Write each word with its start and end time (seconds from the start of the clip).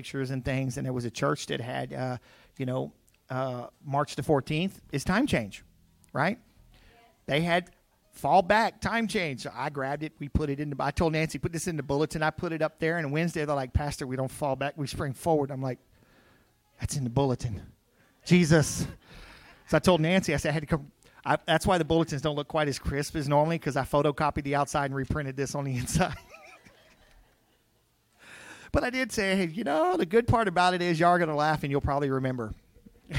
pictures 0.00 0.30
and 0.30 0.42
things, 0.42 0.78
and 0.78 0.86
there 0.86 0.94
was 0.94 1.04
a 1.04 1.10
church 1.10 1.44
that 1.46 1.60
had, 1.60 1.92
uh, 1.92 2.16
you 2.56 2.64
know, 2.64 2.90
uh, 3.28 3.66
March 3.84 4.16
the 4.16 4.22
14th 4.22 4.72
is 4.92 5.04
time 5.04 5.26
change, 5.26 5.62
right? 6.14 6.38
They 7.26 7.42
had 7.42 7.68
fall 8.12 8.40
back 8.40 8.80
time 8.80 9.06
change. 9.06 9.42
So 9.42 9.50
I 9.54 9.68
grabbed 9.68 10.02
it. 10.02 10.14
We 10.18 10.30
put 10.30 10.48
it 10.48 10.58
in 10.58 10.70
the. 10.70 10.76
I 10.80 10.90
told 10.90 11.12
Nancy 11.12 11.38
put 11.38 11.52
this 11.52 11.68
in 11.68 11.76
the 11.76 11.82
bulletin. 11.82 12.22
I 12.22 12.30
put 12.30 12.50
it 12.52 12.62
up 12.62 12.78
there. 12.78 12.96
And 12.96 13.12
Wednesday 13.12 13.44
they're 13.44 13.54
like, 13.54 13.74
Pastor, 13.74 14.06
we 14.06 14.16
don't 14.16 14.30
fall 14.30 14.56
back. 14.56 14.72
We 14.76 14.86
spring 14.86 15.12
forward. 15.12 15.50
I'm 15.50 15.60
like, 15.60 15.78
that's 16.80 16.96
in 16.96 17.04
the 17.04 17.10
bulletin. 17.10 17.60
Jesus. 18.24 18.86
So 19.68 19.76
I 19.76 19.80
told 19.80 20.00
Nancy. 20.00 20.32
I 20.32 20.38
said 20.38 20.48
I 20.48 20.52
had 20.52 20.62
to 20.62 20.66
come. 20.66 20.90
I, 21.26 21.36
that's 21.46 21.66
why 21.66 21.76
the 21.76 21.84
bulletins 21.84 22.22
don't 22.22 22.36
look 22.36 22.48
quite 22.48 22.68
as 22.68 22.78
crisp 22.78 23.14
as 23.16 23.28
normally 23.28 23.58
because 23.58 23.76
I 23.76 23.82
photocopied 23.82 24.44
the 24.44 24.54
outside 24.54 24.86
and 24.86 24.94
reprinted 24.94 25.36
this 25.36 25.54
on 25.54 25.64
the 25.64 25.76
inside. 25.82 26.16
But 28.72 28.84
I 28.84 28.90
did 28.90 29.12
say, 29.12 29.34
hey, 29.36 29.46
you 29.46 29.64
know, 29.64 29.96
the 29.96 30.06
good 30.06 30.28
part 30.28 30.48
about 30.48 30.74
it 30.74 30.82
is 30.82 31.00
y'all 31.00 31.10
are 31.10 31.18
going 31.18 31.28
to 31.28 31.34
laugh 31.34 31.62
and 31.62 31.70
you'll 31.70 31.80
probably 31.80 32.10
remember. 32.10 32.52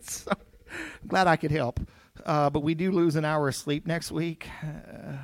so, 0.00 0.30
I'm 0.32 1.08
glad 1.08 1.26
I 1.26 1.36
could 1.36 1.50
help. 1.50 1.80
Uh, 2.24 2.48
but 2.50 2.60
we 2.60 2.74
do 2.74 2.90
lose 2.90 3.16
an 3.16 3.24
hour 3.24 3.48
of 3.48 3.54
sleep 3.54 3.86
next 3.86 4.10
week. 4.10 4.48
Uh, 4.62 5.16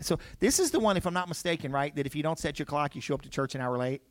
so 0.00 0.18
this 0.40 0.58
is 0.58 0.70
the 0.70 0.80
one, 0.80 0.96
if 0.96 1.06
I'm 1.06 1.14
not 1.14 1.28
mistaken, 1.28 1.72
right? 1.72 1.94
That 1.94 2.06
if 2.06 2.14
you 2.14 2.22
don't 2.22 2.38
set 2.38 2.58
your 2.58 2.66
clock, 2.66 2.94
you 2.94 3.00
show 3.00 3.14
up 3.14 3.22
to 3.22 3.30
church 3.30 3.54
an 3.54 3.60
hour 3.60 3.78
late. 3.78 4.02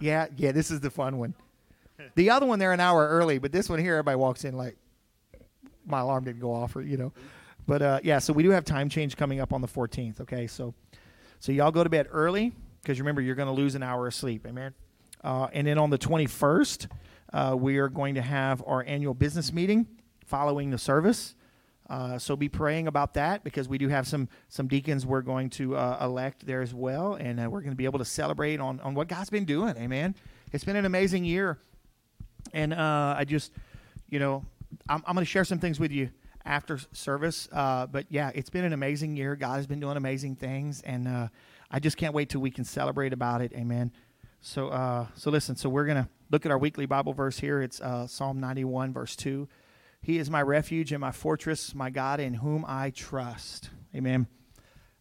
Yeah, 0.00 0.26
yeah. 0.36 0.52
This 0.52 0.70
is 0.70 0.80
the 0.80 0.90
fun 0.90 1.18
one. 1.18 1.34
The 2.14 2.30
other 2.30 2.46
one, 2.46 2.58
they're 2.58 2.72
an 2.72 2.80
hour 2.80 3.06
early, 3.06 3.38
but 3.38 3.52
this 3.52 3.68
one 3.68 3.78
here, 3.78 3.96
everybody 3.96 4.16
walks 4.16 4.44
in 4.44 4.56
like 4.56 4.78
my 5.86 6.00
alarm 6.00 6.24
didn't 6.24 6.40
go 6.40 6.52
off, 6.52 6.74
or 6.74 6.80
you 6.80 6.96
know. 6.96 7.12
But 7.66 7.82
uh, 7.82 8.00
yeah, 8.02 8.18
so 8.18 8.32
we 8.32 8.42
do 8.42 8.50
have 8.50 8.64
time 8.64 8.88
change 8.88 9.16
coming 9.16 9.38
up 9.38 9.52
on 9.52 9.60
the 9.60 9.68
14th. 9.68 10.20
Okay, 10.22 10.46
so 10.46 10.74
so 11.40 11.52
y'all 11.52 11.70
go 11.70 11.84
to 11.84 11.90
bed 11.90 12.08
early 12.10 12.52
because 12.82 12.98
remember 12.98 13.20
you're 13.20 13.34
going 13.34 13.48
to 13.48 13.54
lose 13.54 13.74
an 13.74 13.82
hour 13.82 14.06
of 14.06 14.14
sleep. 14.14 14.46
Amen. 14.46 14.74
Uh, 15.22 15.48
and 15.52 15.66
then 15.66 15.78
on 15.78 15.90
the 15.90 15.98
21st, 15.98 16.88
uh, 17.32 17.54
we 17.58 17.78
are 17.78 17.88
going 17.88 18.14
to 18.14 18.22
have 18.22 18.62
our 18.66 18.84
annual 18.86 19.14
business 19.14 19.52
meeting 19.52 19.86
following 20.24 20.70
the 20.70 20.78
service. 20.78 21.34
Uh, 21.88 22.18
so 22.18 22.36
be 22.36 22.48
praying 22.48 22.86
about 22.86 23.14
that 23.14 23.42
because 23.42 23.68
we 23.68 23.76
do 23.76 23.88
have 23.88 24.06
some 24.06 24.28
some 24.48 24.68
deacons 24.68 25.04
we're 25.04 25.22
going 25.22 25.50
to 25.50 25.76
uh, 25.76 25.98
elect 26.00 26.46
there 26.46 26.62
as 26.62 26.72
well, 26.72 27.14
and 27.14 27.40
uh, 27.40 27.50
we're 27.50 27.60
going 27.60 27.72
to 27.72 27.76
be 27.76 27.84
able 27.84 27.98
to 27.98 28.04
celebrate 28.04 28.60
on 28.60 28.78
on 28.80 28.94
what 28.94 29.08
God's 29.08 29.28
been 29.28 29.44
doing. 29.44 29.76
Amen. 29.76 30.14
It's 30.52 30.62
been 30.62 30.76
an 30.76 30.84
amazing 30.84 31.24
year, 31.24 31.58
and 32.52 32.72
uh, 32.72 33.14
I 33.18 33.24
just, 33.24 33.52
you 34.08 34.20
know, 34.20 34.44
I'm, 34.88 35.02
I'm 35.04 35.14
going 35.14 35.24
to 35.24 35.30
share 35.30 35.44
some 35.44 35.58
things 35.58 35.80
with 35.80 35.90
you 35.90 36.10
after 36.44 36.78
service. 36.92 37.48
But 37.50 38.06
yeah, 38.08 38.30
it's 38.36 38.50
been 38.50 38.64
an 38.64 38.72
amazing 38.72 39.16
year. 39.16 39.34
God 39.34 39.56
has 39.56 39.66
been 39.66 39.80
doing 39.80 39.96
amazing 39.96 40.36
things, 40.36 40.82
and 40.82 41.28
I 41.70 41.78
just 41.78 41.96
can't 41.96 42.14
wait 42.14 42.28
till 42.28 42.40
we 42.40 42.50
can 42.50 42.64
celebrate 42.64 43.12
about 43.12 43.40
it. 43.40 43.52
Amen. 43.52 43.92
So 44.40 45.08
so 45.14 45.30
listen. 45.30 45.56
So 45.56 45.68
we're 45.68 45.86
gonna 45.86 46.08
look 46.30 46.44
at 46.46 46.52
our 46.52 46.58
weekly 46.58 46.86
Bible 46.86 47.12
verse 47.12 47.38
here. 47.38 47.62
It's 47.62 47.80
Psalm 48.06 48.40
91, 48.40 48.92
verse 48.92 49.16
two. 49.16 49.48
He 50.02 50.18
is 50.18 50.30
my 50.30 50.40
refuge 50.40 50.92
and 50.92 51.00
my 51.00 51.12
fortress, 51.12 51.74
my 51.74 51.90
God 51.90 52.20
in 52.20 52.34
whom 52.34 52.64
I 52.66 52.90
trust. 52.90 53.70
Amen. 53.94 54.26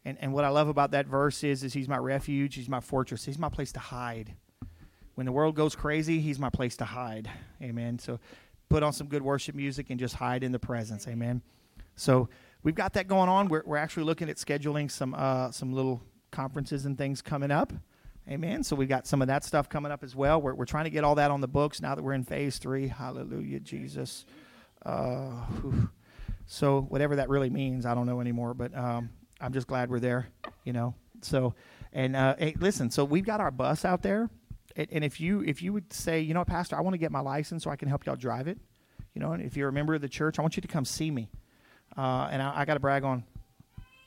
And, 0.03 0.17
and 0.21 0.33
what 0.33 0.43
I 0.43 0.49
love 0.49 0.67
about 0.67 0.91
that 0.91 1.07
verse 1.07 1.43
is, 1.43 1.63
is 1.63 1.73
he's 1.73 1.87
my 1.87 1.97
refuge, 1.97 2.55
he's 2.55 2.69
my 2.69 2.79
fortress, 2.79 3.25
he's 3.25 3.37
my 3.37 3.49
place 3.49 3.71
to 3.73 3.79
hide. 3.79 4.35
When 5.15 5.25
the 5.25 5.31
world 5.31 5.55
goes 5.55 5.75
crazy, 5.75 6.19
he's 6.19 6.39
my 6.39 6.49
place 6.49 6.77
to 6.77 6.85
hide. 6.85 7.29
Amen. 7.61 7.99
So 7.99 8.19
put 8.69 8.83
on 8.83 8.93
some 8.93 9.07
good 9.07 9.21
worship 9.21 9.55
music 9.55 9.89
and 9.89 9.99
just 9.99 10.15
hide 10.15 10.43
in 10.43 10.51
the 10.51 10.59
presence. 10.59 11.07
Amen. 11.07 11.41
So 11.95 12.29
we've 12.63 12.75
got 12.75 12.93
that 12.93 13.07
going 13.07 13.29
on. 13.29 13.49
We're, 13.49 13.63
we're 13.65 13.77
actually 13.77 14.03
looking 14.03 14.29
at 14.29 14.37
scheduling 14.37 14.89
some 14.89 15.13
uh, 15.13 15.51
some 15.51 15.73
little 15.73 16.01
conferences 16.31 16.85
and 16.85 16.97
things 16.97 17.21
coming 17.21 17.51
up. 17.51 17.73
Amen. 18.29 18.63
So 18.63 18.75
we've 18.75 18.89
got 18.89 19.07
some 19.07 19.21
of 19.21 19.27
that 19.27 19.43
stuff 19.43 19.69
coming 19.69 19.91
up 19.91 20.03
as 20.03 20.15
well. 20.15 20.41
We're, 20.41 20.53
we're 20.53 20.65
trying 20.65 20.83
to 20.83 20.91
get 20.91 21.03
all 21.03 21.15
that 21.15 21.31
on 21.31 21.41
the 21.41 21.47
books 21.47 21.81
now 21.81 21.95
that 21.95 22.03
we're 22.03 22.13
in 22.13 22.23
phase 22.23 22.59
three. 22.59 22.87
Hallelujah, 22.87 23.59
Jesus. 23.59 24.25
Uh, 24.85 25.31
so 26.45 26.81
whatever 26.81 27.15
that 27.15 27.29
really 27.29 27.49
means, 27.49 27.85
I 27.85 27.95
don't 27.95 28.05
know 28.05 28.21
anymore. 28.21 28.53
But 28.53 28.77
um, 28.77 29.09
I'm 29.41 29.51
just 29.51 29.67
glad 29.67 29.89
we're 29.89 29.99
there. 29.99 30.27
You 30.63 30.73
know. 30.73 30.93
So 31.21 31.55
and 31.91 32.15
uh, 32.15 32.35
hey, 32.37 32.55
listen. 32.59 32.91
So 32.91 33.03
we've 33.03 33.25
got 33.25 33.41
our 33.41 33.51
bus 33.51 33.83
out 33.83 34.03
there, 34.03 34.29
and, 34.75 35.03
if 35.03 35.19
you 35.19 35.41
if 35.41 35.63
you 35.63 35.73
would 35.73 35.91
say, 35.91 36.19
you 36.21 36.33
know, 36.33 36.45
Pastor, 36.45 36.75
I 36.75 36.81
want 36.81 36.93
to 36.93 36.99
get 36.99 37.11
my 37.11 37.21
license 37.21 37.63
so 37.63 37.71
I 37.71 37.75
can 37.75 37.87
help 37.87 38.05
y'all 38.05 38.15
drive 38.15 38.47
it. 38.47 38.59
You 39.15 39.21
know, 39.21 39.31
and 39.31 39.41
if 39.41 39.57
you're 39.57 39.69
a 39.69 39.73
member 39.73 39.95
of 39.95 40.01
the 40.01 40.09
church, 40.09 40.37
I 40.37 40.43
want 40.43 40.55
you 40.55 40.61
to 40.61 40.67
come 40.67 40.85
see 40.85 41.09
me. 41.09 41.29
Uh, 41.97 42.29
and 42.31 42.41
I, 42.41 42.59
I 42.59 42.65
got 42.65 42.75
to 42.75 42.79
brag 42.79 43.03
on 43.03 43.23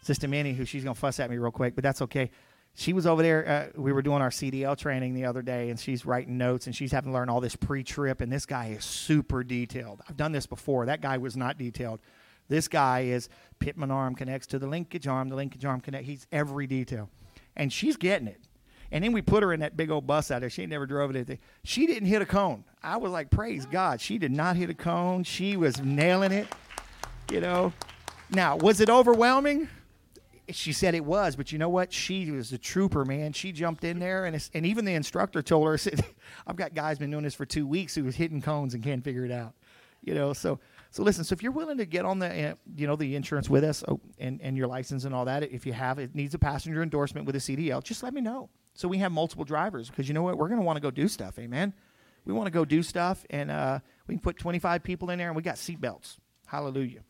Sister 0.02 0.28
Minnie, 0.28 0.52
who 0.52 0.64
she's 0.64 0.84
gonna 0.84 0.94
fuss 0.94 1.18
at 1.18 1.30
me 1.30 1.38
real 1.38 1.50
quick, 1.50 1.74
but 1.74 1.82
that's 1.82 2.02
okay 2.02 2.30
she 2.74 2.92
was 2.92 3.06
over 3.06 3.22
there. 3.22 3.70
Uh, 3.76 3.80
we 3.80 3.92
were 3.92 4.02
doing 4.02 4.22
our 4.22 4.30
CDL 4.30 4.76
training 4.76 5.14
the 5.14 5.26
other 5.26 5.42
day, 5.42 5.70
and 5.70 5.78
she's 5.78 6.06
writing 6.06 6.38
notes, 6.38 6.66
and 6.66 6.74
she's 6.74 6.92
having 6.92 7.12
to 7.12 7.14
learn 7.14 7.28
all 7.28 7.40
this 7.40 7.56
pre-trip. 7.56 8.20
And 8.20 8.32
this 8.32 8.46
guy 8.46 8.68
is 8.68 8.84
super 8.84 9.44
detailed. 9.44 10.00
I've 10.08 10.16
done 10.16 10.32
this 10.32 10.46
before. 10.46 10.86
That 10.86 11.00
guy 11.00 11.18
was 11.18 11.36
not 11.36 11.58
detailed. 11.58 12.00
This 12.48 12.68
guy 12.68 13.00
is 13.00 13.28
pitman 13.58 13.90
arm 13.90 14.14
connects 14.14 14.46
to 14.48 14.58
the 14.58 14.66
linkage 14.66 15.06
arm. 15.06 15.28
The 15.28 15.36
linkage 15.36 15.64
arm 15.64 15.80
connect. 15.80 16.04
He's 16.04 16.26
every 16.32 16.66
detail, 16.66 17.10
and 17.56 17.72
she's 17.72 17.96
getting 17.96 18.28
it. 18.28 18.40
And 18.90 19.02
then 19.02 19.12
we 19.12 19.22
put 19.22 19.42
her 19.42 19.54
in 19.54 19.60
that 19.60 19.74
big 19.74 19.90
old 19.90 20.06
bus 20.06 20.30
out 20.30 20.40
there. 20.40 20.50
She 20.50 20.66
never 20.66 20.84
drove 20.84 21.14
it. 21.16 21.40
She 21.64 21.86
didn't 21.86 22.08
hit 22.08 22.20
a 22.20 22.26
cone. 22.26 22.64
I 22.82 22.98
was 22.98 23.10
like, 23.10 23.30
praise 23.30 23.64
God. 23.64 24.02
She 24.02 24.18
did 24.18 24.32
not 24.32 24.56
hit 24.56 24.68
a 24.68 24.74
cone. 24.74 25.24
She 25.24 25.56
was 25.56 25.80
nailing 25.80 26.32
it. 26.32 26.46
You 27.30 27.40
know. 27.40 27.72
Now, 28.30 28.56
was 28.56 28.82
it 28.82 28.90
overwhelming? 28.90 29.68
She 30.52 30.72
said 30.72 30.94
it 30.94 31.04
was, 31.04 31.36
but 31.36 31.52
you 31.52 31.58
know 31.58 31.68
what? 31.68 31.92
She 31.92 32.30
was 32.30 32.52
a 32.52 32.58
trooper, 32.58 33.04
man. 33.04 33.32
She 33.32 33.52
jumped 33.52 33.84
in 33.84 33.98
there, 33.98 34.24
and 34.24 34.50
and 34.54 34.66
even 34.66 34.84
the 34.84 34.94
instructor 34.94 35.42
told 35.42 35.66
her, 35.66 35.78
"said 35.78 36.04
I've 36.46 36.56
got 36.56 36.74
guys 36.74 36.98
been 36.98 37.10
doing 37.10 37.24
this 37.24 37.34
for 37.34 37.46
two 37.46 37.66
weeks 37.66 37.94
who 37.94 38.04
was 38.04 38.16
hitting 38.16 38.40
cones 38.40 38.74
and 38.74 38.82
can't 38.82 39.02
figure 39.02 39.24
it 39.24 39.32
out." 39.32 39.54
You 40.02 40.14
know, 40.14 40.32
so 40.32 40.58
so 40.90 41.02
listen. 41.02 41.24
So 41.24 41.32
if 41.32 41.42
you're 41.42 41.52
willing 41.52 41.78
to 41.78 41.86
get 41.86 42.04
on 42.04 42.18
the 42.18 42.50
uh, 42.50 42.54
you 42.76 42.86
know 42.86 42.96
the 42.96 43.16
insurance 43.16 43.48
with 43.48 43.64
us 43.64 43.82
oh, 43.88 44.00
and 44.18 44.40
and 44.42 44.56
your 44.56 44.66
license 44.66 45.04
and 45.04 45.14
all 45.14 45.24
that, 45.24 45.42
if 45.44 45.66
you 45.66 45.72
have 45.72 45.98
it 45.98 46.14
needs 46.14 46.34
a 46.34 46.38
passenger 46.38 46.82
endorsement 46.82 47.26
with 47.26 47.36
a 47.36 47.40
CDL, 47.40 47.82
just 47.82 48.02
let 48.02 48.14
me 48.14 48.20
know. 48.20 48.48
So 48.74 48.88
we 48.88 48.98
have 48.98 49.12
multiple 49.12 49.44
drivers 49.44 49.90
because 49.90 50.08
you 50.08 50.14
know 50.14 50.22
what? 50.22 50.38
We're 50.38 50.48
going 50.48 50.60
to 50.60 50.64
want 50.64 50.76
to 50.76 50.80
go 50.80 50.90
do 50.90 51.08
stuff, 51.08 51.38
amen. 51.38 51.74
We 52.24 52.32
want 52.32 52.46
to 52.46 52.52
go 52.52 52.64
do 52.64 52.82
stuff, 52.82 53.24
and 53.30 53.50
uh, 53.50 53.80
we 54.06 54.14
can 54.14 54.22
put 54.22 54.38
25 54.38 54.82
people 54.82 55.10
in 55.10 55.18
there, 55.18 55.28
and 55.28 55.36
we 55.36 55.42
got 55.42 55.56
seatbelts. 55.56 56.18
Hallelujah. 56.46 57.00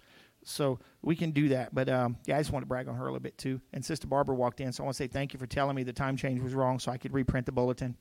So 0.45 0.79
we 1.03 1.17
can 1.17 1.31
do 1.31 1.49
that. 1.51 1.75
But 1.75 1.89
um, 1.89 2.17
yeah, 2.27 2.37
I 2.37 2.41
just 2.41 2.53
want 2.53 2.63
to 2.63 2.67
brag 2.67 2.89
on 2.89 2.95
her 2.95 3.03
a 3.03 3.07
little 3.07 3.21
bit 3.21 3.39
too. 3.39 3.61
And 3.73 3.85
Sister 3.85 4.07
Barbara 4.07 4.35
walked 4.35 4.61
in, 4.61 4.73
so 4.73 4.83
I 4.83 4.85
want 4.85 4.97
to 4.97 5.03
say 5.03 5.07
thank 5.07 5.33
you 5.33 5.39
for 5.39 5.47
telling 5.47 5.77
me 5.77 5.83
the 5.83 5.93
time 5.93 6.17
change 6.17 6.41
was 6.41 6.55
wrong, 6.55 6.79
so 6.79 6.91
I 6.91 6.99
could 6.99 7.13
reprint 7.13 7.47
the 7.47 7.53
bulletin. 7.53 7.97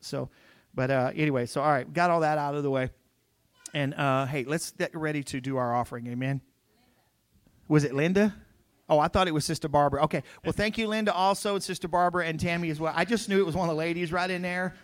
So, 0.00 0.30
but 0.74 0.90
uh, 0.90 1.12
anyway, 1.14 1.46
so 1.46 1.60
all 1.60 1.70
right, 1.70 1.90
got 1.92 2.10
all 2.10 2.20
that 2.20 2.38
out 2.38 2.54
of 2.54 2.62
the 2.62 2.70
way. 2.70 2.90
And 3.74 3.94
uh, 3.94 4.26
hey, 4.26 4.44
let's 4.44 4.70
get 4.72 4.94
ready 4.94 5.22
to 5.24 5.40
do 5.40 5.56
our 5.56 5.74
offering. 5.74 6.06
Amen. 6.06 6.40
Was 7.68 7.84
it 7.84 7.94
Linda? 7.94 8.34
Oh, 8.88 8.98
I 8.98 9.08
thought 9.08 9.28
it 9.28 9.34
was 9.34 9.44
Sister 9.44 9.68
Barbara. 9.68 10.02
Okay. 10.04 10.22
Well, 10.42 10.54
thank 10.54 10.78
you, 10.78 10.88
Linda, 10.88 11.12
also, 11.12 11.54
and 11.54 11.62
Sister 11.62 11.88
Barbara 11.88 12.24
and 12.24 12.40
Tammy 12.40 12.70
as 12.70 12.80
well. 12.80 12.94
I 12.96 13.04
just 13.04 13.28
knew 13.28 13.38
it 13.38 13.44
was 13.44 13.54
one 13.54 13.68
of 13.68 13.74
the 13.74 13.78
ladies 13.78 14.10
right 14.12 14.30
in 14.30 14.40
there, 14.40 14.74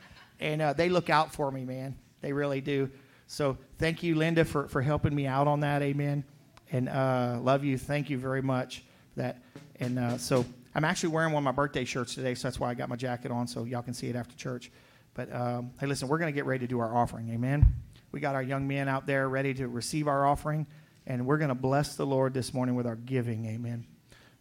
and 0.40 0.60
uh, 0.60 0.72
they 0.74 0.90
look 0.90 1.08
out 1.08 1.32
for 1.32 1.50
me, 1.50 1.64
man. 1.64 1.96
They 2.20 2.34
really 2.34 2.60
do. 2.60 2.90
So 3.26 3.56
thank 3.78 4.02
you, 4.02 4.14
Linda, 4.16 4.44
for, 4.44 4.68
for 4.68 4.82
helping 4.82 5.14
me 5.14 5.26
out 5.26 5.48
on 5.48 5.60
that. 5.60 5.80
Amen 5.80 6.24
and 6.74 6.88
uh, 6.88 7.38
love 7.40 7.62
you. 7.62 7.78
Thank 7.78 8.10
you 8.10 8.18
very 8.18 8.42
much 8.42 8.82
that. 9.16 9.38
And 9.78 9.96
uh, 9.96 10.18
so 10.18 10.44
I'm 10.74 10.84
actually 10.84 11.10
wearing 11.10 11.32
one 11.32 11.42
of 11.42 11.44
my 11.44 11.52
birthday 11.52 11.84
shirts 11.84 12.16
today, 12.16 12.34
so 12.34 12.48
that's 12.48 12.58
why 12.58 12.68
I 12.68 12.74
got 12.74 12.88
my 12.88 12.96
jacket 12.96 13.30
on, 13.30 13.46
so 13.46 13.62
y'all 13.62 13.82
can 13.82 13.94
see 13.94 14.08
it 14.08 14.16
after 14.16 14.34
church. 14.34 14.72
But 15.14 15.32
um, 15.32 15.70
hey, 15.78 15.86
listen, 15.86 16.08
we're 16.08 16.18
going 16.18 16.32
to 16.32 16.34
get 16.34 16.46
ready 16.46 16.66
to 16.66 16.68
do 16.68 16.80
our 16.80 16.92
offering. 16.96 17.30
Amen. 17.30 17.64
We 18.10 18.18
got 18.18 18.34
our 18.34 18.42
young 18.42 18.66
men 18.66 18.88
out 18.88 19.06
there 19.06 19.28
ready 19.28 19.54
to 19.54 19.68
receive 19.68 20.08
our 20.08 20.26
offering, 20.26 20.66
and 21.06 21.24
we're 21.24 21.38
going 21.38 21.50
to 21.50 21.54
bless 21.54 21.94
the 21.94 22.06
Lord 22.06 22.34
this 22.34 22.52
morning 22.52 22.74
with 22.74 22.88
our 22.88 22.96
giving. 22.96 23.46
Amen. 23.46 23.86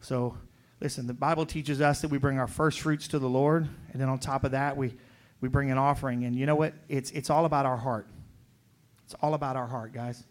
So 0.02 0.36
listen, 0.82 1.06
the 1.06 1.14
Bible 1.14 1.46
teaches 1.46 1.82
us 1.82 2.02
that 2.02 2.10
we 2.10 2.18
bring 2.18 2.40
our 2.40 2.48
first 2.48 2.80
fruits 2.82 3.08
to 3.10 3.20
the 3.20 3.30
Lord, 3.30 3.70
and 3.92 4.02
then 4.02 4.10
on 4.10 4.18
top 4.18 4.44
of 4.44 4.52
that, 4.52 4.76
we 4.76 4.96
we 5.40 5.50
bring 5.50 5.70
an 5.70 5.78
offering. 5.78 6.24
And 6.24 6.36
you 6.36 6.48
know 6.48 6.56
what? 6.56 6.74
It's 6.90 7.12
it's 7.12 7.30
all 7.30 7.46
about 7.46 7.68
our 7.68 7.78
heart. 7.78 8.08
It's 9.06 9.14
all 9.22 9.36
about 9.36 9.56
our 9.56 9.68
heart, 9.68 9.94
guys. 9.94 10.24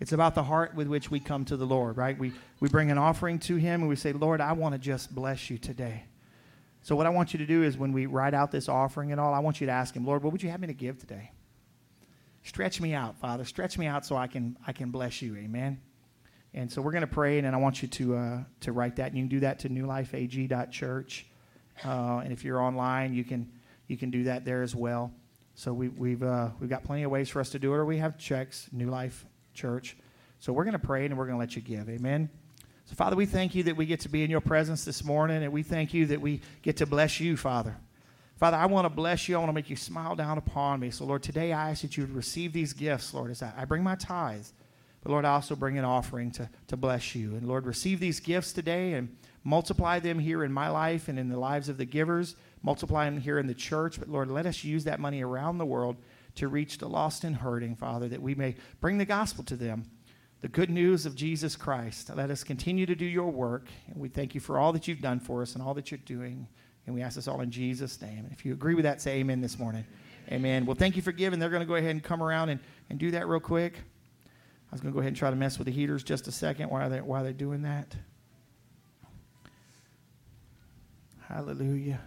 It's 0.00 0.12
about 0.12 0.34
the 0.34 0.42
heart 0.42 0.74
with 0.74 0.88
which 0.88 1.10
we 1.10 1.20
come 1.20 1.44
to 1.46 1.56
the 1.56 1.64
Lord, 1.66 1.96
right? 1.96 2.18
We, 2.18 2.32
we 2.60 2.68
bring 2.68 2.90
an 2.90 2.98
offering 2.98 3.38
to 3.40 3.56
Him 3.56 3.80
and 3.80 3.88
we 3.88 3.96
say, 3.96 4.12
Lord, 4.12 4.40
I 4.40 4.52
want 4.52 4.74
to 4.74 4.78
just 4.78 5.14
bless 5.14 5.50
you 5.50 5.58
today. 5.58 6.04
So, 6.82 6.96
what 6.96 7.06
I 7.06 7.10
want 7.10 7.32
you 7.32 7.38
to 7.38 7.46
do 7.46 7.62
is 7.62 7.78
when 7.78 7.92
we 7.92 8.06
write 8.06 8.34
out 8.34 8.50
this 8.50 8.68
offering 8.68 9.12
and 9.12 9.20
all, 9.20 9.32
I 9.32 9.38
want 9.38 9.60
you 9.60 9.66
to 9.66 9.72
ask 9.72 9.94
Him, 9.94 10.04
Lord, 10.04 10.22
what 10.22 10.32
would 10.32 10.42
you 10.42 10.50
have 10.50 10.60
me 10.60 10.66
to 10.66 10.74
give 10.74 10.98
today? 10.98 11.30
Stretch 12.42 12.80
me 12.80 12.92
out, 12.92 13.16
Father. 13.18 13.44
Stretch 13.44 13.78
me 13.78 13.86
out 13.86 14.04
so 14.04 14.16
I 14.16 14.26
can, 14.26 14.58
I 14.66 14.72
can 14.72 14.90
bless 14.90 15.22
you. 15.22 15.34
Amen. 15.36 15.80
And 16.52 16.70
so 16.70 16.82
we're 16.82 16.92
going 16.92 17.00
to 17.00 17.06
pray, 17.06 17.38
and 17.38 17.46
I 17.48 17.56
want 17.56 17.80
you 17.80 17.88
to, 17.88 18.16
uh, 18.16 18.38
to 18.60 18.72
write 18.72 18.96
that. 18.96 19.08
And 19.08 19.16
you 19.16 19.22
can 19.22 19.28
do 19.28 19.40
that 19.40 19.60
to 19.60 19.70
newlifeag.church. 19.70 21.26
Uh, 21.84 22.18
and 22.18 22.32
if 22.32 22.44
you're 22.44 22.60
online, 22.60 23.14
you 23.14 23.24
can, 23.24 23.50
you 23.88 23.96
can 23.96 24.10
do 24.10 24.24
that 24.24 24.44
there 24.44 24.62
as 24.62 24.74
well. 24.74 25.10
So 25.54 25.72
we, 25.72 25.88
we've, 25.88 26.22
uh, 26.22 26.50
we've 26.60 26.68
got 26.68 26.84
plenty 26.84 27.04
of 27.04 27.10
ways 27.10 27.30
for 27.30 27.40
us 27.40 27.48
to 27.50 27.58
do 27.58 27.72
it, 27.72 27.76
or 27.76 27.86
we 27.86 27.96
have 27.96 28.18
checks, 28.18 28.68
New 28.72 28.90
Life 28.90 29.24
church. 29.54 29.96
So 30.38 30.52
we're 30.52 30.64
going 30.64 30.72
to 30.72 30.78
pray 30.78 31.06
and 31.06 31.16
we're 31.16 31.26
going 31.26 31.36
to 31.36 31.40
let 31.40 31.56
you 31.56 31.62
give. 31.62 31.88
Amen. 31.88 32.28
So, 32.86 32.94
Father, 32.94 33.16
we 33.16 33.24
thank 33.24 33.54
you 33.54 33.62
that 33.62 33.76
we 33.76 33.86
get 33.86 34.00
to 34.00 34.10
be 34.10 34.24
in 34.24 34.30
your 34.30 34.42
presence 34.42 34.84
this 34.84 35.02
morning, 35.02 35.42
and 35.42 35.50
we 35.50 35.62
thank 35.62 35.94
you 35.94 36.04
that 36.06 36.20
we 36.20 36.42
get 36.60 36.76
to 36.78 36.86
bless 36.86 37.18
you, 37.18 37.34
Father. 37.34 37.76
Father, 38.36 38.58
I 38.58 38.66
want 38.66 38.84
to 38.84 38.90
bless 38.90 39.26
you. 39.26 39.36
I 39.36 39.38
want 39.38 39.48
to 39.48 39.54
make 39.54 39.70
you 39.70 39.76
smile 39.76 40.14
down 40.14 40.36
upon 40.36 40.80
me. 40.80 40.90
So, 40.90 41.06
Lord, 41.06 41.22
today 41.22 41.54
I 41.54 41.70
ask 41.70 41.80
that 41.80 41.96
you 41.96 42.02
would 42.02 42.14
receive 42.14 42.52
these 42.52 42.74
gifts, 42.74 43.14
Lord, 43.14 43.30
as 43.30 43.42
I, 43.42 43.64
bring 43.64 43.82
my 43.82 43.94
tithes. 43.94 44.52
But, 45.02 45.12
Lord, 45.12 45.24
I 45.24 45.30
also 45.30 45.56
bring 45.56 45.78
an 45.78 45.84
offering 45.84 46.30
to, 46.32 46.50
to 46.66 46.76
bless 46.76 47.14
you. 47.14 47.36
And, 47.36 47.48
Lord, 47.48 47.64
receive 47.64 48.00
these 48.00 48.20
gifts 48.20 48.52
today 48.52 48.94
and 48.94 49.16
multiply 49.44 49.98
them 49.98 50.18
here 50.18 50.44
in 50.44 50.52
my 50.52 50.68
life 50.68 51.08
and 51.08 51.18
in 51.18 51.30
the 51.30 51.38
lives 51.38 51.70
of 51.70 51.78
the 51.78 51.84
givers. 51.86 52.36
Multiply 52.62 53.06
them 53.06 53.18
here 53.18 53.38
in 53.38 53.46
the 53.46 53.54
church. 53.54 53.98
But, 53.98 54.08
Lord, 54.10 54.30
let 54.30 54.44
us 54.44 54.62
use 54.62 54.84
that 54.84 55.00
money 55.00 55.22
around 55.22 55.56
the 55.56 55.64
world 55.64 55.96
to 56.36 56.48
reach 56.48 56.78
the 56.78 56.88
lost 56.88 57.24
and 57.24 57.36
hurting, 57.36 57.76
Father, 57.76 58.08
that 58.08 58.22
we 58.22 58.34
may 58.34 58.56
bring 58.80 58.98
the 58.98 59.04
gospel 59.04 59.44
to 59.44 59.56
them 59.56 59.90
the 60.44 60.48
good 60.48 60.68
news 60.68 61.06
of 61.06 61.14
Jesus 61.14 61.56
Christ. 61.56 62.14
Let 62.14 62.30
us 62.30 62.44
continue 62.44 62.84
to 62.84 62.94
do 62.94 63.06
your 63.06 63.30
work. 63.30 63.66
And 63.88 63.96
we 63.96 64.10
thank 64.10 64.34
you 64.34 64.42
for 64.42 64.58
all 64.58 64.74
that 64.74 64.86
you've 64.86 65.00
done 65.00 65.18
for 65.18 65.40
us 65.40 65.54
and 65.54 65.62
all 65.62 65.72
that 65.72 65.90
you're 65.90 65.96
doing. 66.04 66.46
And 66.84 66.94
we 66.94 67.00
ask 67.00 67.16
this 67.16 67.26
all 67.26 67.40
in 67.40 67.50
Jesus' 67.50 67.98
name. 68.02 68.18
And 68.18 68.30
if 68.30 68.44
you 68.44 68.52
agree 68.52 68.74
with 68.74 68.82
that, 68.84 69.00
say 69.00 69.20
amen 69.20 69.40
this 69.40 69.58
morning. 69.58 69.86
Amen. 70.30 70.66
Well, 70.66 70.74
thank 70.74 70.96
you 70.96 71.02
for 71.02 71.12
giving. 71.12 71.38
They're 71.38 71.48
going 71.48 71.62
to 71.62 71.66
go 71.66 71.76
ahead 71.76 71.92
and 71.92 72.02
come 72.02 72.22
around 72.22 72.50
and, 72.50 72.60
and 72.90 72.98
do 72.98 73.10
that 73.12 73.26
real 73.26 73.40
quick. 73.40 73.72
I 73.76 74.74
was 74.74 74.82
going 74.82 74.92
to 74.92 74.94
go 74.94 75.00
ahead 75.00 75.08
and 75.08 75.16
try 75.16 75.30
to 75.30 75.36
mess 75.36 75.56
with 75.56 75.64
the 75.64 75.72
heaters 75.72 76.02
just 76.02 76.28
a 76.28 76.32
second 76.32 76.68
while 76.68 76.90
they're, 76.90 77.02
while 77.02 77.22
they're 77.22 77.32
doing 77.32 77.62
that. 77.62 77.96
Hallelujah. 81.26 82.00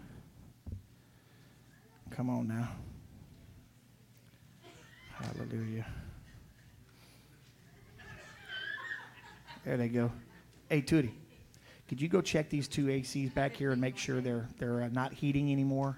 Come 2.11 2.29
on 2.29 2.47
now. 2.47 2.69
Hallelujah. 5.19 5.85
There 9.65 9.77
they 9.77 9.89
go. 9.89 10.11
Hey, 10.69 10.81
Tootie, 10.81 11.11
could 11.89 11.99
you 11.99 12.07
go 12.07 12.21
check 12.21 12.49
these 12.49 12.67
two 12.67 12.85
ACs 12.85 13.33
back 13.33 13.55
here 13.55 13.71
and 13.71 13.81
make 13.81 13.97
sure 13.97 14.21
they're 14.21 14.47
they're 14.59 14.83
uh, 14.83 14.89
not 14.89 15.13
heating 15.13 15.51
anymore? 15.51 15.97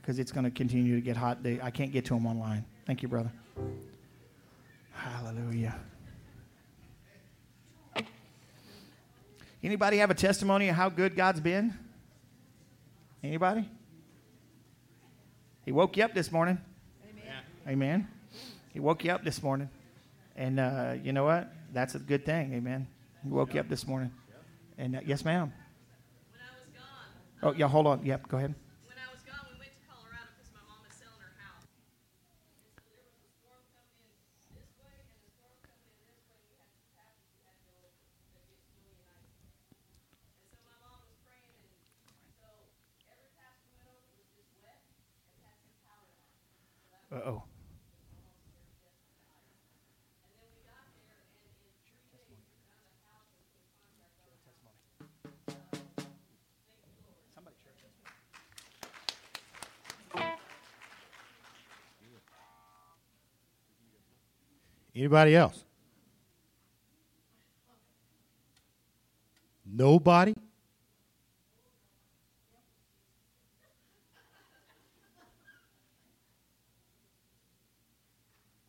Because 0.00 0.18
it's 0.18 0.32
going 0.32 0.44
to 0.44 0.50
continue 0.50 0.94
to 0.94 1.00
get 1.00 1.16
hot. 1.16 1.42
They, 1.42 1.60
I 1.60 1.70
can't 1.70 1.92
get 1.92 2.04
to 2.06 2.14
them 2.14 2.26
online. 2.26 2.64
Thank 2.86 3.02
you, 3.02 3.08
brother. 3.08 3.32
Hallelujah. 4.92 5.74
Anybody 9.62 9.96
have 9.96 10.10
a 10.10 10.14
testimony 10.14 10.68
of 10.68 10.76
how 10.76 10.90
good 10.90 11.16
God's 11.16 11.40
been? 11.40 11.72
Anybody? 13.22 13.66
He 15.64 15.72
woke 15.72 15.96
you 15.96 16.04
up 16.04 16.12
this 16.12 16.30
morning. 16.30 16.58
Amen. 17.08 17.42
Amen. 17.66 18.08
He 18.74 18.80
woke 18.80 19.04
you 19.04 19.12
up 19.12 19.24
this 19.24 19.42
morning. 19.42 19.70
And 20.36 20.58
uh, 20.60 20.96
you 21.02 21.12
know 21.12 21.24
what? 21.24 21.50
That's 21.72 21.94
a 21.94 21.98
good 22.00 22.26
thing. 22.26 22.52
Amen. 22.54 22.88
He 23.22 23.30
woke 23.30 23.54
you 23.54 23.60
up 23.60 23.68
this 23.68 23.86
morning. 23.86 24.10
And 24.76 24.96
uh, 24.96 25.00
yes, 25.06 25.24
ma'am. 25.24 25.52
When 26.30 26.40
I 26.40 26.44
was 26.58 26.68
gone. 26.74 27.54
Oh, 27.54 27.56
yeah, 27.56 27.68
hold 27.68 27.86
on. 27.86 28.04
Yep, 28.04 28.28
go 28.28 28.36
ahead. 28.36 28.54
Anybody 65.04 65.36
else? 65.36 65.62
Nobody? 69.70 70.32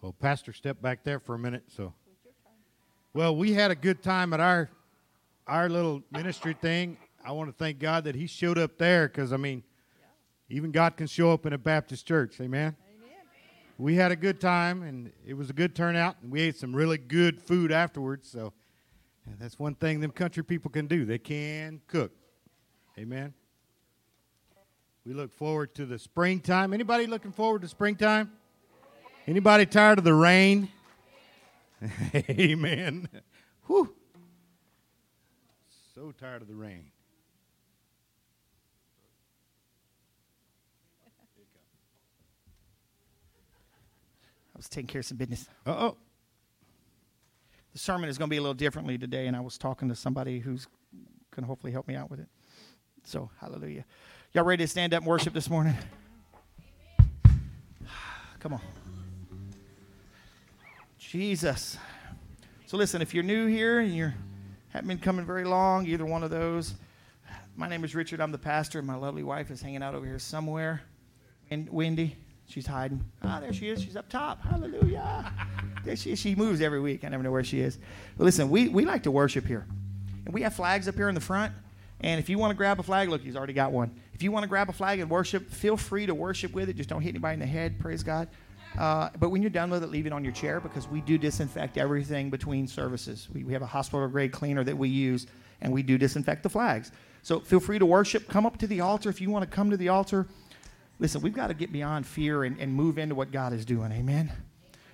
Well, 0.02 0.12
Pastor, 0.12 0.52
step 0.52 0.82
back 0.82 1.06
there 1.06 1.22
for 1.22 1.36
a 1.36 1.40
minute. 1.40 1.64
So, 1.70 1.94
well, 3.14 3.34
we 3.34 3.54
had 3.54 3.72
a 3.72 3.76
good 3.76 4.04
time 4.04 4.34
at 4.34 4.42
our 4.42 4.70
our 5.48 5.70
little 5.70 6.04
ministry 6.12 6.58
thing. 6.62 6.98
I 7.24 7.32
want 7.32 7.50
to 7.50 7.56
thank 7.56 7.80
God 7.80 8.04
that 8.04 8.16
He 8.16 8.28
showed 8.28 8.58
up 8.58 8.78
there 8.78 9.08
because 9.08 9.32
I 9.32 9.38
mean, 9.38 9.64
even 10.50 10.74
God 10.74 10.98
can 10.98 11.08
show 11.08 11.32
up 11.32 11.46
in 11.46 11.54
a 11.54 11.58
Baptist 11.58 12.06
church. 12.06 12.42
Amen. 12.42 12.76
We 13.78 13.96
had 13.96 14.12
a 14.12 14.16
good 14.16 14.40
time 14.40 14.84
and 14.84 15.12
it 15.26 15.34
was 15.34 15.50
a 15.50 15.54
good 15.54 15.76
turnout. 15.76 16.16
And 16.22 16.32
we 16.32 16.42
ate 16.42 16.56
some 16.56 16.76
really 16.76 16.98
good 16.98 17.42
food 17.42 17.72
afterwards. 17.72 18.30
So 18.30 18.54
that's 19.40 19.60
one 19.60 19.76
thing 19.76 20.00
them 20.00 20.12
country 20.12 20.44
people 20.44 20.72
can 20.72 20.88
do. 20.88 21.06
They 21.06 21.18
can 21.18 21.82
cook. 21.88 22.12
Amen. 22.98 23.34
We 25.06 25.14
look 25.14 25.32
forward 25.32 25.76
to 25.76 25.86
the 25.86 26.00
springtime. 26.00 26.74
Anybody 26.74 27.06
looking 27.06 27.32
forward 27.32 27.62
to 27.64 27.68
springtime? 27.68 28.32
Anybody 29.28 29.66
tired 29.66 29.98
of 29.98 30.04
the 30.04 30.14
rain? 30.14 30.70
Amen. 32.30 33.10
Whew. 33.68 33.94
So 35.94 36.12
tired 36.12 36.42
of 36.42 36.48
the 36.48 36.56
rain. 36.56 36.92
I 44.56 44.58
was 44.58 44.70
taking 44.70 44.88
care 44.88 45.00
of 45.00 45.06
some 45.06 45.18
business. 45.18 45.48
Uh 45.66 45.72
oh. 45.72 45.98
The 47.74 47.80
sermon 47.80 48.10
is 48.10 48.18
going 48.18 48.30
to 48.30 48.34
be 48.34 48.38
a 48.38 48.42
little 48.42 48.54
differently 48.54 48.98
today, 48.98 49.28
and 49.28 49.36
I 49.36 49.42
was 49.42 49.58
talking 49.58 49.90
to 49.90 49.96
somebody 49.96 50.40
who's 50.40 50.66
going 51.32 51.44
to 51.44 51.48
hopefully 51.48 51.74
help 51.74 51.90
me 51.90 51.96
out 51.96 52.10
with 52.10 52.22
it. 52.22 52.30
So, 53.04 53.30
hallelujah. 53.42 53.84
Y'all 54.32 54.46
ready 54.46 54.64
to 54.64 54.68
stand 54.68 54.94
up 54.94 55.02
and 55.02 55.08
worship 55.08 55.34
this 55.34 55.50
morning? 55.50 55.76
Come 58.40 58.54
on. 58.54 58.62
Jesus. 60.98 61.78
So, 62.66 62.78
listen, 62.78 63.02
if 63.02 63.14
you're 63.14 63.24
new 63.24 63.48
here 63.48 63.82
and 63.82 63.94
you 63.94 64.14
haven't 64.70 64.88
been 64.88 65.00
coming 65.00 65.26
very 65.26 65.44
long, 65.44 65.86
either 65.86 66.06
one 66.06 66.24
of 66.24 66.30
those, 66.30 66.76
my 67.58 67.68
name 67.68 67.84
is 67.84 67.94
Richard. 67.94 68.22
I'm 68.22 68.32
the 68.32 68.38
pastor, 68.38 68.80
and 68.80 68.88
my 68.88 68.96
lovely 68.96 69.24
wife 69.24 69.52
is 69.52 69.62
hanging 69.62 69.84
out 69.84 69.96
over 69.96 70.06
here 70.06 70.20
somewhere. 70.20 70.82
And 71.50 71.70
Wendy, 71.70 72.16
she's 72.48 72.66
hiding. 72.66 73.04
Ah, 73.24 73.40
there 73.40 73.54
she 73.54 73.70
is. 73.70 73.82
She's 73.82 73.96
up 73.96 74.10
top. 74.10 74.42
Hallelujah. 74.42 75.32
There 75.84 75.96
she. 75.96 76.16
She 76.16 76.36
moves 76.36 76.62
every 76.62 76.80
week. 76.80 77.04
I 77.04 77.10
never 77.10 77.24
know 77.24 77.32
where 77.32 77.44
she 77.44 77.60
is. 77.60 77.78
But 78.18 78.26
listen, 78.26 78.50
we, 78.50 78.70
we 78.70 78.86
like 78.86 79.04
to 79.04 79.12
worship 79.12 79.46
here. 79.46 79.66
And 80.26 80.34
we 80.34 80.42
have 80.42 80.56
flags 80.56 80.88
up 80.88 80.96
here 80.96 81.10
in 81.10 81.16
the 81.16 81.22
front. 81.22 81.54
And 82.02 82.20
if 82.20 82.30
you 82.30 82.38
want 82.38 82.52
to 82.52 82.56
grab 82.56 82.80
a 82.80 82.84
flag, 82.84 83.10
look, 83.10 83.22
he's 83.22 83.36
already 83.36 83.54
got 83.54 83.72
one. 83.72 84.00
If 84.14 84.24
you 84.24 84.32
want 84.32 84.44
to 84.44 84.50
grab 84.50 84.70
a 84.70 84.74
flag 84.74 85.00
and 85.00 85.10
worship, 85.10 85.50
feel 85.50 85.78
free 85.78 86.06
to 86.06 86.16
worship 86.16 86.54
with 86.54 86.70
it. 86.70 86.76
Just 86.76 86.90
don't 86.90 87.02
hit 87.02 87.10
anybody 87.10 87.36
in 87.36 87.40
the 87.40 87.46
head. 87.46 87.80
Praise 87.80 88.04
God. 88.04 88.28
Uh, 88.78 89.10
but 89.20 89.30
when 89.30 89.42
you're 89.42 89.50
done 89.50 89.70
with 89.70 89.84
it, 89.84 89.90
leave 89.90 90.06
it 90.06 90.14
on 90.14 90.24
your 90.24 90.34
chair 90.34 90.60
because 90.60 90.88
we 90.88 91.02
do 91.02 91.18
disinfect 91.18 91.78
everything 91.78 92.30
between 92.30 92.68
services. 92.68 93.30
We, 93.34 93.44
we 93.44 93.54
have 93.54 93.62
a 93.62 93.68
hospital 93.68 94.08
grade 94.08 94.32
cleaner 94.32 94.64
that 94.64 94.78
we 94.78 94.90
use, 94.90 95.28
and 95.62 95.72
we 95.72 95.82
do 95.82 95.98
disinfect 95.98 96.44
the 96.44 96.50
flags. 96.50 96.92
So 97.22 97.40
feel 97.40 97.60
free 97.60 97.80
to 97.80 97.86
worship. 97.86 98.28
Come 98.28 98.46
up 98.46 98.58
to 98.58 98.68
the 98.68 98.82
altar 98.82 99.10
if 99.10 99.22
you 99.22 99.30
want 99.30 99.50
to 99.50 99.56
come 99.56 99.70
to 99.70 99.78
the 99.78 99.90
altar. 99.90 100.28
Listen, 101.00 101.22
we've 101.22 101.34
got 101.34 101.48
to 101.48 101.54
get 101.54 101.72
beyond 101.72 102.08
fear 102.08 102.44
and, 102.44 102.60
and 102.60 102.74
move 102.74 102.98
into 102.98 103.16
what 103.16 103.32
God 103.32 103.54
is 103.54 103.66
doing. 103.66 103.92
Amen. 103.92 104.32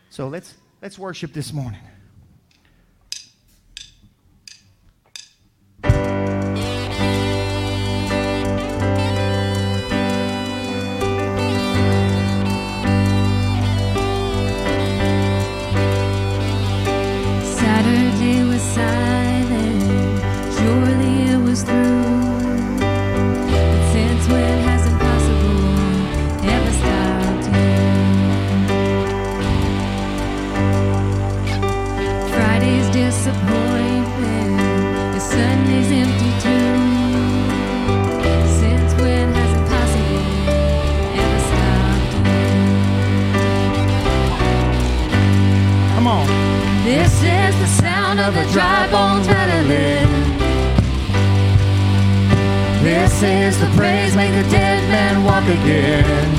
So 0.10 0.28
let's 0.28 0.56
let's 0.82 0.98
worship 0.98 1.34
this 1.34 1.54
morning. 1.54 1.82
ever 48.34 48.52
drive 48.54 48.94
on 48.94 49.24
trying 49.24 49.68
This 52.82 53.24
is 53.24 53.60
the 53.60 53.68
praise, 53.78 54.16
make 54.16 54.32
the 54.32 54.50
dead 54.50 54.82
man 54.90 55.24
walk 55.24 55.44
again. 55.44 56.30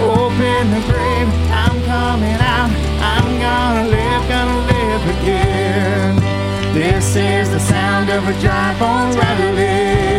Open 0.00 0.70
the 0.70 0.82
grave, 0.90 1.28
I'm 1.52 1.76
coming 1.84 2.38
out. 2.40 2.70
I'm 3.12 3.28
gonna 3.44 3.88
live, 3.88 4.28
gonna 4.28 4.66
live 4.72 5.02
again. 5.20 6.16
This 6.72 7.16
is 7.16 7.50
the 7.50 7.60
sound 7.60 8.08
of 8.10 8.26
a 8.26 8.40
dry 8.40 8.76
bone 8.78 9.16
rattling. 9.18 10.13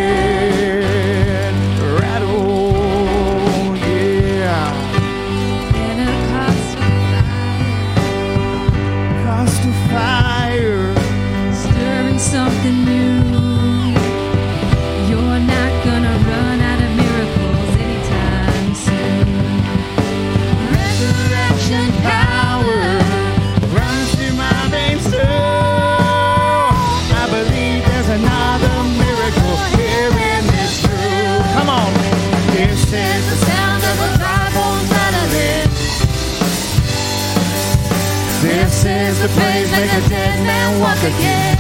praise, 39.36 39.72
make 39.72 39.92
a 39.92 40.02
dead 40.10 40.38
man 40.46 40.80
walk 40.80 41.02
again. 41.12 41.58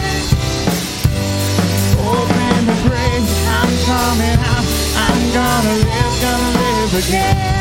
Open 2.00 2.60
the 2.70 2.78
grave, 2.88 3.26
I'm 3.60 3.72
coming 3.90 4.40
out. 4.52 4.66
I'm 5.04 5.20
gonna 5.38 5.76
live, 5.88 6.14
gonna 6.22 6.52
live 6.60 6.94
again. 7.08 7.55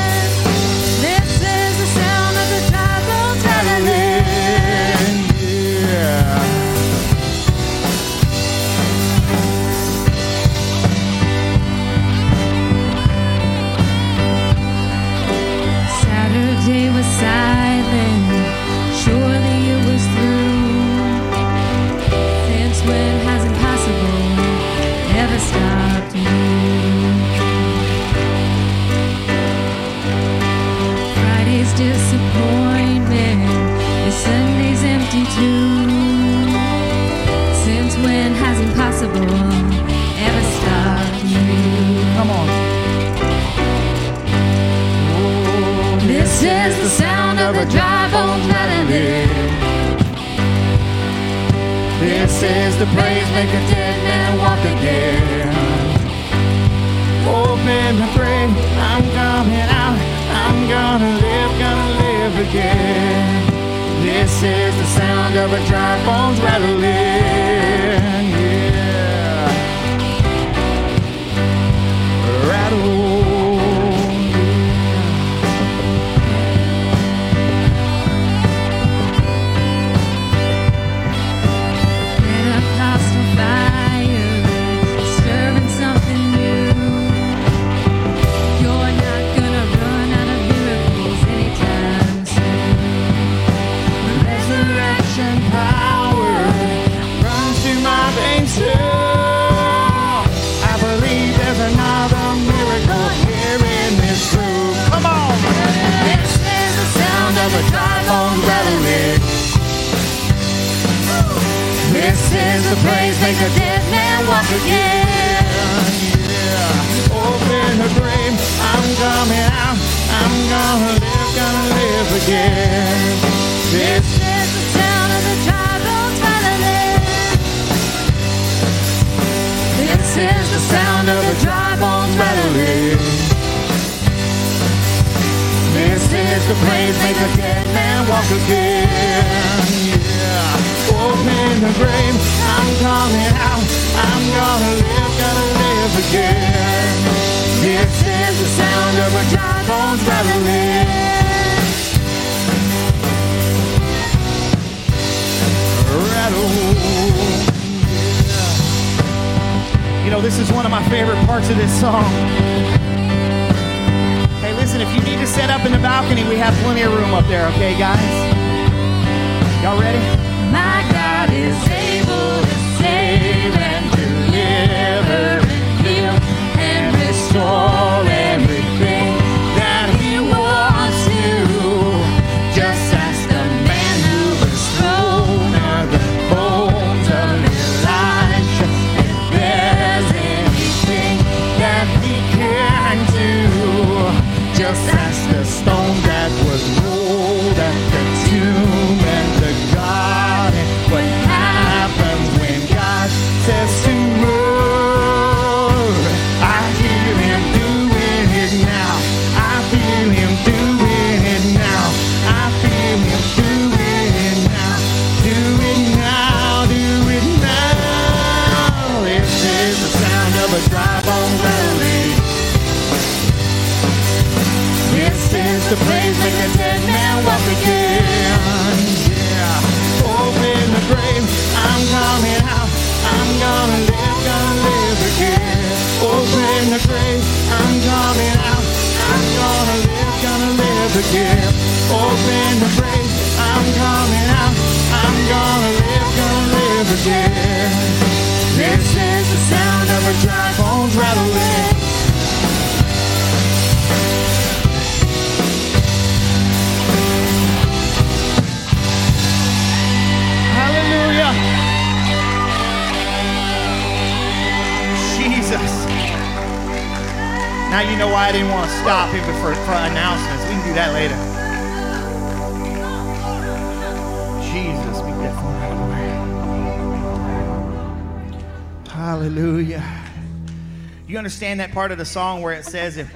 Understand 281.54 281.70
that 281.70 281.74
part 281.76 281.92
of 281.92 281.98
the 281.98 282.04
song 282.04 282.42
where 282.42 282.52
it 282.52 282.64
says, 282.64 282.96
if, 282.96 283.06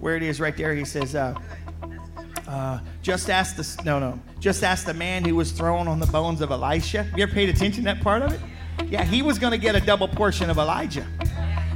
where 0.00 0.16
it 0.16 0.22
is 0.22 0.40
right 0.40 0.56
there, 0.56 0.74
he 0.74 0.86
says, 0.86 1.14
uh, 1.14 1.38
uh, 2.48 2.80
just 3.02 3.28
ask 3.28 3.56
the 3.56 3.82
no 3.84 3.98
no 3.98 4.18
just 4.40 4.64
ask 4.64 4.86
the 4.86 4.94
man 4.94 5.22
who 5.22 5.36
was 5.36 5.52
thrown 5.52 5.86
on 5.86 6.00
the 6.00 6.06
bones 6.06 6.40
of 6.40 6.50
Elisha. 6.50 7.06
You 7.14 7.24
ever 7.24 7.32
paid 7.32 7.50
attention 7.50 7.84
to 7.84 7.92
that 7.92 8.02
part 8.02 8.22
of 8.22 8.32
it? 8.32 8.40
Yeah, 8.90 9.04
he 9.04 9.20
was 9.20 9.38
going 9.38 9.50
to 9.50 9.58
get 9.58 9.74
a 9.74 9.80
double 9.80 10.08
portion 10.08 10.48
of 10.48 10.56
Elijah, 10.56 11.06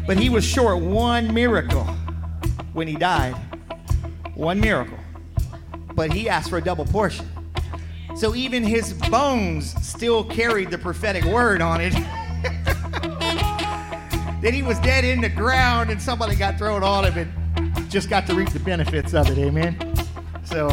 but 0.06 0.18
he 0.18 0.30
was 0.30 0.46
short 0.46 0.80
one 0.80 1.34
miracle 1.34 1.84
when 2.72 2.88
he 2.88 2.96
died. 2.96 3.34
One 4.34 4.58
miracle, 4.58 4.98
but 5.94 6.10
he 6.10 6.26
asked 6.26 6.48
for 6.48 6.56
a 6.56 6.62
double 6.62 6.86
portion. 6.86 7.28
So 8.16 8.34
even 8.34 8.62
his 8.64 8.94
bones 8.94 9.74
still 9.86 10.24
carried 10.24 10.70
the 10.70 10.78
prophetic 10.78 11.24
word 11.24 11.60
on 11.60 11.82
it. 11.82 11.92
that 14.46 14.54
he 14.54 14.62
was 14.62 14.78
dead 14.78 15.04
in 15.04 15.20
the 15.20 15.28
ground 15.28 15.90
and 15.90 16.00
somebody 16.00 16.36
got 16.36 16.56
thrown 16.56 16.84
on 16.84 17.04
him 17.04 17.18
and 17.18 17.90
just 17.90 18.08
got 18.08 18.28
to 18.28 18.32
reap 18.32 18.48
the 18.50 18.60
benefits 18.60 19.12
of 19.12 19.28
it. 19.28 19.36
Amen. 19.38 19.76
So, 20.44 20.70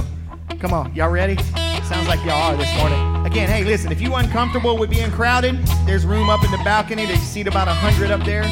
come 0.59 0.71
on, 0.71 0.93
y'all 0.93 1.09
ready? 1.09 1.35
Sounds 1.81 2.07
like 2.07 2.19
y'all 2.19 2.53
are 2.53 2.55
this 2.55 2.71
morning. 2.77 3.25
Again, 3.25 3.49
hey, 3.49 3.63
listen, 3.63 3.91
if 3.91 3.99
you 3.99 4.13
uncomfortable 4.13 4.77
with 4.77 4.91
being 4.91 5.09
crowded, 5.09 5.57
there's 5.87 6.05
room 6.05 6.29
up 6.29 6.43
in 6.43 6.51
the 6.51 6.57
balcony. 6.57 7.07
There's 7.07 7.17
seat 7.21 7.47
about 7.47 7.67
a 7.67 7.73
hundred 7.73 8.11
up 8.11 8.23
there. 8.23 8.43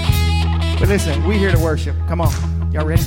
But 0.79 0.89
listen, 0.89 1.23
we 1.27 1.37
here 1.37 1.51
to 1.51 1.59
worship. 1.59 1.95
Come 2.07 2.19
on, 2.19 2.71
y'all 2.71 2.87
ready? 2.87 3.03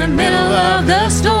the 0.00 0.08
middle 0.08 0.52
of 0.52 0.86
the 0.86 1.10
storm. 1.10 1.39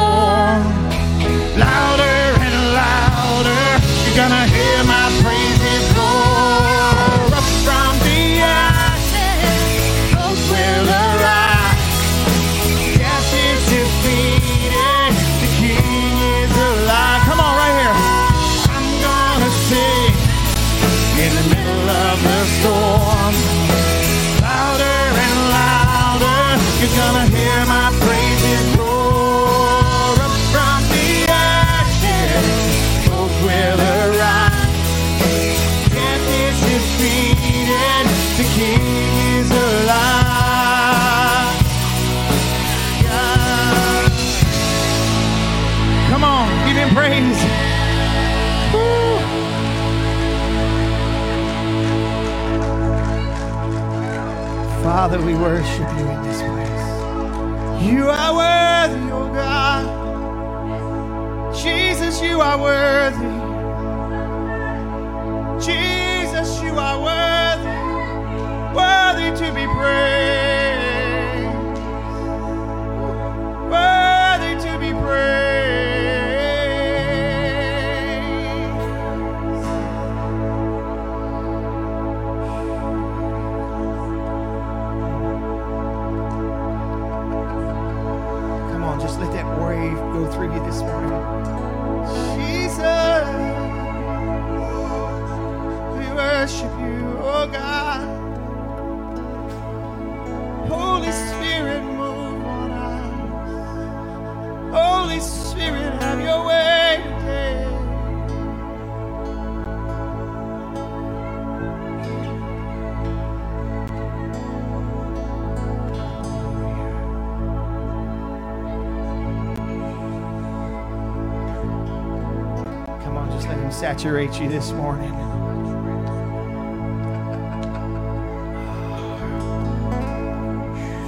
saturate 124.00 124.40
you 124.40 124.48
this 124.48 124.72
morning. 124.72 125.10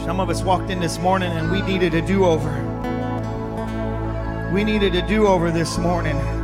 Some 0.05 0.21
of 0.21 0.29
us 0.29 0.43
walked 0.43 0.69
in 0.69 0.79
this 0.79 0.99
morning 0.99 1.33
and 1.33 1.51
we 1.51 1.63
needed 1.63 1.95
a 1.95 2.03
do 2.03 2.27
over. 2.27 2.53
We 4.53 4.63
needed 4.63 4.95
a 4.95 5.09
do 5.09 5.27
over 5.27 5.51
this 5.51 5.79
morning. 5.79 6.42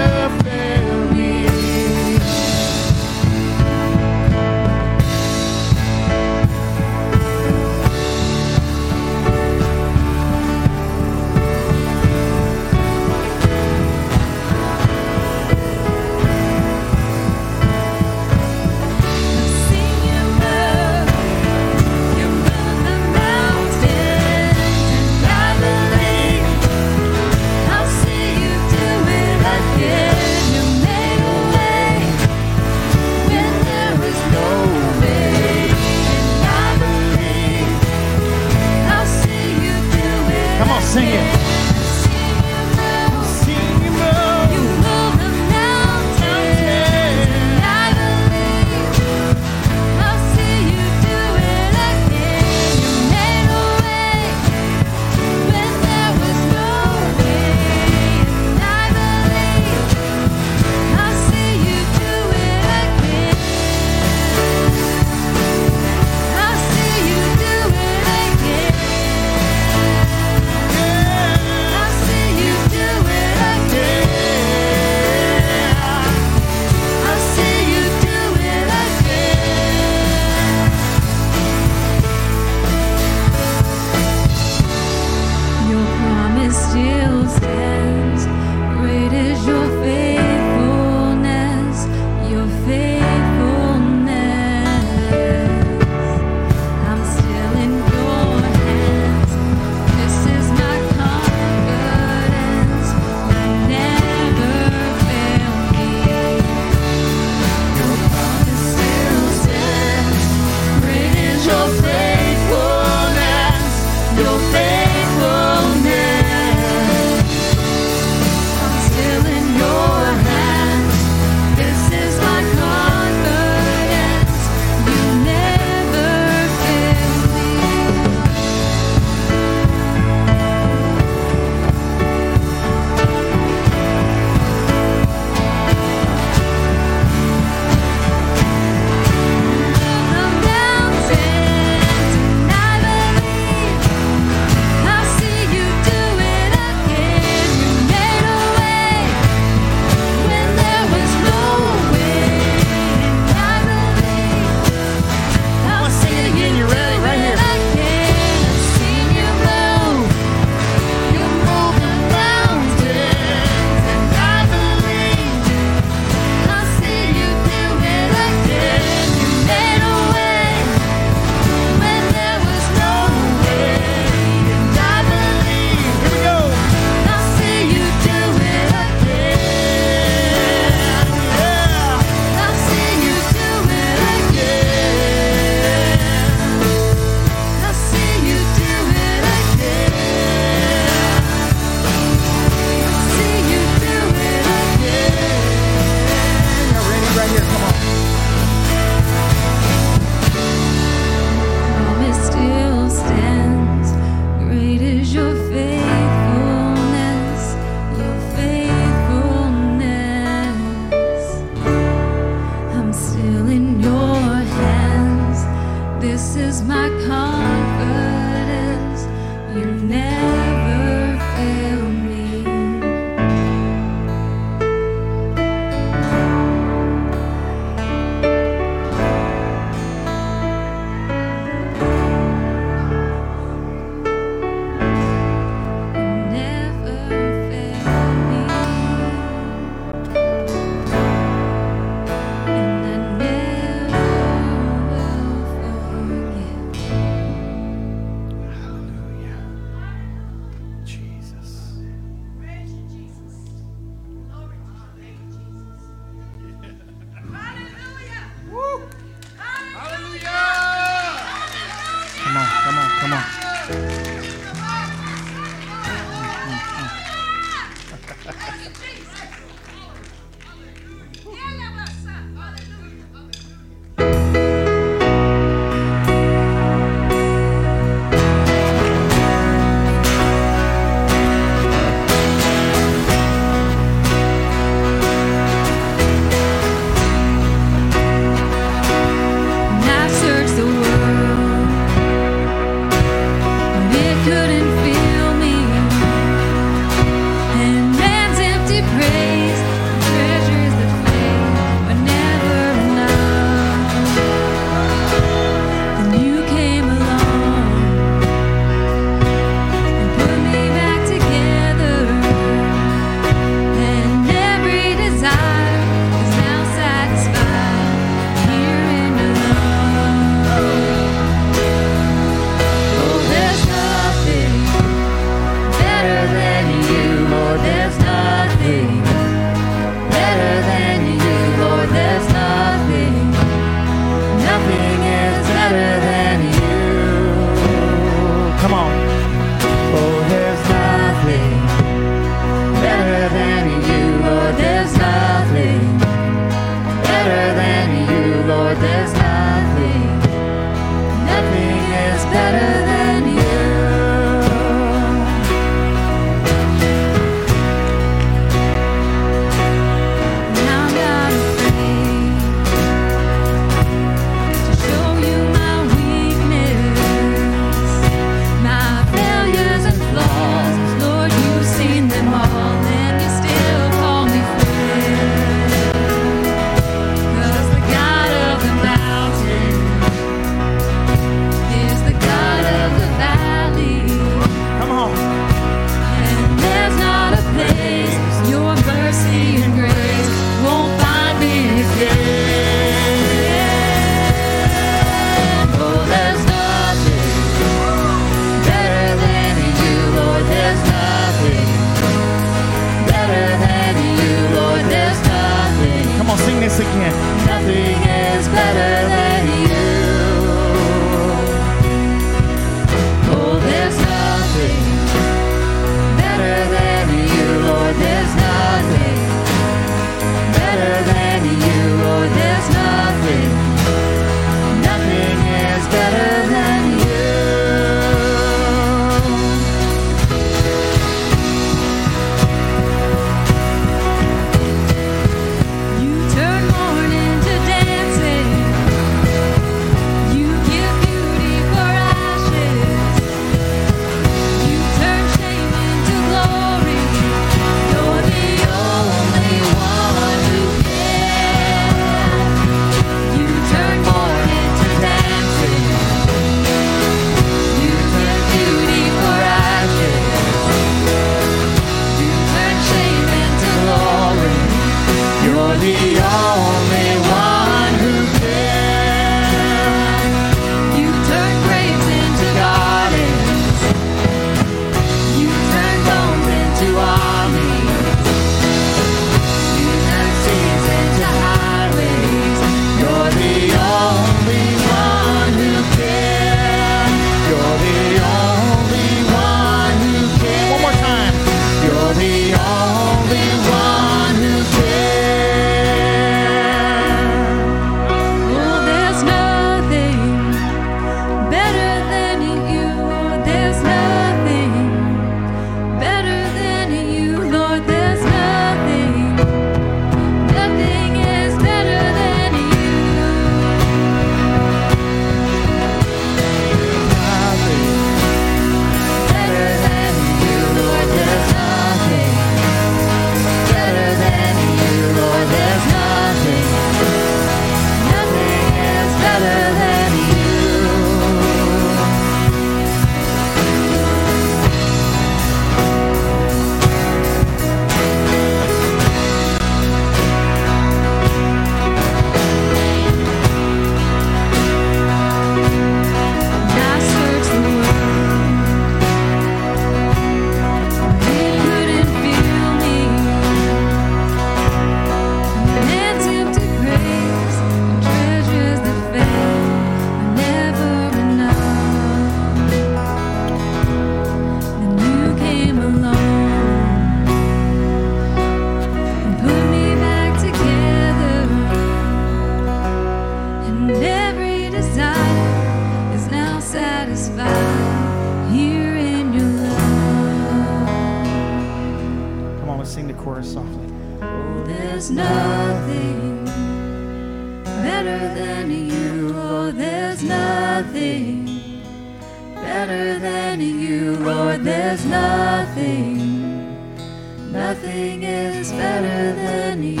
nothing 597.76 598.22
is 598.22 598.72
better 598.72 599.34
than 599.34 599.82
you. 599.82 600.00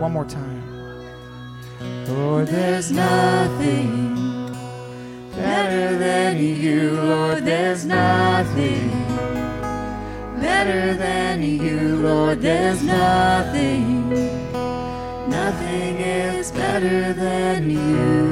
One 0.00 0.12
more 0.12 0.24
time. 0.24 0.62
Lord, 2.08 2.48
there's 2.48 2.90
nothing 2.90 4.16
better 5.36 5.98
than 5.98 6.38
you. 6.38 6.92
Lord, 6.92 7.44
there's 7.44 7.84
nothing 7.84 8.90
better 10.40 10.94
than 10.94 11.42
you. 11.42 11.96
Lord, 11.96 12.40
there's 12.40 12.82
nothing, 12.82 14.08
nothing 15.28 15.96
is 15.98 16.50
better 16.52 17.12
than 17.12 17.70
you. 17.70 18.31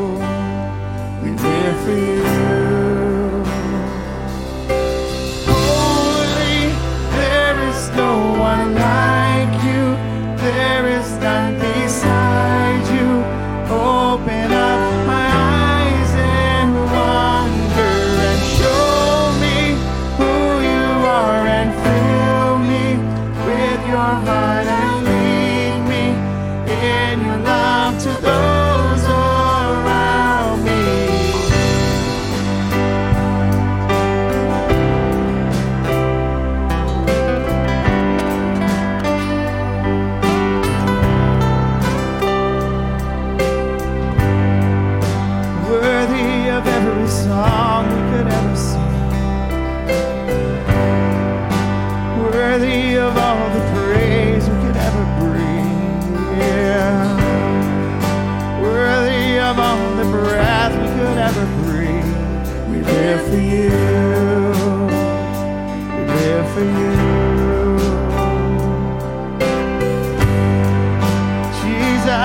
there 1.41 1.73
for 1.83 1.91
you. 1.91 2.70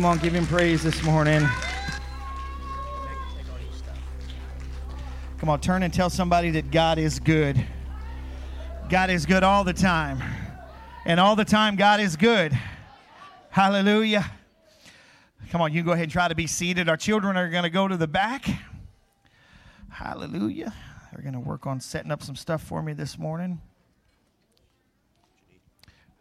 Come 0.00 0.06
on, 0.06 0.16
give 0.16 0.32
him 0.32 0.46
praise 0.46 0.82
this 0.82 1.02
morning. 1.02 1.46
Come 5.36 5.50
on, 5.50 5.60
turn 5.60 5.82
and 5.82 5.92
tell 5.92 6.08
somebody 6.08 6.50
that 6.52 6.70
God 6.70 6.96
is 6.96 7.20
good. 7.20 7.62
God 8.88 9.10
is 9.10 9.26
good 9.26 9.42
all 9.42 9.62
the 9.62 9.74
time. 9.74 10.22
And 11.04 11.20
all 11.20 11.36
the 11.36 11.44
time, 11.44 11.76
God 11.76 12.00
is 12.00 12.16
good. 12.16 12.58
Hallelujah. 13.50 14.24
Come 15.50 15.60
on, 15.60 15.70
you 15.74 15.82
go 15.82 15.92
ahead 15.92 16.04
and 16.04 16.12
try 16.12 16.28
to 16.28 16.34
be 16.34 16.46
seated. 16.46 16.88
Our 16.88 16.96
children 16.96 17.36
are 17.36 17.50
going 17.50 17.64
to 17.64 17.68
go 17.68 17.86
to 17.86 17.98
the 17.98 18.08
back. 18.08 18.48
Hallelujah. 19.90 20.72
They're 21.12 21.20
going 21.20 21.34
to 21.34 21.40
work 21.40 21.66
on 21.66 21.78
setting 21.78 22.10
up 22.10 22.22
some 22.22 22.36
stuff 22.36 22.62
for 22.62 22.82
me 22.82 22.94
this 22.94 23.18
morning. 23.18 23.60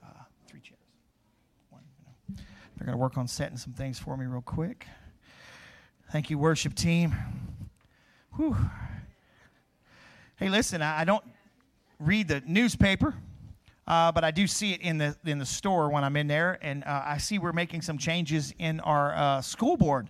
Uh, 0.03 0.09
three 0.49 0.59
chairs. 0.59 0.81
One, 1.69 1.83
no. 2.05 2.43
They're 2.79 2.85
going 2.85 2.97
to 2.97 3.01
work 3.01 3.17
on 3.17 3.27
setting 3.27 3.57
some 3.57 3.73
things 3.73 3.99
for 3.99 4.15
me 4.15 4.25
real 4.25 4.41
quick. 4.41 4.87
Thank 6.13 6.29
you, 6.29 6.37
worship 6.37 6.75
team. 6.75 7.13
Whew. 8.37 8.55
Hey, 10.37 10.47
listen, 10.47 10.81
I 10.81 11.03
don't 11.03 11.25
read 11.99 12.29
the 12.29 12.41
newspaper, 12.47 13.15
uh, 13.85 14.13
but 14.13 14.23
I 14.23 14.31
do 14.31 14.47
see 14.47 14.71
it 14.71 14.79
in 14.79 14.97
the 14.97 15.17
in 15.25 15.39
the 15.39 15.45
store 15.45 15.89
when 15.89 16.05
I'm 16.05 16.15
in 16.15 16.27
there, 16.27 16.57
and 16.61 16.85
uh, 16.85 17.03
I 17.05 17.17
see 17.17 17.37
we're 17.37 17.51
making 17.51 17.81
some 17.81 17.97
changes 17.97 18.53
in 18.59 18.79
our 18.79 19.13
uh, 19.13 19.41
school 19.41 19.75
board. 19.75 20.09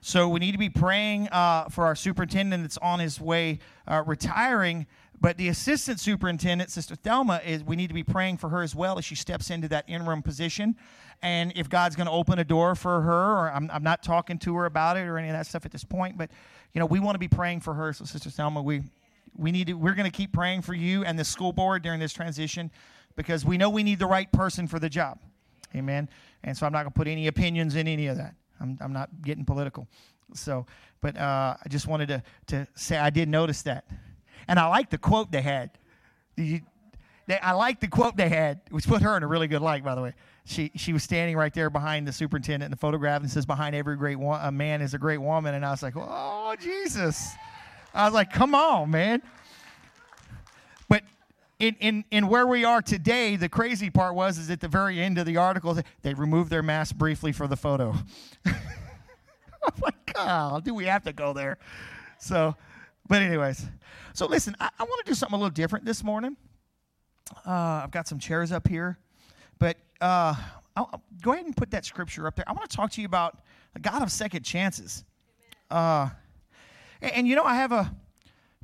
So 0.00 0.30
we 0.30 0.40
need 0.40 0.52
to 0.52 0.58
be 0.58 0.70
praying 0.70 1.28
uh, 1.28 1.68
for 1.68 1.84
our 1.84 1.94
superintendent 1.94 2.62
that's 2.62 2.78
on 2.78 3.00
his 3.00 3.20
way 3.20 3.58
uh, 3.86 4.02
retiring. 4.06 4.86
But 5.20 5.36
the 5.36 5.48
assistant 5.48 5.98
superintendent, 5.98 6.70
Sister 6.70 6.94
Thelma, 6.94 7.40
is 7.44 7.64
we 7.64 7.74
need 7.74 7.88
to 7.88 7.94
be 7.94 8.04
praying 8.04 8.36
for 8.36 8.50
her 8.50 8.62
as 8.62 8.74
well 8.74 8.98
as 8.98 9.04
she 9.04 9.14
steps 9.14 9.50
into 9.50 9.68
that 9.68 9.84
interim 9.88 10.22
position. 10.22 10.76
And 11.22 11.52
if 11.56 11.68
God's 11.68 11.96
going 11.96 12.06
to 12.06 12.12
open 12.12 12.38
a 12.38 12.44
door 12.44 12.76
for 12.76 13.02
her, 13.02 13.32
or 13.38 13.50
I'm, 13.50 13.68
I'm 13.72 13.82
not 13.82 14.02
talking 14.02 14.38
to 14.40 14.54
her 14.56 14.66
about 14.66 14.96
it 14.96 15.00
or 15.00 15.18
any 15.18 15.28
of 15.28 15.34
that 15.34 15.46
stuff 15.46 15.66
at 15.66 15.72
this 15.72 15.82
point, 15.82 16.16
but 16.16 16.30
you 16.72 16.78
know 16.78 16.86
we 16.86 17.00
want 17.00 17.16
to 17.16 17.18
be 17.18 17.28
praying 17.28 17.60
for 17.60 17.74
her. 17.74 17.92
So 17.92 18.04
Sister 18.04 18.30
Thelma, 18.30 18.62
we 18.62 18.82
we 19.36 19.50
need 19.50 19.66
to 19.66 19.72
we're 19.74 19.94
going 19.94 20.10
to 20.10 20.16
keep 20.16 20.32
praying 20.32 20.62
for 20.62 20.74
you 20.74 21.04
and 21.04 21.18
the 21.18 21.24
school 21.24 21.52
board 21.52 21.82
during 21.82 21.98
this 21.98 22.12
transition 22.12 22.70
because 23.16 23.44
we 23.44 23.58
know 23.58 23.68
we 23.68 23.82
need 23.82 23.98
the 23.98 24.06
right 24.06 24.30
person 24.30 24.68
for 24.68 24.78
the 24.78 24.88
job. 24.88 25.18
Amen. 25.74 26.08
And 26.44 26.56
so 26.56 26.66
I'm 26.66 26.72
not 26.72 26.82
going 26.82 26.92
to 26.92 26.96
put 26.96 27.08
any 27.08 27.26
opinions 27.26 27.74
in 27.74 27.88
any 27.88 28.06
of 28.06 28.16
that. 28.16 28.34
I'm, 28.60 28.78
I'm 28.80 28.92
not 28.92 29.10
getting 29.22 29.44
political. 29.44 29.88
So, 30.34 30.66
but 31.00 31.16
uh, 31.16 31.56
I 31.62 31.68
just 31.68 31.86
wanted 31.86 32.08
to, 32.08 32.22
to 32.48 32.68
say 32.74 32.96
I 32.96 33.10
did 33.10 33.28
notice 33.28 33.62
that. 33.62 33.86
And 34.48 34.58
I 34.58 34.66
like 34.66 34.90
the 34.90 34.98
quote 34.98 35.30
they 35.30 35.42
had. 35.42 35.70
They, 37.28 37.38
I 37.42 37.52
like 37.52 37.80
the 37.80 37.88
quote 37.88 38.16
they 38.16 38.30
had, 38.30 38.62
which 38.70 38.88
put 38.88 39.02
her 39.02 39.14
in 39.16 39.22
a 39.22 39.26
really 39.26 39.48
good 39.48 39.60
light, 39.60 39.84
by 39.84 39.94
the 39.94 40.00
way. 40.00 40.14
She, 40.46 40.70
she 40.76 40.94
was 40.94 41.02
standing 41.02 41.36
right 41.36 41.52
there 41.52 41.68
behind 41.68 42.08
the 42.08 42.12
superintendent 42.12 42.68
in 42.68 42.70
the 42.70 42.78
photograph 42.78 43.20
and 43.20 43.30
says, 43.30 43.44
Behind 43.44 43.76
every 43.76 43.96
great 43.96 44.18
wo- 44.18 44.40
a 44.42 44.50
man 44.50 44.80
is 44.80 44.94
a 44.94 44.98
great 44.98 45.18
woman. 45.18 45.54
And 45.54 45.64
I 45.64 45.70
was 45.70 45.82
like, 45.82 45.92
Oh, 45.94 46.56
Jesus. 46.58 47.34
I 47.92 48.06
was 48.06 48.14
like, 48.14 48.32
Come 48.32 48.54
on, 48.54 48.90
man. 48.90 49.20
But 50.88 51.02
in, 51.58 51.76
in, 51.80 52.04
in 52.10 52.28
where 52.28 52.46
we 52.46 52.64
are 52.64 52.80
today, 52.80 53.36
the 53.36 53.50
crazy 53.50 53.90
part 53.90 54.14
was 54.14 54.38
is 54.38 54.48
at 54.48 54.60
the 54.60 54.68
very 54.68 54.98
end 54.98 55.18
of 55.18 55.26
the 55.26 55.36
article, 55.36 55.78
they 56.00 56.14
removed 56.14 56.48
their 56.48 56.62
mask 56.62 56.96
briefly 56.96 57.32
for 57.32 57.46
the 57.46 57.56
photo. 57.56 57.94
I'm 58.46 59.74
like, 59.82 60.12
oh, 60.14 60.60
do 60.60 60.72
we 60.72 60.86
have 60.86 61.02
to 61.04 61.12
go 61.12 61.34
there? 61.34 61.58
So, 62.18 62.56
but 63.08 63.22
anyways, 63.22 63.66
so 64.12 64.26
listen, 64.26 64.56
I, 64.60 64.70
I 64.78 64.84
want 64.84 65.04
to 65.04 65.10
do 65.10 65.14
something 65.14 65.34
a 65.34 65.38
little 65.38 65.50
different 65.50 65.84
this 65.84 66.04
morning. 66.04 66.36
Uh, 67.46 67.82
I've 67.84 67.90
got 67.90 68.08
some 68.08 68.18
chairs 68.18 68.52
up 68.52 68.68
here, 68.68 68.98
but 69.58 69.76
uh, 70.00 70.34
go 71.20 71.32
ahead 71.32 71.44
and 71.44 71.56
put 71.56 71.70
that 71.72 71.84
scripture 71.84 72.26
up 72.26 72.36
there. 72.36 72.44
I 72.48 72.52
want 72.52 72.68
to 72.68 72.76
talk 72.76 72.90
to 72.92 73.00
you 73.00 73.06
about 73.06 73.38
the 73.74 73.80
God 73.80 74.02
of 74.02 74.10
second 74.10 74.44
chances. 74.44 75.04
Uh, 75.70 76.08
and, 77.02 77.12
and 77.12 77.28
you 77.28 77.36
know, 77.36 77.44
I 77.44 77.56
have 77.56 77.72
a 77.72 77.94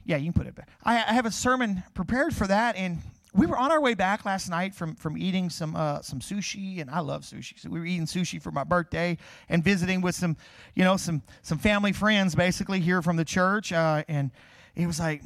yeah, 0.07 0.17
you 0.17 0.25
can 0.25 0.33
put 0.35 0.47
it 0.47 0.55
back. 0.55 0.69
I, 0.83 0.97
I 0.97 1.13
have 1.15 1.27
a 1.27 1.31
sermon 1.31 1.83
prepared 1.95 2.35
for 2.35 2.47
that, 2.47 2.77
and 2.77 2.99
we 3.35 3.47
were 3.47 3.59
on 3.59 3.73
our 3.73 3.81
way 3.81 3.95
back 3.95 4.25
last 4.25 4.49
night 4.49 4.75
from 4.75 4.95
from 4.95 5.19
eating 5.19 5.51
some 5.51 5.75
uh, 5.75 6.01
some 6.03 6.21
sushi, 6.21 6.81
and 6.81 6.89
I 6.89 7.01
love 7.01 7.23
sushi. 7.23 7.59
So 7.59 7.69
we 7.69 7.81
were 7.81 7.87
eating 7.87 8.07
sushi 8.07 8.41
for 8.41 8.53
my 8.53 8.65
birthday 8.65 9.19
and 9.49 9.63
visiting 9.63 10.01
with 10.01 10.15
some, 10.15 10.37
you 10.75 10.85
know, 10.85 10.97
some 10.97 11.23
some 11.43 11.59
family 11.59 11.93
friends 11.93 12.35
basically 12.35 12.81
here 12.81 13.03
from 13.03 13.17
the 13.17 13.25
church, 13.25 13.73
uh, 13.73 14.05
and 14.09 14.31
it 14.75 14.87
was 14.87 15.01
like. 15.01 15.23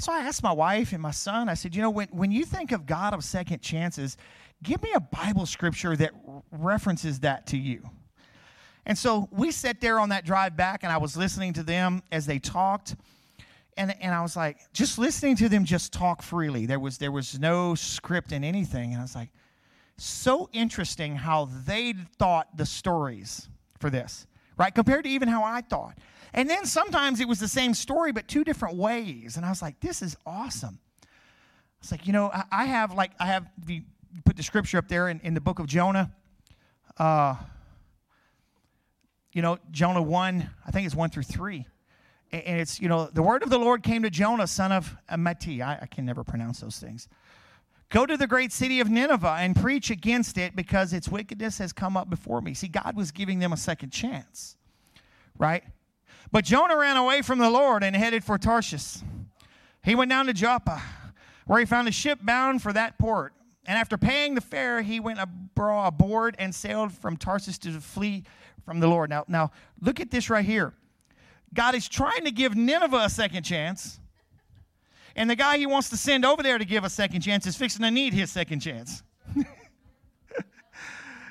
So 0.00 0.12
I 0.12 0.22
asked 0.22 0.42
my 0.42 0.50
wife 0.52 0.92
and 0.92 1.00
my 1.00 1.12
son. 1.12 1.48
I 1.48 1.54
said, 1.54 1.76
you 1.76 1.80
know, 1.80 1.90
when 1.90 2.08
when 2.08 2.32
you 2.32 2.44
think 2.44 2.72
of 2.72 2.84
God 2.84 3.14
of 3.14 3.22
second 3.22 3.62
chances, 3.62 4.16
give 4.60 4.82
me 4.82 4.90
a 4.92 5.00
Bible 5.00 5.46
scripture 5.46 5.94
that 5.94 6.10
references 6.50 7.20
that 7.20 7.46
to 7.48 7.56
you. 7.56 7.88
And 8.86 8.98
so 8.98 9.28
we 9.30 9.52
sat 9.52 9.80
there 9.80 10.00
on 10.00 10.08
that 10.08 10.24
drive 10.24 10.56
back, 10.56 10.82
and 10.82 10.92
I 10.92 10.96
was 10.96 11.16
listening 11.16 11.52
to 11.52 11.62
them 11.62 12.02
as 12.10 12.26
they 12.26 12.40
talked 12.40 12.96
and 13.76 13.94
and 14.00 14.14
I 14.14 14.22
was 14.22 14.36
like, 14.36 14.58
just 14.72 14.98
listening 14.98 15.36
to 15.36 15.48
them 15.48 15.64
just 15.64 15.92
talk 15.92 16.22
freely. 16.22 16.66
There 16.66 16.80
was 16.80 16.98
there 16.98 17.12
was 17.12 17.38
no 17.38 17.74
script 17.74 18.32
in 18.32 18.44
anything, 18.44 18.92
and 18.92 19.00
I 19.00 19.02
was 19.02 19.14
like, 19.14 19.30
so 19.96 20.48
interesting 20.52 21.16
how 21.16 21.48
they 21.66 21.94
thought 22.18 22.56
the 22.56 22.66
stories 22.66 23.48
for 23.78 23.90
this, 23.90 24.26
right? 24.56 24.74
Compared 24.74 25.04
to 25.04 25.10
even 25.10 25.28
how 25.28 25.44
I 25.44 25.60
thought. 25.60 25.98
And 26.32 26.50
then 26.50 26.66
sometimes 26.66 27.20
it 27.20 27.28
was 27.28 27.38
the 27.38 27.48
same 27.48 27.74
story, 27.74 28.10
but 28.10 28.26
two 28.26 28.42
different 28.42 28.76
ways. 28.76 29.36
And 29.36 29.46
I 29.46 29.50
was 29.50 29.62
like, 29.62 29.78
this 29.80 30.02
is 30.02 30.16
awesome. 30.26 30.80
It's 31.80 31.92
like, 31.92 32.06
you 32.06 32.12
know, 32.12 32.30
I, 32.32 32.44
I 32.50 32.64
have 32.64 32.94
like 32.94 33.12
I 33.20 33.26
have 33.26 33.48
you 33.66 33.82
put 34.24 34.36
the 34.36 34.42
scripture 34.42 34.78
up 34.78 34.88
there 34.88 35.08
in, 35.08 35.20
in 35.20 35.34
the 35.34 35.40
book 35.40 35.58
of 35.58 35.66
Jonah. 35.66 36.12
Uh, 36.96 37.36
you 39.32 39.42
know, 39.42 39.58
Jonah 39.72 40.00
1, 40.00 40.50
I 40.64 40.70
think 40.70 40.86
it's 40.86 40.94
1 40.94 41.10
through 41.10 41.24
3 41.24 41.66
and 42.42 42.60
it's 42.60 42.80
you 42.80 42.88
know 42.88 43.08
the 43.12 43.22
word 43.22 43.42
of 43.42 43.50
the 43.50 43.58
lord 43.58 43.82
came 43.82 44.02
to 44.02 44.10
jonah 44.10 44.46
son 44.46 44.72
of 44.72 44.96
amittai. 45.10 45.60
I, 45.60 45.78
I, 45.82 45.86
can 45.86 46.04
never 46.04 46.24
pronounce 46.24 46.60
those 46.60 46.78
things. 46.78 47.08
Go 47.90 48.06
to 48.06 48.16
the 48.16 48.26
great 48.26 48.50
city 48.50 48.80
of 48.80 48.90
nineveh 48.90 49.36
and 49.38 49.54
preach 49.54 49.90
against 49.90 50.36
it 50.38 50.56
because 50.56 50.92
its 50.92 51.08
wickedness 51.08 51.58
has 51.58 51.72
come 51.72 51.96
up 51.96 52.10
before 52.10 52.40
me. 52.40 52.54
See 52.54 52.68
god 52.68 52.96
was 52.96 53.10
giving 53.10 53.38
them 53.38 53.52
a 53.52 53.56
second 53.56 53.90
chance 53.90 54.56
right? 55.38 55.64
But 56.32 56.44
jonah 56.44 56.76
ran 56.76 56.96
away 56.96 57.22
from 57.22 57.38
the 57.38 57.50
lord 57.50 57.84
and 57.84 57.94
headed 57.94 58.24
for 58.24 58.38
tarshish. 58.38 58.96
He 59.84 59.94
went 59.94 60.10
down 60.10 60.26
to 60.26 60.32
joppa 60.32 60.82
where 61.46 61.60
he 61.60 61.66
found 61.66 61.88
a 61.88 61.92
ship 61.92 62.18
bound 62.22 62.62
for 62.62 62.72
that 62.72 62.98
port. 62.98 63.34
And 63.66 63.78
after 63.78 63.96
paying 63.96 64.34
the 64.34 64.40
fare 64.40 64.82
he 64.82 65.00
went 65.00 65.20
aboard 65.56 66.36
and 66.38 66.54
sailed 66.54 66.92
from 66.92 67.16
tarshish 67.16 67.58
to 67.58 67.80
flee 67.80 68.24
from 68.64 68.80
the 68.80 68.88
lord. 68.88 69.10
Now 69.10 69.24
now 69.28 69.50
look 69.80 70.00
at 70.00 70.10
this 70.10 70.30
right 70.30 70.44
here 70.44 70.74
God 71.54 71.74
is 71.74 71.88
trying 71.88 72.24
to 72.24 72.30
give 72.30 72.56
Nineveh 72.56 73.04
a 73.04 73.10
second 73.10 73.44
chance. 73.44 74.00
And 75.16 75.30
the 75.30 75.36
guy 75.36 75.58
he 75.58 75.66
wants 75.66 75.90
to 75.90 75.96
send 75.96 76.24
over 76.24 76.42
there 76.42 76.58
to 76.58 76.64
give 76.64 76.82
a 76.84 76.90
second 76.90 77.20
chance 77.20 77.46
is 77.46 77.56
fixing 77.56 77.82
to 77.82 77.90
need 77.90 78.12
his 78.12 78.32
second 78.32 78.60
chance. 78.60 79.02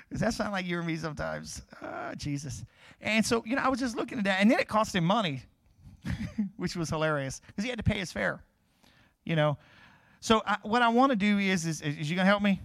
Does 0.10 0.22
that 0.22 0.34
sound 0.34 0.54
like 0.54 0.66
you 0.66 0.80
or 0.80 0.84
me 0.84 0.96
sometimes? 0.96 1.62
Oh, 1.82 2.14
Jesus. 2.16 2.64
And 3.02 3.26
so, 3.26 3.44
you 3.46 3.56
know, 3.56 3.62
I 3.62 3.68
was 3.68 3.80
just 3.80 3.98
looking 3.98 4.20
at 4.20 4.24
that. 4.24 4.42
And 4.42 4.50
then 4.50 4.60
it 4.60 4.68
cost 4.68 4.96
him 4.96 5.04
money, 5.04 5.42
which 6.58 6.76
was 6.76 6.90
hilarious 6.90 7.42
because 7.48 7.64
he 7.64 7.70
had 7.70 7.80
to 7.80 7.84
pay 7.84 7.98
his 7.98 8.12
fare, 8.12 8.42
you 9.26 9.36
know. 9.36 9.58
So, 10.22 10.42
I, 10.46 10.58
what 10.62 10.82
I 10.82 10.88
want 10.90 11.12
to 11.12 11.18
do 11.18 11.40
is, 11.40 11.66
is, 11.66 11.82
is 11.82 12.10
you 12.10 12.16
going 12.16 12.26
to 12.26 12.30
help 12.30 12.42
me? 12.42 12.62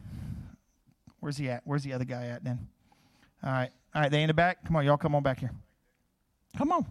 Where's 1.18 1.36
he 1.36 1.48
at? 1.48 1.62
Where's 1.64 1.82
the 1.82 1.92
other 1.94 2.04
guy 2.04 2.26
at 2.26 2.44
then? 2.44 2.68
All 3.42 3.50
right. 3.50 3.70
All 3.94 4.02
right. 4.02 4.10
They 4.10 4.22
in 4.22 4.28
the 4.28 4.34
back? 4.34 4.64
Come 4.64 4.76
on, 4.76 4.84
y'all 4.84 4.96
come 4.96 5.16
on 5.16 5.22
back 5.24 5.40
here. 5.40 5.50
Come 6.56 6.70
on. 6.70 6.86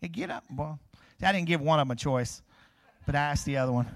Hey, 0.00 0.08
get 0.08 0.30
up. 0.30 0.44
Well, 0.54 0.78
I 1.22 1.32
didn't 1.32 1.46
give 1.46 1.60
one 1.60 1.80
of 1.80 1.88
them 1.88 1.92
a 1.92 1.96
choice, 1.96 2.42
but 3.06 3.14
I 3.14 3.20
asked 3.20 3.44
the 3.46 3.56
other 3.56 3.72
one. 3.72 3.86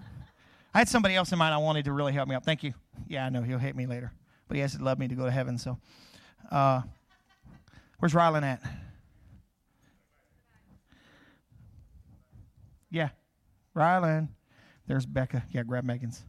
I 0.73 0.79
had 0.79 0.89
somebody 0.89 1.15
else 1.15 1.33
in 1.33 1.39
mind 1.39 1.53
I 1.53 1.59
wanted 1.59 1.85
to 1.87 1.93
really 1.93 2.13
help 2.13 2.29
me 2.29 2.35
out. 2.35 2.45
Thank 2.45 2.63
you. 2.63 2.75
Yeah, 3.09 3.27
I 3.27 3.29
know 3.29 3.43
he'll 3.43 3.59
hate 3.59 3.77
me 3.77 3.87
later, 3.87 4.13
but 4.49 4.57
he 4.57 4.61
has 4.61 4.77
to 4.77 4.83
love 4.83 4.99
me 4.99 5.09
to 5.09 5.15
go 5.15 5.25
to 5.25 5.31
heaven. 5.31 5.59
So, 5.59 5.79
uh, 6.51 6.83
where's 7.99 8.15
Rylan 8.15 8.43
at? 8.43 8.61
Yeah, 12.91 13.11
Rylan. 13.77 14.29
There's 14.87 15.07
Becca. 15.07 15.45
Yeah, 15.51 15.63
grab 15.63 15.85
Megan's. 15.85 16.25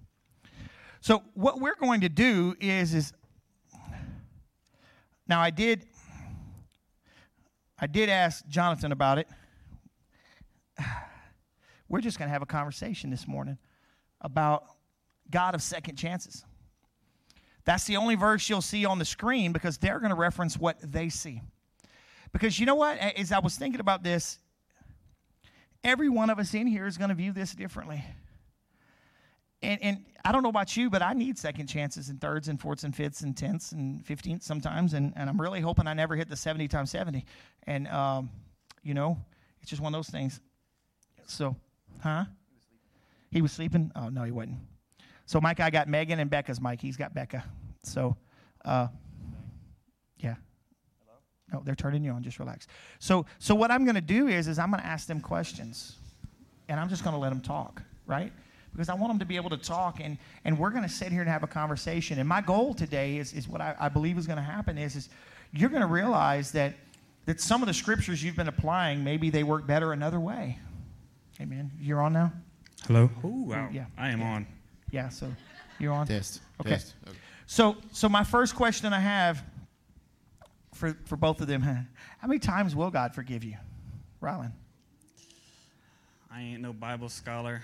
So 1.01 1.23
what 1.33 1.59
we're 1.59 1.75
going 1.75 2.01
to 2.01 2.09
do 2.09 2.55
is 2.59 2.93
is 2.93 3.11
now 5.27 5.41
I 5.41 5.49
did 5.49 5.85
I 7.79 7.87
did 7.87 8.09
ask 8.09 8.45
Jonathan 8.47 8.91
about 8.91 9.17
it. 9.17 9.27
We're 11.89 12.01
just 12.01 12.17
going 12.17 12.29
to 12.29 12.33
have 12.33 12.41
a 12.41 12.47
conversation 12.47 13.09
this 13.09 13.27
morning 13.27 13.57
about 14.21 14.63
God 15.29 15.55
of 15.55 15.61
second 15.61 15.95
chances. 15.95 16.45
That's 17.65 17.85
the 17.85 17.97
only 17.97 18.15
verse 18.15 18.49
you'll 18.49 18.61
see 18.61 18.85
on 18.85 18.99
the 18.99 19.05
screen 19.05 19.51
because 19.51 19.77
they're 19.77 19.99
going 19.99 20.09
to 20.09 20.15
reference 20.15 20.57
what 20.57 20.77
they 20.81 21.09
see. 21.09 21.41
Because 22.31 22.59
you 22.59 22.65
know 22.65 22.75
what? 22.75 22.97
As 22.97 23.31
I 23.31 23.39
was 23.39 23.55
thinking 23.55 23.79
about 23.79 24.03
this, 24.03 24.39
every 25.83 26.09
one 26.09 26.29
of 26.29 26.39
us 26.39 26.53
in 26.53 26.67
here 26.67 26.87
is 26.87 26.97
going 26.97 27.09
to 27.09 27.15
view 27.15 27.33
this 27.33 27.53
differently. 27.53 28.03
And, 29.61 29.83
and 29.83 30.05
I 30.25 30.31
don't 30.31 30.41
know 30.41 30.49
about 30.49 30.75
you, 30.75 30.89
but 30.89 31.03
I 31.03 31.13
need 31.13 31.37
second 31.37 31.67
chances 31.67 32.09
and 32.09 32.19
thirds 32.19 32.47
and 32.47 32.59
fourths 32.59 32.83
and 32.83 32.95
fifths 32.95 33.21
and 33.21 33.37
tenths 33.37 33.73
and 33.73 34.03
fifteenths 34.05 34.45
sometimes. 34.45 34.93
And, 34.93 35.13
and 35.15 35.29
I'm 35.29 35.39
really 35.39 35.61
hoping 35.61 35.85
I 35.85 35.93
never 35.93 36.15
hit 36.15 36.29
the 36.29 36.35
70 36.35 36.67
times 36.67 36.89
70. 36.89 37.25
And, 37.67 37.87
um, 37.89 38.31
you 38.81 38.95
know, 38.95 39.17
it's 39.61 39.69
just 39.69 39.81
one 39.81 39.93
of 39.93 39.97
those 39.99 40.09
things. 40.09 40.39
So, 41.31 41.55
huh? 42.01 42.25
He 43.31 43.41
was 43.41 43.51
sleeping? 43.53 43.91
Oh, 43.95 44.09
no, 44.09 44.23
he 44.23 44.31
wasn't. 44.31 44.57
So, 45.25 45.39
Mike, 45.39 45.61
I 45.61 45.69
got 45.69 45.87
Megan 45.87 46.19
and 46.19 46.29
Becca's 46.29 46.59
Mike. 46.59 46.81
He's 46.81 46.97
got 46.97 47.13
Becca. 47.13 47.43
So, 47.83 48.17
uh, 48.65 48.87
yeah. 50.17 50.35
Hello. 51.05 51.19
No, 51.53 51.61
they're 51.63 51.75
turning 51.75 52.03
you 52.03 52.11
on. 52.11 52.21
Just 52.21 52.37
relax. 52.37 52.67
So, 52.99 53.25
so 53.39 53.55
what 53.55 53.71
I'm 53.71 53.85
going 53.85 53.95
to 53.95 54.01
do 54.01 54.27
is, 54.27 54.49
is 54.49 54.59
I'm 54.59 54.69
going 54.71 54.81
to 54.81 54.87
ask 54.87 55.07
them 55.07 55.21
questions, 55.21 55.95
and 56.67 56.79
I'm 56.79 56.89
just 56.89 57.03
going 57.03 57.13
to 57.13 57.19
let 57.19 57.29
them 57.29 57.39
talk, 57.41 57.81
right? 58.05 58.33
Because 58.73 58.89
I 58.89 58.93
want 58.93 59.11
them 59.11 59.19
to 59.19 59.25
be 59.25 59.37
able 59.37 59.49
to 59.51 59.57
talk, 59.57 60.01
and 60.01 60.17
and 60.43 60.59
we're 60.59 60.69
going 60.69 60.83
to 60.83 60.89
sit 60.89 61.13
here 61.13 61.21
and 61.21 61.29
have 61.29 61.43
a 61.43 61.47
conversation. 61.47 62.19
And 62.19 62.27
my 62.27 62.41
goal 62.41 62.73
today 62.73 63.17
is 63.17 63.31
is 63.31 63.47
what 63.47 63.61
I, 63.61 63.75
I 63.79 63.89
believe 63.89 64.17
is 64.17 64.27
going 64.27 64.37
to 64.37 64.43
happen 64.43 64.77
is 64.77 64.97
is 64.97 65.09
you're 65.53 65.69
going 65.69 65.81
to 65.81 65.87
realize 65.87 66.51
that 66.51 66.75
that 67.25 67.39
some 67.39 67.61
of 67.61 67.67
the 67.67 67.73
scriptures 67.73 68.21
you've 68.23 68.35
been 68.35 68.47
applying 68.47 69.03
maybe 69.03 69.29
they 69.29 69.43
work 69.43 69.65
better 69.65 69.93
another 69.93 70.19
way. 70.19 70.57
Amen. 71.41 71.71
You're 71.79 72.01
on 72.01 72.13
now. 72.13 72.31
Hello. 72.85 73.09
Oh 73.23 73.45
wow. 73.47 73.67
yeah, 73.71 73.85
I 73.97 74.09
am 74.09 74.19
yeah. 74.19 74.27
on. 74.27 74.47
Yeah. 74.91 75.09
So 75.09 75.33
you're 75.79 75.91
on. 75.91 76.05
Test. 76.05 76.39
Okay. 76.59 76.69
Test. 76.69 76.93
Okay. 77.07 77.17
So, 77.47 77.77
so 77.91 78.07
my 78.07 78.23
first 78.23 78.55
question 78.55 78.93
I 78.93 78.99
have 78.99 79.43
for 80.75 80.95
for 81.05 81.15
both 81.15 81.41
of 81.41 81.47
them: 81.47 81.61
How 82.19 82.27
many 82.27 82.37
times 82.37 82.75
will 82.75 82.91
God 82.91 83.15
forgive 83.15 83.43
you, 83.43 83.55
Rylan? 84.21 84.51
I 86.31 86.41
ain't 86.41 86.61
no 86.61 86.73
Bible 86.73 87.09
scholar, 87.09 87.63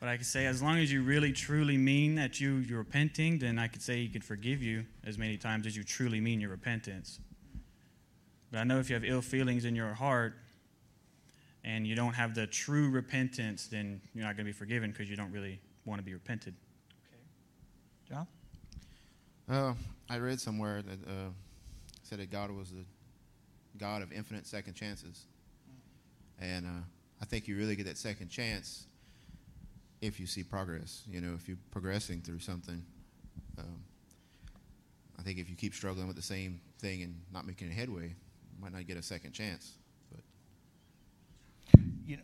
but 0.00 0.08
I 0.08 0.16
can 0.16 0.24
say 0.24 0.46
as 0.46 0.62
long 0.62 0.78
as 0.78 0.90
you 0.90 1.02
really 1.02 1.32
truly 1.32 1.76
mean 1.76 2.14
that 2.14 2.40
you 2.40 2.56
you're 2.56 2.78
repenting, 2.78 3.38
then 3.38 3.58
I 3.58 3.68
could 3.68 3.82
say 3.82 3.98
He 3.98 4.08
could 4.08 4.24
forgive 4.24 4.62
you 4.62 4.86
as 5.04 5.18
many 5.18 5.36
times 5.36 5.66
as 5.66 5.76
you 5.76 5.84
truly 5.84 6.22
mean 6.22 6.40
your 6.40 6.50
repentance. 6.50 7.20
But 8.50 8.60
I 8.60 8.64
know 8.64 8.78
if 8.78 8.88
you 8.88 8.94
have 8.94 9.04
ill 9.04 9.20
feelings 9.20 9.66
in 9.66 9.76
your 9.76 9.92
heart 9.92 10.36
and 11.68 11.86
you 11.86 11.94
don't 11.94 12.14
have 12.14 12.34
the 12.34 12.46
true 12.46 12.88
repentance, 12.88 13.66
then 13.66 14.00
you're 14.14 14.24
not 14.24 14.36
going 14.36 14.46
to 14.46 14.52
be 14.52 14.56
forgiven 14.56 14.90
because 14.90 15.10
you 15.10 15.16
don't 15.16 15.30
really 15.30 15.60
want 15.84 16.00
to 16.00 16.04
be 16.04 16.14
repented. 16.14 16.54
Okay. 17.06 17.20
John. 18.08 18.26
Uh, 19.48 19.74
I 20.08 20.16
read 20.18 20.40
somewhere 20.40 20.80
that 20.80 21.06
uh, 21.06 21.30
said 22.02 22.20
that 22.20 22.30
God 22.30 22.50
was 22.50 22.70
the 22.70 22.84
God 23.76 24.00
of 24.00 24.12
infinite 24.12 24.46
second 24.46 24.74
chances, 24.74 25.26
and 26.40 26.64
uh, 26.64 26.84
I 27.20 27.26
think 27.26 27.46
you 27.46 27.56
really 27.58 27.76
get 27.76 27.84
that 27.84 27.98
second 27.98 28.30
chance 28.30 28.86
if 30.00 30.18
you 30.18 30.26
see 30.26 30.42
progress. 30.42 31.02
You 31.06 31.20
know, 31.20 31.34
if 31.34 31.48
you're 31.48 31.58
progressing 31.70 32.22
through 32.22 32.40
something. 32.40 32.82
Um, 33.58 33.82
I 35.18 35.22
think 35.22 35.38
if 35.38 35.50
you 35.50 35.56
keep 35.56 35.74
struggling 35.74 36.06
with 36.06 36.16
the 36.16 36.22
same 36.22 36.60
thing 36.78 37.02
and 37.02 37.20
not 37.32 37.44
making 37.46 37.68
a 37.68 37.72
headway, 37.72 38.04
you 38.04 38.62
might 38.62 38.72
not 38.72 38.86
get 38.86 38.96
a 38.96 39.02
second 39.02 39.32
chance. 39.32 39.72
You 42.08 42.16
know, 42.16 42.22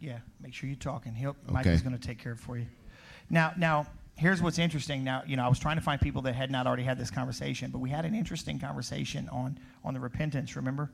yeah. 0.00 0.18
Make 0.40 0.52
sure 0.52 0.68
you're 0.68 0.76
talking. 0.76 1.14
He'll, 1.14 1.36
Mike 1.48 1.64
is 1.66 1.80
going 1.80 1.96
to 1.96 2.04
take 2.06 2.18
care 2.18 2.32
of 2.32 2.38
it 2.38 2.42
for 2.42 2.58
you. 2.58 2.66
Now, 3.30 3.52
now, 3.56 3.86
here's 4.16 4.42
what's 4.42 4.58
interesting. 4.58 5.04
Now, 5.04 5.22
you 5.26 5.36
know, 5.36 5.44
I 5.44 5.48
was 5.48 5.60
trying 5.60 5.76
to 5.76 5.82
find 5.82 6.00
people 6.00 6.22
that 6.22 6.34
had 6.34 6.50
not 6.50 6.66
already 6.66 6.82
had 6.82 6.98
this 6.98 7.10
conversation, 7.10 7.70
but 7.70 7.78
we 7.78 7.88
had 7.88 8.04
an 8.04 8.14
interesting 8.14 8.58
conversation 8.58 9.28
on 9.30 9.58
on 9.84 9.94
the 9.94 10.00
repentance. 10.00 10.56
Remember, 10.56 10.90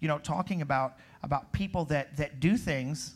you 0.00 0.08
know, 0.08 0.18
talking 0.18 0.62
about 0.62 0.94
about 1.22 1.52
people 1.52 1.84
that 1.86 2.16
that 2.16 2.40
do 2.40 2.56
things, 2.56 3.14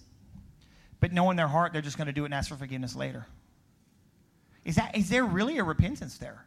but 1.01 1.13
know 1.13 1.31
in 1.31 1.37
their 1.37 1.49
heart 1.49 1.73
they're 1.73 1.83
just 1.83 1.97
going 1.97 2.09
to 2.09 2.13
do 2.13 2.25
it 2.25 2.27
and 2.27 2.35
ask 2.35 2.51
for 2.51 2.57
forgiveness 2.57 2.95
later. 2.95 3.27
Is 4.67 4.77
that 4.77 4.95
is 4.97 5.09
there 5.09 5.25
really 5.25 5.57
a 5.57 5.65
repentance 5.65 6.19
there? 6.19 6.45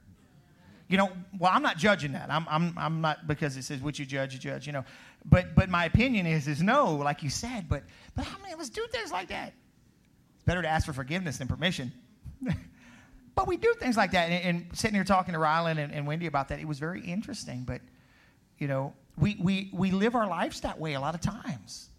You 0.90 0.98
know, 0.98 1.12
well, 1.38 1.52
I'm 1.54 1.62
not 1.62 1.78
judging 1.78 2.14
that. 2.14 2.32
I'm, 2.32 2.48
I'm, 2.50 2.76
I'm 2.76 3.00
not 3.00 3.28
because 3.28 3.56
it 3.56 3.64
says 3.64 3.80
what 3.80 4.00
you 4.00 4.08
judge, 4.08 4.34
you 4.34 4.40
judge. 4.40 4.66
You 4.66 4.74
know, 4.74 4.84
but 5.26 5.56
but 5.56 5.70
my 5.70 5.86
opinion 5.86 6.26
is 6.26 6.48
is 6.48 6.62
no, 6.62 6.96
like 6.96 7.24
you 7.24 7.30
said. 7.30 7.68
But 7.70 7.84
but 8.16 8.26
how 8.26 8.38
many 8.40 8.54
of 8.54 8.60
us 8.60 8.70
do 8.70 8.86
things 8.92 9.12
like 9.12 9.30
that? 9.30 9.54
It's 10.36 10.44
better 10.46 10.62
to 10.62 10.68
ask 10.68 10.86
for 10.86 10.94
forgiveness 10.94 11.38
than 11.38 11.48
permission. 11.48 11.92
but 13.36 13.48
we 13.48 13.58
do 13.58 13.74
things 13.80 13.98
like 13.98 14.12
that. 14.12 14.30
And, 14.30 14.58
and 14.58 14.78
sitting 14.78 14.96
here 14.96 15.04
talking 15.04 15.34
to 15.34 15.40
Rylan 15.40 15.78
and, 15.78 15.94
and 15.94 16.08
Wendy 16.08 16.26
about 16.26 16.48
that, 16.50 16.60
it 16.60 16.68
was 16.68 16.80
very 16.80 17.02
interesting. 17.02 17.64
But 17.64 17.82
you 18.58 18.68
know, 18.68 18.94
we 19.18 19.38
we 19.40 19.70
we 19.74 19.92
live 19.92 20.16
our 20.16 20.28
lives 20.28 20.62
that 20.62 20.80
way 20.80 20.94
a 20.94 21.00
lot 21.00 21.16
of 21.16 21.22
times. 21.22 21.90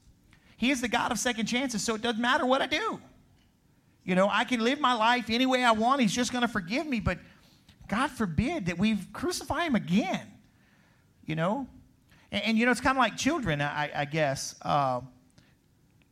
He 0.57 0.71
is 0.71 0.81
the 0.81 0.89
God 0.89 1.11
of 1.13 1.19
second 1.19 1.47
chances, 1.47 1.83
so 1.83 1.95
it 1.95 2.03
doesn't 2.03 2.21
matter 2.21 2.45
what 2.45 2.61
I 2.61 2.67
do. 2.67 3.01
You 4.05 4.15
know, 4.15 4.29
I 4.31 4.45
can 4.45 4.61
live 4.61 4.81
my 4.81 4.93
life 4.95 5.31
any 5.31 5.47
way 5.47 5.63
I 5.63 5.73
want. 5.73 6.01
He's 6.01 6.15
just 6.15 6.33
going 6.33 6.43
to 6.43 6.49
forgive 6.49 6.87
me. 6.87 7.01
But 7.01 7.19
God 7.89 8.11
forbid 8.11 8.67
that 8.67 8.79
we 8.79 8.97
crucify 9.13 9.65
him 9.65 9.75
again. 9.75 10.27
You 11.25 11.37
know? 11.37 11.67
And, 12.33 12.45
and, 12.45 12.59
you 12.59 12.65
know, 12.65 12.73
it's 12.73 12.81
kind 12.81 12.97
of 12.97 13.01
like 13.01 13.17
children, 13.17 13.61
I, 13.61 13.91
I 13.95 14.05
guess. 14.05 14.55
Uh, 14.63 15.01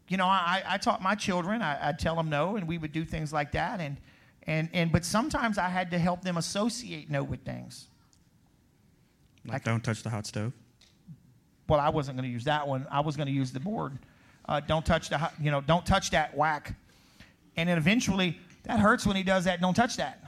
you 0.09 0.17
know, 0.17 0.27
I, 0.27 0.63
I 0.67 0.79
taught 0.79 1.03
my 1.03 1.15
children, 1.15 1.63
I, 1.63 1.89
I'd 1.89 1.99
tell 1.99 2.17
them 2.17 2.31
no, 2.31 2.57
and 2.57 2.67
we 2.67 2.79
would 2.79 2.93
do 2.93 3.05
things 3.05 3.33
like 3.33 3.53
that. 3.53 3.81
And, 3.81 3.99
and, 4.45 4.69
and, 4.73 4.91
but 4.91 5.05
sometimes 5.05 5.59
I 5.59 5.69
had 5.69 5.91
to 5.91 5.99
help 5.99 6.23
them 6.23 6.37
associate 6.39 7.11
no 7.11 7.23
with 7.23 7.41
things. 7.45 7.87
Like, 9.45 9.65
don't 9.65 9.85
touch 9.85 10.03
the 10.03 10.11
hot 10.11 10.27
stove. 10.27 10.53
Well, 11.69 11.81
I 11.81 11.91
wasn't 11.91 12.17
going 12.17 12.29
to 12.29 12.33
use 12.33 12.45
that 12.45 12.67
one. 12.67 12.87
I 12.91 13.01
was 13.01 13.17
going 13.17 13.27
to 13.27 13.33
use 13.33 13.53
the 13.53 13.61
board. 13.61 13.99
Uh, 14.49 14.61
don't 14.61 14.85
touch 14.85 15.11
the, 15.11 15.31
you 15.41 15.51
know, 15.51 15.61
don't 15.61 15.85
touch 15.85 16.11
that 16.11 16.35
whack. 16.35 16.75
And 17.57 17.69
then 17.69 17.77
eventually, 17.77 18.39
that 18.65 18.81
hurts 18.81 19.07
when 19.07 19.17
he 19.17 19.23
does 19.23 19.45
that. 19.45 19.61
Don't 19.61 19.75
touch 19.75 19.97
that, 19.99 20.25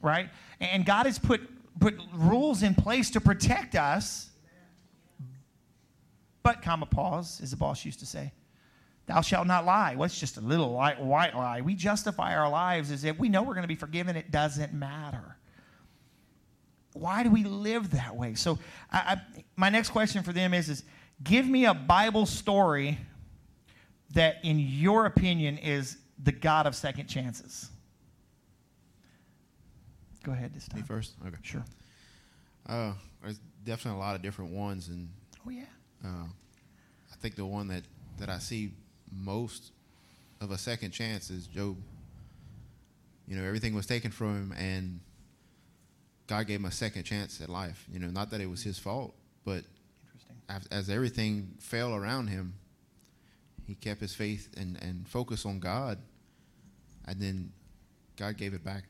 right? 0.00 0.30
And 0.60 0.86
God 0.86 1.06
has 1.06 1.18
put 1.18 1.42
put 1.78 1.94
rules 2.14 2.62
in 2.62 2.74
place 2.74 3.10
to 3.10 3.20
protect 3.20 3.74
us. 3.74 4.27
But, 6.48 6.62
comma, 6.62 6.86
pause, 6.86 7.42
as 7.42 7.50
the 7.50 7.58
boss 7.58 7.84
used 7.84 7.98
to 7.98 8.06
say. 8.06 8.32
Thou 9.04 9.20
shalt 9.20 9.46
not 9.46 9.66
lie. 9.66 9.96
Well, 9.96 10.06
it's 10.06 10.18
just 10.18 10.38
a 10.38 10.40
little 10.40 10.72
light, 10.72 10.98
white 10.98 11.36
lie. 11.36 11.60
We 11.60 11.74
justify 11.74 12.34
our 12.34 12.48
lives 12.48 12.90
as 12.90 13.04
if 13.04 13.18
we 13.18 13.28
know 13.28 13.42
we're 13.42 13.52
going 13.52 13.64
to 13.64 13.68
be 13.68 13.74
forgiven. 13.74 14.16
It 14.16 14.30
doesn't 14.30 14.72
matter. 14.72 15.36
Why 16.94 17.22
do 17.22 17.28
we 17.28 17.44
live 17.44 17.90
that 17.90 18.16
way? 18.16 18.32
So, 18.32 18.58
I, 18.90 19.20
I, 19.36 19.42
my 19.56 19.68
next 19.68 19.90
question 19.90 20.22
for 20.22 20.32
them 20.32 20.54
is, 20.54 20.70
is 20.70 20.84
give 21.22 21.46
me 21.46 21.66
a 21.66 21.74
Bible 21.74 22.24
story 22.24 22.96
that, 24.14 24.36
in 24.42 24.58
your 24.58 25.04
opinion, 25.04 25.58
is 25.58 25.98
the 26.22 26.32
God 26.32 26.66
of 26.66 26.74
second 26.74 27.08
chances. 27.08 27.68
Go 30.22 30.32
ahead 30.32 30.54
this 30.54 30.66
time. 30.66 30.80
me 30.80 30.86
first. 30.86 31.12
Okay. 31.26 31.36
Sure. 31.42 31.64
Uh, 32.66 32.94
there's 33.22 33.38
definitely 33.66 34.00
a 34.00 34.02
lot 34.02 34.16
of 34.16 34.22
different 34.22 34.52
ones, 34.52 34.88
and 34.88 35.10
Oh, 35.48 35.50
yeah. 35.50 35.64
Uh, 36.04 36.28
I 37.12 37.16
think 37.20 37.36
the 37.36 37.46
one 37.46 37.68
that, 37.68 37.82
that 38.18 38.28
I 38.28 38.38
see 38.38 38.72
most 39.12 39.72
of 40.40 40.50
a 40.50 40.58
second 40.58 40.92
chance 40.92 41.30
is 41.30 41.46
Job. 41.46 41.76
You 43.26 43.36
know, 43.36 43.44
everything 43.44 43.74
was 43.74 43.86
taken 43.86 44.10
from 44.10 44.50
him, 44.50 44.54
and 44.58 45.00
God 46.26 46.46
gave 46.46 46.60
him 46.60 46.66
a 46.66 46.72
second 46.72 47.04
chance 47.04 47.40
at 47.40 47.48
life. 47.48 47.84
You 47.92 47.98
know, 47.98 48.08
not 48.08 48.30
that 48.30 48.40
it 48.40 48.48
was 48.48 48.62
his 48.62 48.78
fault, 48.78 49.14
but 49.44 49.64
Interesting. 50.14 50.36
as, 50.48 50.66
as 50.70 50.90
everything 50.90 51.54
fell 51.58 51.94
around 51.94 52.28
him, 52.28 52.54
he 53.66 53.74
kept 53.74 54.00
his 54.00 54.14
faith 54.14 54.48
and, 54.56 54.82
and 54.82 55.06
focus 55.06 55.44
on 55.44 55.58
God, 55.60 55.98
and 57.06 57.20
then 57.20 57.52
God 58.16 58.36
gave 58.36 58.54
it 58.54 58.64
back 58.64 58.84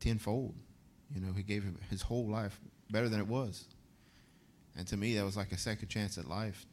tenfold. 0.00 0.54
You 1.14 1.20
know, 1.20 1.32
he 1.32 1.42
gave 1.42 1.62
him 1.62 1.78
his 1.88 2.02
whole 2.02 2.26
life 2.26 2.58
better 2.90 3.08
than 3.08 3.20
it 3.20 3.28
was. 3.28 3.64
And 4.76 4.86
to 4.88 4.96
me, 4.96 5.14
that 5.16 5.24
was 5.24 5.36
like 5.36 5.52
a 5.52 5.58
second 5.58 5.88
chance 5.88 6.18
at 6.18 6.28
life. 6.28 6.66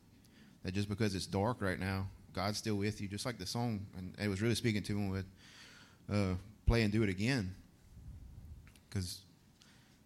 that 0.64 0.74
just 0.74 0.90
because 0.90 1.16
it's 1.16 1.26
dark 1.26 1.62
right 1.62 1.80
now, 1.80 2.08
God's 2.34 2.58
still 2.58 2.76
with 2.76 3.00
you, 3.02 3.08
just 3.08 3.26
like 3.26 3.38
the 3.38 3.46
song. 3.46 3.86
And 3.98 4.16
it 4.22 4.28
was 4.28 4.42
really 4.42 4.56
speaking 4.56 4.84
to 4.84 4.94
him 4.94 5.10
with 5.10 5.26
uh, 6.12 6.36
play 6.66 6.82
and 6.84 6.92
do 6.92 7.04
it 7.04 7.10
again. 7.10 7.54
Because 8.90 9.20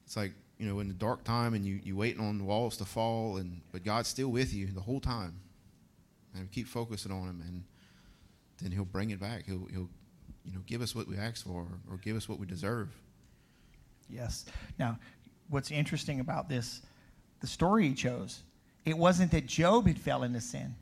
it's 0.06 0.18
like, 0.18 0.34
you 0.58 0.68
know, 0.68 0.80
in 0.80 0.88
the 0.88 0.93
dark 0.93 1.24
time 1.24 1.54
and 1.54 1.66
you, 1.66 1.80
you 1.84 1.95
waiting 1.95 2.22
on 2.22 2.45
walls 2.45 2.78
to 2.78 2.86
fall, 2.86 3.38
and 3.38 3.62
but 3.72 3.84
God's 3.84 4.10
still 4.10 4.30
with 4.30 4.54
you 4.54 4.68
the 4.68 4.82
whole 4.82 5.00
time. 5.00 5.39
And 6.36 6.52
keep 6.52 6.68
focusing 6.68 7.12
on 7.12 7.30
him, 7.30 7.43
and 7.45 7.64
then 8.62 8.72
he'll 8.72 8.86
bring 8.86 9.10
it 9.10 9.20
back. 9.20 9.45
He'll, 9.45 9.66
he'll 9.72 9.89
you 10.45 10.54
know, 10.54 10.60
give 10.66 10.82
us 10.82 10.93
what 10.95 11.08
we 11.08 11.18
ask 11.18 11.45
for 11.45 11.68
or 11.89 11.98
give 11.98 12.16
us 12.16 12.30
what 12.30 12.39
we 12.39 12.45
deserve. 12.45 12.89
Yes. 14.10 14.45
Now, 14.80 15.00
what's 15.50 15.72
interesting 15.72 16.20
about 16.20 16.48
this, 16.48 16.82
the 17.39 17.47
story 17.47 17.88
he 17.89 17.93
chose, 17.93 18.43
it 18.85 18.97
wasn't 18.97 19.31
that 19.31 19.45
Job 19.45 19.88
had 19.88 19.99
fell 19.99 20.23
into 20.23 20.41
sin. 20.41 20.75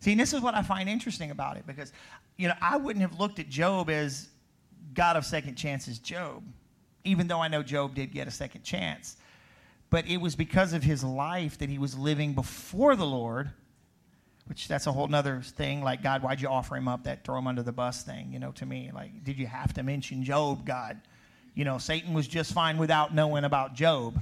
See, 0.00 0.12
and 0.12 0.20
this 0.20 0.34
is 0.34 0.40
what 0.42 0.54
I 0.54 0.62
find 0.62 0.88
interesting 0.88 1.30
about 1.30 1.56
it 1.56 1.66
because, 1.66 1.92
you 2.36 2.46
know, 2.48 2.54
I 2.60 2.76
wouldn't 2.76 3.00
have 3.00 3.18
looked 3.18 3.38
at 3.38 3.48
Job 3.48 3.88
as 3.88 4.28
God 4.92 5.16
of 5.16 5.24
second 5.24 5.54
chances, 5.54 5.98
Job, 5.98 6.42
even 7.04 7.26
though 7.26 7.40
I 7.40 7.48
know 7.48 7.62
Job 7.62 7.94
did 7.94 8.12
get 8.12 8.28
a 8.28 8.30
second 8.30 8.64
chance. 8.64 9.16
But 9.88 10.06
it 10.06 10.18
was 10.18 10.36
because 10.36 10.72
of 10.74 10.82
his 10.82 11.02
life 11.02 11.56
that 11.58 11.70
he 11.70 11.78
was 11.78 11.96
living 11.96 12.34
before 12.34 12.96
the 12.96 13.06
Lord, 13.06 13.50
which 14.46 14.68
that's 14.68 14.86
a 14.86 14.92
whole 14.92 15.08
nother 15.08 15.40
thing. 15.40 15.82
Like, 15.82 16.02
God, 16.02 16.22
why'd 16.22 16.40
you 16.40 16.48
offer 16.48 16.76
him 16.76 16.86
up 16.86 17.04
that 17.04 17.24
throw 17.24 17.38
him 17.38 17.46
under 17.46 17.62
the 17.62 17.72
bus 17.72 18.02
thing? 18.02 18.30
You 18.30 18.40
know, 18.40 18.52
to 18.52 18.66
me, 18.66 18.90
like, 18.92 19.24
did 19.24 19.38
you 19.38 19.46
have 19.46 19.72
to 19.72 19.82
mention 19.82 20.22
Job, 20.22 20.66
God? 20.66 21.00
You 21.54 21.64
know, 21.64 21.78
Satan 21.78 22.12
was 22.12 22.28
just 22.28 22.52
fine 22.52 22.76
without 22.76 23.14
knowing 23.14 23.44
about 23.44 23.74
Job 23.74 24.20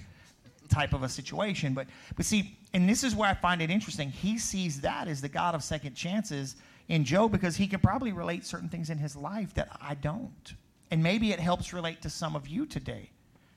type 0.73 0.93
of 0.93 1.03
a 1.03 1.09
situation. 1.09 1.75
But 1.75 1.87
but 2.17 2.25
see, 2.25 2.57
and 2.73 2.89
this 2.89 3.05
is 3.05 3.15
where 3.15 3.29
I 3.29 3.35
find 3.35 3.61
it 3.63 3.71
interesting. 3.71 4.11
He 4.11 4.39
sees 4.39 4.81
that 4.81 5.09
as 5.09 5.21
the 5.21 5.29
God 5.29 5.55
of 5.55 5.63
second 5.63 5.95
chances 5.95 6.57
in 6.89 7.05
Job 7.05 7.33
because 7.33 7.57
he 7.57 7.67
can 7.67 7.81
probably 7.81 8.13
relate 8.13 8.45
certain 8.45 8.69
things 8.69 8.91
in 8.91 8.99
his 8.99 9.17
life 9.17 9.55
that 9.55 9.69
I 9.81 9.95
don't. 9.95 10.55
And 10.91 11.03
maybe 11.03 11.33
it 11.33 11.41
helps 11.41 11.73
relate 11.73 12.03
to 12.03 12.11
some 12.11 12.37
of 12.37 12.47
you 12.49 12.67
today, 12.67 13.11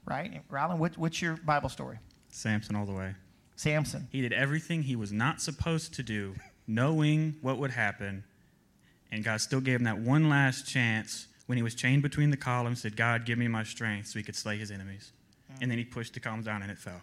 right? 0.06 0.42
Rylan, 0.50 0.78
what, 0.78 0.98
what's 0.98 1.22
your 1.22 1.38
Bible 1.38 1.70
story? 1.70 2.00
Samson 2.30 2.76
all 2.76 2.86
the 2.86 2.94
way. 2.94 3.14
Samson. 3.56 4.08
He 4.12 4.22
did 4.22 4.34
everything 4.34 4.84
he 4.84 4.96
was 4.96 5.12
not 5.12 5.42
supposed 5.42 5.94
to 5.96 6.04
do, 6.04 6.36
knowing 6.68 7.36
what 7.42 7.58
would 7.58 7.72
happen, 7.72 8.24
and 9.12 9.24
God 9.24 9.42
still 9.42 9.62
gave 9.62 9.80
him 9.80 9.86
that 9.86 9.98
one 9.98 10.30
last 10.30 10.68
chance 10.68 11.28
when 11.46 11.58
he 11.58 11.64
was 11.64 11.76
chained 11.76 12.02
between 12.02 12.32
the 12.32 12.38
columns, 12.38 12.82
said, 12.82 12.96
God, 12.96 13.26
give 13.26 13.38
me 13.38 13.48
my 13.48 13.64
strength 13.64 14.08
so 14.08 14.20
he 14.20 14.24
could 14.24 14.36
slay 14.36 14.58
his 14.58 14.72
enemies. 14.72 15.12
And 15.62 15.72
then 15.72 15.78
he 15.78 15.86
pushed 15.86 16.14
the 16.14 16.20
columns 16.20 16.46
down 16.46 16.62
and 16.62 16.72
it 16.72 16.78
fell. 16.78 17.02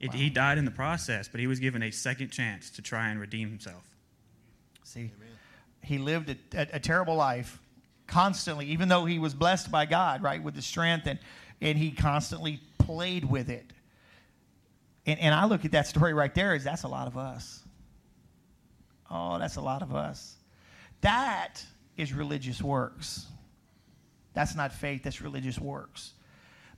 It, 0.00 0.12
He 0.12 0.28
died 0.28 0.58
in 0.58 0.64
the 0.64 0.70
process, 0.70 1.28
but 1.28 1.40
he 1.40 1.46
was 1.46 1.58
given 1.58 1.82
a 1.82 1.90
second 1.90 2.30
chance 2.30 2.70
to 2.72 2.82
try 2.82 3.08
and 3.08 3.18
redeem 3.18 3.48
himself. 3.48 3.84
See, 4.84 5.10
he 5.82 5.98
lived 5.98 6.30
a, 6.30 6.36
a, 6.54 6.68
a 6.74 6.80
terrible 6.80 7.16
life 7.16 7.58
constantly, 8.06 8.66
even 8.66 8.88
though 8.88 9.04
he 9.04 9.18
was 9.18 9.34
blessed 9.34 9.70
by 9.70 9.86
God, 9.86 10.22
right, 10.22 10.42
with 10.42 10.54
the 10.54 10.62
strength, 10.62 11.06
and, 11.06 11.18
and 11.60 11.78
he 11.78 11.90
constantly 11.90 12.60
played 12.78 13.24
with 13.24 13.48
it. 13.48 13.72
And, 15.06 15.18
and 15.18 15.34
I 15.34 15.46
look 15.46 15.64
at 15.64 15.72
that 15.72 15.86
story 15.86 16.12
right 16.12 16.34
there 16.34 16.54
as 16.54 16.64
that's 16.64 16.82
a 16.82 16.88
lot 16.88 17.06
of 17.06 17.16
us. 17.16 17.62
Oh, 19.10 19.38
that's 19.38 19.56
a 19.56 19.60
lot 19.60 19.82
of 19.82 19.94
us. 19.94 20.36
That 21.00 21.64
is 21.96 22.12
religious 22.12 22.60
works. 22.60 23.26
That's 24.34 24.54
not 24.54 24.72
faith, 24.72 25.02
that's 25.04 25.22
religious 25.22 25.58
works. 25.58 26.12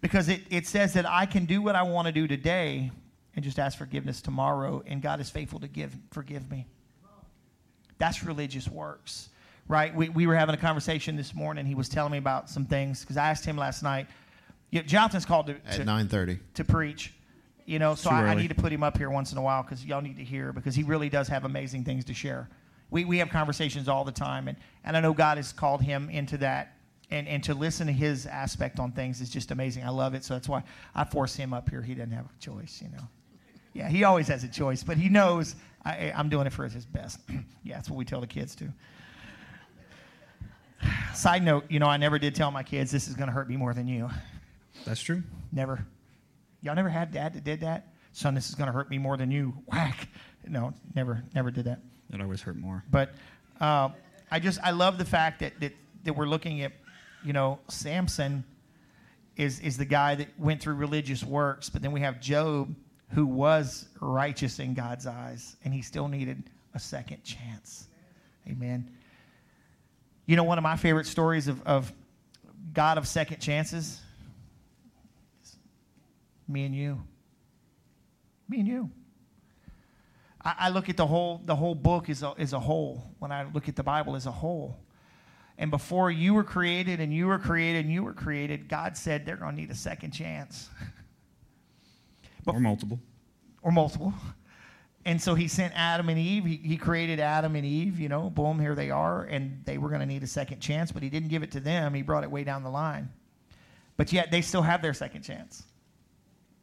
Because 0.00 0.28
it, 0.28 0.42
it 0.50 0.66
says 0.66 0.94
that 0.94 1.08
I 1.08 1.26
can 1.26 1.44
do 1.44 1.60
what 1.60 1.74
I 1.74 1.82
want 1.82 2.06
to 2.06 2.12
do 2.12 2.28
today 2.28 2.92
and 3.34 3.44
just 3.44 3.58
ask 3.58 3.78
forgiveness 3.78 4.20
tomorrow, 4.20 4.82
and 4.86 5.02
God 5.02 5.20
is 5.20 5.30
faithful 5.30 5.60
to 5.60 5.68
give 5.68 5.96
forgive 6.10 6.50
me. 6.50 6.66
That's 7.98 8.22
religious 8.22 8.68
works, 8.68 9.28
right? 9.66 9.94
We, 9.94 10.08
we 10.08 10.26
were 10.26 10.36
having 10.36 10.54
a 10.54 10.58
conversation 10.58 11.16
this 11.16 11.34
morning. 11.34 11.66
He 11.66 11.74
was 11.74 11.88
telling 11.88 12.12
me 12.12 12.18
about 12.18 12.48
some 12.48 12.64
things 12.64 13.00
because 13.00 13.16
I 13.16 13.28
asked 13.30 13.44
him 13.44 13.56
last 13.56 13.82
night. 13.82 14.06
You 14.70 14.80
know, 14.80 14.86
Jonathan's 14.86 15.24
called 15.24 15.48
to, 15.48 15.56
At 15.66 15.76
to, 15.76 15.84
9:30. 15.84 16.38
to 16.54 16.64
preach, 16.64 17.12
you 17.64 17.78
know, 17.78 17.94
so 17.94 18.10
I, 18.10 18.28
I 18.28 18.34
need 18.34 18.48
to 18.48 18.54
put 18.54 18.72
him 18.72 18.82
up 18.82 18.96
here 18.96 19.10
once 19.10 19.32
in 19.32 19.38
a 19.38 19.42
while 19.42 19.62
because 19.62 19.84
y'all 19.84 20.00
need 20.00 20.16
to 20.16 20.24
hear 20.24 20.52
because 20.52 20.74
he 20.74 20.82
really 20.84 21.08
does 21.08 21.28
have 21.28 21.44
amazing 21.44 21.84
things 21.84 22.04
to 22.06 22.14
share. 22.14 22.48
We, 22.90 23.04
we 23.04 23.18
have 23.18 23.28
conversations 23.28 23.88
all 23.88 24.04
the 24.04 24.12
time, 24.12 24.48
and, 24.48 24.56
and 24.84 24.96
I 24.96 25.00
know 25.00 25.12
God 25.12 25.36
has 25.36 25.52
called 25.52 25.82
him 25.82 26.08
into 26.08 26.38
that. 26.38 26.77
And, 27.10 27.26
and 27.26 27.42
to 27.44 27.54
listen 27.54 27.86
to 27.86 27.92
his 27.92 28.26
aspect 28.26 28.78
on 28.78 28.92
things 28.92 29.22
is 29.22 29.30
just 29.30 29.50
amazing. 29.50 29.82
I 29.82 29.88
love 29.88 30.14
it. 30.14 30.24
So 30.24 30.34
that's 30.34 30.48
why 30.48 30.62
I 30.94 31.04
force 31.04 31.34
him 31.34 31.54
up 31.54 31.70
here. 31.70 31.80
He 31.80 31.94
doesn't 31.94 32.12
have 32.12 32.26
a 32.26 32.38
choice, 32.38 32.82
you 32.82 32.90
know. 32.90 33.08
Yeah, 33.72 33.88
he 33.88 34.04
always 34.04 34.28
has 34.28 34.44
a 34.44 34.48
choice, 34.48 34.82
but 34.82 34.98
he 34.98 35.08
knows 35.08 35.54
I, 35.84 36.12
I'm 36.14 36.28
doing 36.28 36.46
it 36.46 36.52
for 36.52 36.66
his 36.68 36.84
best. 36.84 37.20
yeah, 37.62 37.76
that's 37.76 37.88
what 37.88 37.96
we 37.96 38.04
tell 38.04 38.20
the 38.20 38.26
kids 38.26 38.54
too. 38.54 38.70
Side 41.14 41.42
note, 41.42 41.64
you 41.70 41.78
know, 41.78 41.86
I 41.86 41.96
never 41.96 42.18
did 42.18 42.34
tell 42.34 42.50
my 42.50 42.62
kids 42.62 42.90
this 42.90 43.08
is 43.08 43.14
going 43.14 43.28
to 43.28 43.32
hurt 43.32 43.48
me 43.48 43.56
more 43.56 43.72
than 43.72 43.88
you. 43.88 44.10
That's 44.84 45.00
true. 45.00 45.22
Never. 45.52 45.86
Y'all 46.60 46.74
never 46.74 46.88
had 46.88 47.12
dad 47.12 47.34
that 47.34 47.44
did 47.44 47.60
that? 47.60 47.88
Son, 48.12 48.34
this 48.34 48.48
is 48.48 48.54
going 48.54 48.66
to 48.66 48.72
hurt 48.72 48.90
me 48.90 48.98
more 48.98 49.16
than 49.16 49.30
you. 49.30 49.54
Whack. 49.66 50.08
No, 50.46 50.74
never, 50.94 51.22
never 51.34 51.50
did 51.50 51.66
that. 51.66 51.80
It 52.12 52.20
always 52.20 52.40
hurt 52.40 52.56
more. 52.56 52.82
But 52.90 53.10
uh, 53.60 53.90
I 54.30 54.40
just, 54.40 54.58
I 54.62 54.70
love 54.72 54.98
the 54.98 55.04
fact 55.04 55.40
that, 55.40 55.58
that, 55.60 55.72
that 56.04 56.14
we're 56.14 56.26
looking 56.26 56.62
at, 56.62 56.72
you 57.24 57.32
know, 57.32 57.58
Samson 57.68 58.44
is, 59.36 59.60
is 59.60 59.76
the 59.76 59.84
guy 59.84 60.14
that 60.16 60.28
went 60.38 60.60
through 60.60 60.74
religious 60.74 61.24
works, 61.24 61.68
but 61.68 61.82
then 61.82 61.92
we 61.92 62.00
have 62.00 62.20
Job 62.20 62.74
who 63.10 63.26
was 63.26 63.88
righteous 64.00 64.58
in 64.58 64.74
God's 64.74 65.06
eyes, 65.06 65.56
and 65.64 65.72
he 65.72 65.82
still 65.82 66.08
needed 66.08 66.50
a 66.74 66.78
second 66.78 67.24
chance. 67.24 67.86
Amen. 68.46 68.90
You 70.26 70.36
know, 70.36 70.44
one 70.44 70.58
of 70.58 70.62
my 70.62 70.76
favorite 70.76 71.06
stories 71.06 71.48
of, 71.48 71.62
of 71.66 71.92
God 72.74 72.98
of 72.98 73.08
second 73.08 73.38
chances? 73.40 74.00
Me 76.46 76.64
and 76.64 76.74
you. 76.74 77.00
Me 78.48 78.60
and 78.60 78.68
you. 78.68 78.90
I, 80.44 80.54
I 80.58 80.68
look 80.70 80.88
at 80.88 80.96
the 80.96 81.06
whole 81.06 81.42
the 81.44 81.56
whole 81.56 81.74
book 81.74 82.08
as 82.08 82.22
a, 82.22 82.34
as 82.38 82.52
a 82.52 82.60
whole. 82.60 83.02
When 83.18 83.32
I 83.32 83.46
look 83.52 83.68
at 83.68 83.76
the 83.76 83.82
Bible 83.82 84.16
as 84.16 84.26
a 84.26 84.30
whole, 84.30 84.78
and 85.58 85.70
before 85.70 86.10
you 86.10 86.34
were 86.34 86.44
created, 86.44 87.00
and 87.00 87.12
you 87.12 87.26
were 87.26 87.38
created, 87.38 87.84
and 87.84 87.92
you 87.92 88.04
were 88.04 88.14
created, 88.14 88.68
God 88.68 88.96
said 88.96 89.26
they're 89.26 89.36
going 89.36 89.56
to 89.56 89.60
need 89.60 89.70
a 89.70 89.74
second 89.74 90.12
chance 90.12 90.68
But- 92.44 92.54
or 92.54 92.60
multiple. 92.60 93.00
or 93.62 93.72
multiple. 93.72 94.14
And 95.04 95.20
so 95.22 95.34
he 95.34 95.48
sent 95.48 95.72
Adam 95.74 96.08
and 96.10 96.18
Eve. 96.18 96.44
He, 96.44 96.56
he 96.56 96.76
created 96.76 97.18
Adam 97.18 97.56
and 97.56 97.64
Eve, 97.64 97.98
you 97.98 98.08
know, 98.10 98.28
boom, 98.28 98.58
here 98.60 98.74
they 98.74 98.90
are. 98.90 99.24
And 99.24 99.62
they 99.64 99.78
were 99.78 99.88
going 99.88 100.00
to 100.00 100.06
need 100.06 100.22
a 100.22 100.26
second 100.26 100.60
chance, 100.60 100.92
but 100.92 101.02
he 101.02 101.08
didn't 101.08 101.28
give 101.28 101.42
it 101.42 101.52
to 101.52 101.60
them. 101.60 101.94
He 101.94 102.02
brought 102.02 102.24
it 102.24 102.30
way 102.30 102.44
down 102.44 102.62
the 102.62 102.68
line. 102.70 103.08
But 103.96 104.12
yet 104.12 104.30
they 104.30 104.42
still 104.42 104.60
have 104.60 104.82
their 104.82 104.92
second 104.92 105.22
chance. 105.22 105.62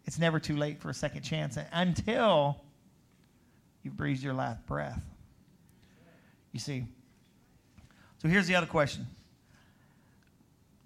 It's 0.05 0.19
never 0.19 0.39
too 0.39 0.55
late 0.57 0.79
for 0.79 0.89
a 0.89 0.93
second 0.93 1.23
chance 1.23 1.57
until 1.71 2.61
you've 3.81 3.97
breathed 3.97 4.21
your 4.21 4.33
last 4.35 4.63
breath. 4.67 5.01
You 6.51 6.59
see. 6.59 6.85
So 8.21 8.27
here's 8.27 8.47
the 8.47 8.55
other 8.55 8.67
question 8.67 9.07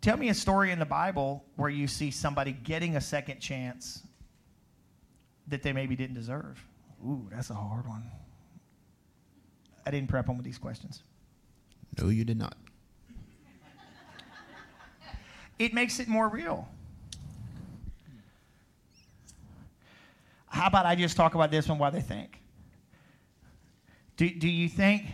Tell 0.01 0.17
me 0.17 0.29
a 0.29 0.33
story 0.33 0.71
in 0.71 0.79
the 0.79 0.85
Bible 0.85 1.43
where 1.55 1.69
you 1.69 1.87
see 1.87 2.11
somebody 2.11 2.51
getting 2.51 2.95
a 2.95 3.01
second 3.01 3.39
chance 3.39 4.03
that 5.47 5.61
they 5.63 5.73
maybe 5.73 5.95
didn't 5.95 6.15
deserve. 6.15 6.63
Ooh, 7.05 7.27
that's 7.31 7.49
a 7.49 7.53
hard 7.53 7.87
one. 7.87 8.03
I 9.85 9.91
didn't 9.91 10.09
prep 10.09 10.27
them 10.27 10.37
with 10.37 10.45
these 10.45 10.57
questions. 10.57 11.03
No, 11.97 12.09
you 12.09 12.23
did 12.23 12.37
not. 12.37 12.55
It 15.57 15.73
makes 15.73 15.99
it 15.99 16.07
more 16.07 16.29
real. 16.29 16.69
How 20.47 20.67
about 20.67 20.85
I 20.85 20.95
just 20.95 21.17
talk 21.17 21.35
about 21.35 21.51
this 21.51 21.67
one 21.67 21.77
while 21.77 21.91
they 21.91 22.01
think? 22.01 22.39
Do, 24.15 24.29
do 24.29 24.47
you 24.47 24.69
think 24.69 25.07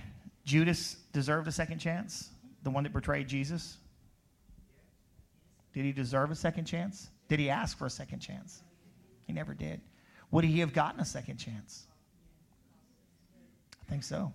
Judas 0.45 0.97
deserved 1.15 1.47
a 1.47 1.51
second 1.51 1.79
chance? 1.79 2.29
The 2.63 2.69
one 2.69 2.83
that 2.83 2.91
betrayed 2.91 3.29
Jesus? 3.29 3.77
Did 5.73 5.85
he 5.85 5.93
deserve 5.93 6.29
a 6.29 6.35
second 6.35 6.65
chance? 6.65 7.09
Did 7.29 7.39
he 7.39 7.49
ask 7.49 7.77
for 7.77 7.85
a 7.85 7.89
second 7.89 8.19
chance? 8.19 8.61
He 9.25 9.31
never 9.31 9.53
did. 9.53 9.79
Would 10.31 10.43
he 10.43 10.59
have 10.59 10.73
gotten 10.73 10.99
a 10.99 11.05
second 11.05 11.37
chance? 11.37 11.85
I 13.81 13.89
think 13.89 14.03
so. 14.03 14.31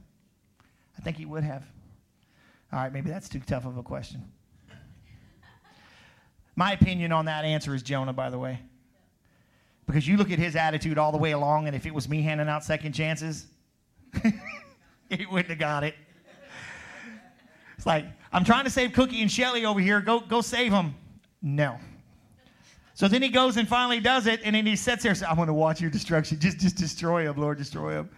I 0.98 1.02
think 1.02 1.18
he 1.18 1.26
would 1.26 1.44
have. 1.44 1.64
All 2.72 2.80
right, 2.80 2.92
maybe 2.92 3.10
that's 3.10 3.28
too 3.28 3.40
tough 3.46 3.66
of 3.66 3.76
a 3.76 3.82
question. 3.82 4.24
My 6.56 6.72
opinion 6.72 7.12
on 7.12 7.26
that 7.26 7.44
answer 7.44 7.74
is 7.74 7.82
Jonah, 7.82 8.14
by 8.14 8.30
the 8.30 8.38
way. 8.38 8.58
Because 9.86 10.08
you 10.08 10.16
look 10.16 10.30
at 10.30 10.38
his 10.38 10.56
attitude 10.56 10.96
all 10.96 11.12
the 11.12 11.18
way 11.18 11.32
along, 11.32 11.66
and 11.66 11.76
if 11.76 11.84
it 11.84 11.92
was 11.92 12.08
me 12.08 12.22
handing 12.22 12.48
out 12.48 12.64
second 12.64 12.92
chances, 12.92 13.46
he 15.10 15.26
wouldn't 15.26 15.50
have 15.50 15.58
got 15.58 15.84
it. 15.84 15.94
It's 17.80 17.86
like, 17.86 18.04
I'm 18.30 18.44
trying 18.44 18.64
to 18.64 18.70
save 18.70 18.92
Cookie 18.92 19.22
and 19.22 19.32
Shelly 19.32 19.64
over 19.64 19.80
here. 19.80 20.02
Go, 20.02 20.20
go 20.20 20.42
save 20.42 20.70
them. 20.70 20.94
No. 21.40 21.78
So 22.92 23.08
then 23.08 23.22
he 23.22 23.30
goes 23.30 23.56
and 23.56 23.66
finally 23.66 24.00
does 24.00 24.26
it, 24.26 24.40
and 24.44 24.54
then 24.54 24.66
he 24.66 24.76
sits 24.76 25.02
there 25.02 25.12
and 25.12 25.18
says, 25.18 25.26
I'm 25.26 25.36
going 25.36 25.48
to 25.48 25.54
watch 25.54 25.80
your 25.80 25.88
destruction. 25.88 26.38
Just, 26.38 26.58
just 26.58 26.76
destroy 26.76 27.26
him, 27.26 27.38
Lord, 27.38 27.56
destroy 27.56 27.92
him. 27.92 28.10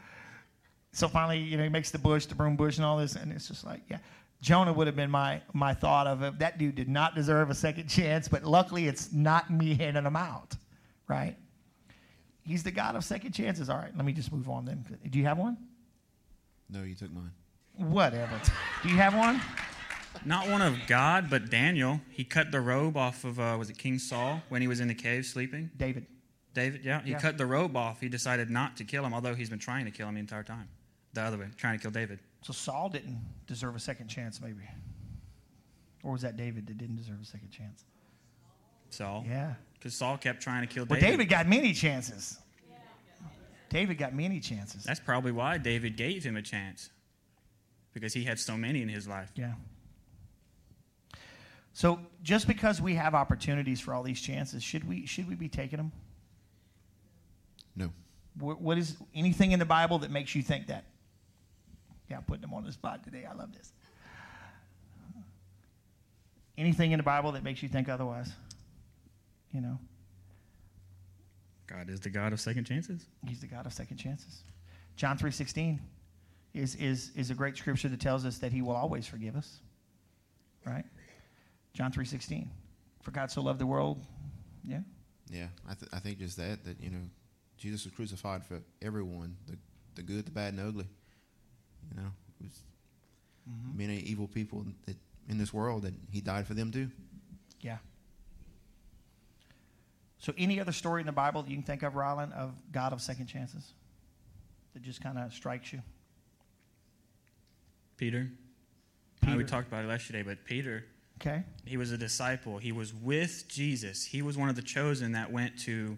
So 0.91 1.07
finally, 1.07 1.39
you 1.39 1.57
know, 1.57 1.63
he 1.63 1.69
makes 1.69 1.93
the 1.93 1.99
bush, 2.01 2.27
the 2.27 2.35
broom 2.35 2.57
bush, 2.57 2.79
and 2.79 2.85
all 2.85 2.99
this, 2.99 3.15
and 3.15 3.31
it's 3.31 3.47
just 3.47 3.65
like, 3.65 3.83
yeah. 3.89 3.99
Jonah 4.41 4.73
would 4.73 4.89
have 4.89 4.97
been 4.97 5.13
my 5.13 5.41
my 5.53 5.73
thought 5.73 6.09
of 6.09 6.23
it. 6.25 6.41
That 6.41 6.59
dude 6.59 6.75
did 6.75 6.89
not 6.89 7.15
deserve 7.15 7.49
a 7.49 7.55
second 7.55 7.87
chance, 7.87 8.27
but 8.27 8.43
luckily 8.43 8.89
it's 8.89 9.13
not 9.13 9.49
me 9.49 9.75
handing 9.75 10.05
him 10.05 10.17
out, 10.17 10.57
right? 11.07 11.37
He's 12.43 12.65
the 12.65 12.73
God 12.73 12.97
of 12.97 13.05
second 13.05 13.31
chances. 13.31 13.71
All 13.71 13.79
right, 13.79 13.97
let 13.97 14.05
me 14.05 14.13
just 14.13 14.33
move 14.33 14.49
on 14.49 14.65
then. 14.65 14.85
Do 15.09 15.21
you 15.21 15.25
have 15.27 15.39
one? 15.39 15.57
No, 16.69 16.83
you 16.83 16.97
took 16.97 17.13
mine. 17.13 17.31
Whatever. 17.77 18.41
Do 18.83 18.89
you 18.89 18.97
have 18.97 19.15
one? 19.15 19.41
Not 20.25 20.49
one 20.49 20.63
of 20.63 20.77
God, 20.87 21.29
but 21.31 21.51
Daniel. 21.51 22.01
He 22.11 22.23
cut 22.25 22.53
the 22.53 22.61
robe 22.61 22.97
off 22.97 23.25
of, 23.25 23.41
uh, 23.41 23.57
was 23.59 23.71
it 23.71 23.79
King 23.79 23.99
Saul 23.99 24.43
when 24.51 24.61
he 24.63 24.69
was 24.69 24.81
in 24.81 24.89
the 24.89 24.95
cave 24.95 25.27
sleeping? 25.27 25.71
David. 25.77 26.07
David, 26.55 26.85
yeah. 26.85 27.03
He 27.03 27.13
Yeah. 27.13 27.19
cut 27.19 27.39
the 27.39 27.47
robe 27.47 27.77
off. 27.77 28.01
He 28.01 28.09
decided 28.09 28.51
not 28.51 28.77
to 28.77 28.85
kill 28.85 29.05
him, 29.05 29.15
although 29.15 29.35
he's 29.35 29.49
been 29.51 29.59
trying 29.59 29.87
to 29.87 29.91
kill 29.91 30.07
him 30.09 30.15
the 30.15 30.21
entire 30.21 30.43
time. 30.45 30.69
The 31.15 31.23
other 31.23 31.39
way, 31.39 31.49
trying 31.57 31.79
to 31.79 31.83
kill 31.83 31.91
David. 31.91 32.21
So 32.43 32.53
Saul 32.53 32.89
didn't 32.89 33.21
deserve 33.47 33.75
a 33.75 33.81
second 33.81 34.09
chance, 34.09 34.41
maybe. 34.41 34.63
Or 36.03 36.13
was 36.13 36.23
that 36.23 36.37
David 36.37 36.67
that 36.67 36.79
didn't 36.79 36.97
deserve 36.97 37.21
a 37.21 37.25
second 37.25 37.51
chance? 37.51 37.85
Saul. 38.91 39.25
Yeah. 39.27 39.55
Because 39.75 39.95
Saul 39.95 40.19
kept 40.19 40.43
trying 40.43 40.67
to 40.67 40.73
kill 40.73 40.85
Well, 40.85 41.01
David. 41.01 41.13
David 41.13 41.29
got 41.31 41.49
many 41.49 41.73
chances. 41.73 42.39
David 43.71 43.97
got 43.97 44.15
many 44.15 44.39
chances. 44.41 44.85
That's 44.85 45.01
probably 45.01 45.33
why 45.33 45.57
David 45.57 45.97
gave 45.97 46.23
him 46.25 46.37
a 46.37 46.43
chance. 46.43 46.91
Because 47.93 48.15
he 48.15 48.25
had 48.25 48.39
so 48.39 48.57
many 48.57 48.81
in 48.81 48.89
his 48.89 49.07
life. 49.07 49.31
Yeah. 49.35 49.53
So 51.75 52.01
just 52.23 52.47
because 52.47 52.81
we 52.81 52.95
have 52.95 53.15
opportunities 53.15 53.81
for 53.81 53.95
all 53.95 54.03
these 54.03 54.21
chances, 54.21 54.63
should 54.63 54.87
we 54.89 55.07
should 55.07 55.29
we 55.29 55.35
be 55.35 55.49
taking 55.49 55.77
them? 55.77 55.93
No. 57.77 57.93
What, 58.39 58.61
what 58.61 58.79
is 58.79 58.97
anything 59.15 59.53
in 59.53 59.59
the 59.59 59.67
Bible 59.67 59.99
that 59.99 60.11
makes 60.11 60.35
you 60.35 60.43
think 60.43 60.69
that? 60.69 60.85
Yeah, 62.09 62.19
I'm 62.19 62.25
putting 62.25 62.43
them 62.43 62.55
on 62.55 62.65
the 62.65 62.73
spot 62.73 63.05
today. 63.05 63.27
I 63.31 63.35
love 63.35 63.53
this. 63.53 63.73
Anything 66.59 66.93
in 66.93 66.99
the 66.99 67.03
Bible 67.03 67.33
that 67.33 67.43
makes 67.43 67.63
you 67.63 67.69
think 67.69 67.89
otherwise? 67.89 68.31
You 69.53 69.61
know, 69.63 69.79
God 71.67 71.89
is 71.89 72.01
the 72.01 72.11
God 72.11 72.33
of 72.33 72.41
second 72.41 72.65
chances. 72.65 73.07
He's 73.27 73.41
the 73.41 73.47
God 73.47 73.65
of 73.65 73.73
second 73.73 73.97
chances. 73.97 74.43
John 74.97 75.17
three 75.17 75.31
sixteen 75.31 75.81
is 76.55 76.75
is 76.77 77.11
is 77.17 77.31
a 77.31 77.35
great 77.35 77.57
scripture 77.57 77.89
that 77.89 78.01
tells 78.01 78.25
us 78.25 78.39
that 78.39 78.53
He 78.53 78.63
will 78.63 78.77
always 78.77 79.07
forgive 79.07 79.37
us. 79.37 79.61
Right? 80.67 80.85
John 81.75 81.93
three 81.93 82.05
sixteen. 82.05 82.51
For 83.03 83.11
God 83.11 83.31
so 83.31 83.43
loved 83.43 83.59
the 83.59 83.67
world. 83.67 84.05
Yeah. 84.65 84.81
Yeah, 85.31 85.47
I, 85.69 85.75
th- 85.75 85.91
I 85.93 85.99
think 85.99 86.19
just 86.19 86.37
that 86.37 86.65
that 86.65 86.81
you 86.81 86.91
know, 86.91 87.01
Jesus 87.57 87.85
was 87.85 87.95
crucified 87.95 88.45
for 88.45 88.61
everyone, 88.83 89.37
the 89.47 89.57
the 89.95 90.03
good, 90.03 90.27
the 90.27 90.31
bad, 90.31 90.51
and 90.51 90.59
the 90.59 90.69
ugly. 90.69 90.87
You 91.91 92.03
know, 92.03 92.09
it 92.41 92.45
was 92.45 92.63
mm-hmm. 93.49 93.79
many 93.79 93.97
evil 94.01 94.29
people 94.29 94.67
that 94.87 94.97
in 95.29 95.39
this 95.39 95.53
world 95.53 95.83
that 95.83 95.95
He 96.11 96.21
died 96.21 96.47
for 96.47 96.55
them 96.55 96.71
too. 96.71 96.91
Yeah. 97.61 97.79
So, 100.19 100.33
any 100.39 100.61
other 100.61 100.73
story 100.73 101.01
in 101.01 101.07
the 101.07 101.13
Bible 101.13 101.43
that 101.43 101.51
you 101.51 101.57
can 101.57 101.65
think 101.65 101.83
of, 101.83 101.95
Rylan, 101.95 102.33
of 102.33 102.53
God 102.71 102.93
of 102.93 103.01
second 103.01 103.27
chances 103.27 103.73
that 104.75 104.83
just 104.83 105.03
kind 105.03 105.19
of 105.19 105.33
strikes 105.33 105.73
you? 105.73 105.83
Peter. 108.03 108.29
I 109.23 109.31
know 109.31 109.37
we 109.37 109.45
talked 109.45 109.69
about 109.69 109.85
it 109.85 109.89
yesterday, 109.89 110.25
but 110.25 110.45
Peter, 110.45 110.85
Okay. 111.21 111.45
he 111.65 111.77
was 111.77 111.93
a 111.93 111.97
disciple. 111.97 112.59
He 112.59 112.73
was 112.73 112.93
with 112.93 113.47
Jesus. 113.47 114.05
He 114.05 114.23
was 114.23 114.37
one 114.37 114.49
of 114.49 114.57
the 114.57 114.63
chosen 114.63 115.13
that 115.13 115.31
went 115.31 115.57
to, 115.61 115.97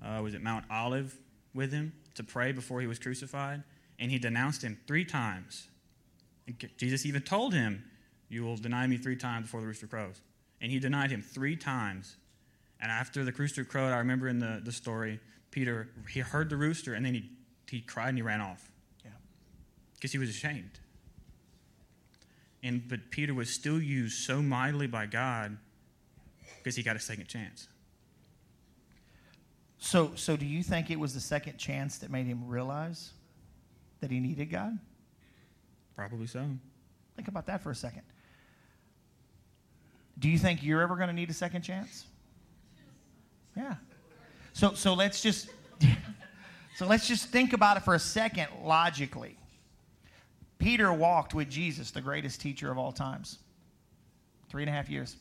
uh, 0.00 0.18
was 0.22 0.32
it 0.32 0.40
Mount 0.42 0.64
Olive 0.70 1.14
with 1.52 1.70
him 1.70 1.92
to 2.14 2.24
pray 2.24 2.52
before 2.52 2.80
he 2.80 2.86
was 2.86 2.98
crucified? 2.98 3.64
And 3.98 4.10
he 4.10 4.18
denounced 4.18 4.62
him 4.64 4.78
three 4.86 5.04
times. 5.04 5.68
And 6.46 6.56
Jesus 6.78 7.04
even 7.04 7.20
told 7.20 7.52
him, 7.52 7.84
You 8.30 8.44
will 8.44 8.56
deny 8.56 8.86
me 8.86 8.96
three 8.96 9.16
times 9.16 9.42
before 9.48 9.60
the 9.60 9.66
rooster 9.66 9.86
crows. 9.86 10.22
And 10.62 10.72
he 10.72 10.78
denied 10.78 11.10
him 11.10 11.20
three 11.20 11.54
times. 11.54 12.16
And 12.80 12.90
after 12.90 13.24
the 13.26 13.32
rooster 13.32 13.62
crowed, 13.62 13.92
I 13.92 13.98
remember 13.98 14.26
in 14.26 14.38
the, 14.38 14.62
the 14.64 14.72
story, 14.72 15.20
Peter, 15.50 15.90
he 16.08 16.20
heard 16.20 16.48
the 16.48 16.56
rooster 16.56 16.94
and 16.94 17.04
then 17.04 17.12
he, 17.12 17.30
he 17.68 17.82
cried 17.82 18.08
and 18.08 18.16
he 18.16 18.22
ran 18.22 18.40
off 18.40 18.72
Yeah. 19.04 19.10
because 19.96 20.12
he 20.12 20.18
was 20.18 20.30
ashamed. 20.30 20.78
And 22.62 22.88
but 22.88 23.10
Peter 23.10 23.34
was 23.34 23.50
still 23.50 23.80
used 23.80 24.24
so 24.24 24.40
mightily 24.40 24.86
by 24.86 25.06
God 25.06 25.56
because 26.58 26.76
he 26.76 26.82
got 26.82 26.96
a 26.96 27.00
second 27.00 27.26
chance. 27.26 27.68
So, 29.78 30.12
so 30.14 30.36
do 30.36 30.46
you 30.46 30.62
think 30.62 30.92
it 30.92 30.98
was 30.98 31.12
the 31.12 31.20
second 31.20 31.58
chance 31.58 31.98
that 31.98 32.10
made 32.10 32.26
him 32.26 32.46
realize 32.46 33.10
that 34.00 34.12
he 34.12 34.20
needed 34.20 34.48
God? 34.48 34.78
Probably 35.96 36.28
so. 36.28 36.46
Think 37.16 37.26
about 37.26 37.46
that 37.46 37.62
for 37.62 37.72
a 37.72 37.74
second. 37.74 38.02
Do 40.20 40.28
you 40.28 40.38
think 40.38 40.62
you're 40.62 40.82
ever 40.82 40.94
going 40.94 41.08
to 41.08 41.12
need 41.12 41.30
a 41.30 41.34
second 41.34 41.62
chance? 41.62 42.06
Yeah. 43.56 43.74
So, 44.52 44.74
so 44.74 44.94
let's 44.94 45.20
just 45.20 45.48
so 46.76 46.86
let's 46.86 47.08
just 47.08 47.30
think 47.30 47.52
about 47.52 47.76
it 47.76 47.82
for 47.82 47.94
a 47.94 47.98
second 47.98 48.48
logically. 48.62 49.36
Peter 50.62 50.92
walked 50.92 51.34
with 51.34 51.50
Jesus, 51.50 51.90
the 51.90 52.00
greatest 52.00 52.40
teacher 52.40 52.70
of 52.70 52.78
all 52.78 52.92
times. 52.92 53.40
Three 54.48 54.62
and 54.62 54.70
a 54.70 54.72
half 54.72 54.88
years. 54.88 55.16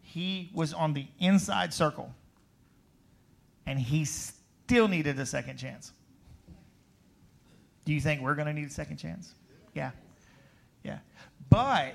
He 0.00 0.50
was 0.54 0.72
on 0.72 0.94
the 0.94 1.06
inside 1.18 1.74
circle, 1.74 2.14
and 3.66 3.78
he 3.78 4.06
still 4.06 4.88
needed 4.88 5.18
a 5.18 5.26
second 5.26 5.58
chance. 5.58 5.92
Do 7.84 7.92
you 7.92 8.00
think 8.00 8.22
we're 8.22 8.34
going 8.34 8.46
to 8.46 8.54
need 8.54 8.68
a 8.68 8.72
second 8.72 8.96
chance? 8.96 9.34
Yeah. 9.74 9.90
Yeah. 10.82 11.00
But 11.50 11.94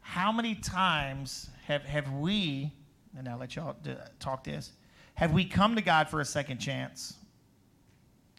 how 0.00 0.32
many 0.32 0.56
times 0.56 1.48
have, 1.68 1.82
have 1.82 2.10
we, 2.12 2.72
and 3.16 3.28
I'll 3.28 3.38
let 3.38 3.54
y'all 3.54 3.76
d- 3.84 3.94
talk 4.18 4.42
this, 4.42 4.72
have 5.14 5.32
we 5.32 5.44
come 5.44 5.76
to 5.76 5.82
God 5.82 6.08
for 6.08 6.20
a 6.20 6.24
second 6.24 6.58
chance 6.58 7.14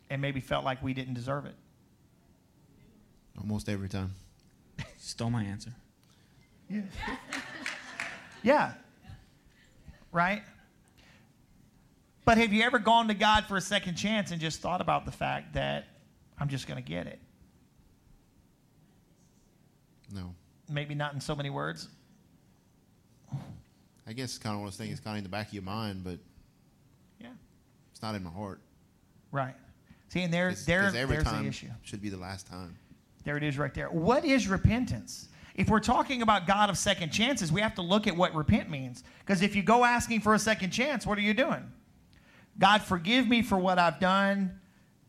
and 0.10 0.22
maybe 0.22 0.41
felt 0.41 0.66
like 0.66 0.84
we 0.84 0.93
didn't 0.93 1.14
deserve 1.14 1.46
it? 1.46 1.56
Almost 3.39 3.69
every 3.69 3.89
time. 3.89 4.13
Stole 4.97 5.29
my 5.29 5.43
answer. 5.43 5.71
Yeah. 6.69 6.81
Yeah. 8.43 8.73
Right? 10.11 10.43
But 12.25 12.38
have 12.38 12.53
you 12.53 12.61
ever 12.61 12.77
gone 12.77 13.07
to 13.07 13.15
God 13.15 13.45
for 13.45 13.57
a 13.57 13.61
second 13.61 13.95
chance 13.95 14.29
and 14.29 14.39
just 14.39 14.61
thought 14.61 14.81
about 14.81 15.05
the 15.05 15.11
fact 15.11 15.53
that 15.55 15.88
I'm 16.39 16.47
just 16.47 16.67
going 16.67 16.81
to 16.81 16.88
get 16.88 17.07
it? 17.07 17.17
No. 20.13 20.36
Maybe 20.69 20.93
not 20.93 21.15
in 21.15 21.21
so 21.21 21.36
many 21.36 21.49
words. 21.49 21.88
I 24.05 24.13
guess 24.13 24.25
it's 24.25 24.38
kind 24.38 24.53
of 24.53 24.59
one 24.59 24.67
of 24.67 24.73
those 24.73 24.77
things. 24.77 24.91
It's 24.91 25.01
kind 25.03 25.15
of 25.15 25.17
in 25.19 25.23
the 25.23 25.29
back 25.29 25.47
of 25.47 25.53
your 25.55 25.63
mind, 25.63 26.03
but 26.03 26.19
Yeah. 27.19 27.29
it's 27.91 28.01
not 28.03 28.13
in 28.13 28.23
my 28.23 28.29
heart. 28.29 28.61
Right. 29.31 29.55
See, 30.09 30.21
and 30.21 30.31
there, 30.31 30.49
'Cause- 30.49 30.65
there, 30.67 30.83
'cause 30.83 30.93
every 30.95 31.15
there's 31.15 31.27
time 31.27 31.41
the 31.43 31.49
issue. 31.49 31.71
should 31.81 32.01
be 32.03 32.09
the 32.09 32.17
last 32.17 32.45
time. 32.45 32.77
There 33.26 33.36
it 33.36 33.43
is 33.43 33.57
right 33.57 33.73
there. 33.73 33.89
What 33.89 34.23
is 34.23 34.47
repentance? 34.47 35.28
If 35.55 35.69
we're 35.69 35.80
talking 35.80 36.21
about 36.21 36.47
God 36.47 36.69
of 36.69 36.78
second 36.78 37.09
chances, 37.11 37.51
we 37.51 37.61
have 37.61 37.76
to 37.76 37.82
look 37.82 38.07
at 38.07 38.15
what 38.15 38.36
repent 38.36 38.69
means. 38.69 39.03
Because 39.19 39.41
if 39.41 39.55
you 39.55 39.63
go 39.63 39.84
asking 39.84 40.21
for 40.21 40.34
a 40.34 40.39
second 40.39 40.71
chance, 40.71 41.05
what 41.05 41.17
are 41.17 41.21
you 41.21 41.34
doing? 41.34 41.71
God, 42.59 42.82
forgive 42.82 43.28
me 43.28 43.41
for 43.41 43.57
what 43.57 43.80
I've 43.80 43.99
done. 43.99 44.59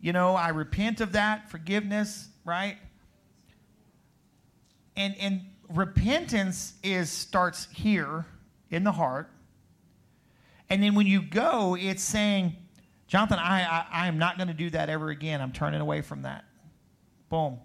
You 0.00 0.12
know, 0.12 0.34
I 0.34 0.48
repent 0.48 1.00
of 1.00 1.12
that. 1.12 1.50
Forgiveness, 1.50 2.28
right? 2.44 2.78
And 4.96 5.14
and 5.18 5.42
repentance 5.68 6.74
is 6.82 7.10
starts 7.10 7.68
here 7.72 8.24
in 8.70 8.84
the 8.84 8.92
heart. 8.92 9.30
And 10.70 10.82
then 10.82 10.94
when 10.94 11.06
you 11.06 11.22
go, 11.22 11.76
it's 11.78 12.02
saying, 12.02 12.56
Jonathan, 13.06 13.38
I, 13.38 13.62
I, 13.62 13.86
I 13.92 14.06
am 14.08 14.18
not 14.18 14.36
going 14.36 14.48
to 14.48 14.54
do 14.54 14.70
that 14.70 14.88
ever 14.88 15.10
again. 15.10 15.40
I'm 15.40 15.52
turning 15.52 15.80
away 15.80 16.02
from 16.02 16.22
that. 16.22 16.44
Boom. 17.28 17.58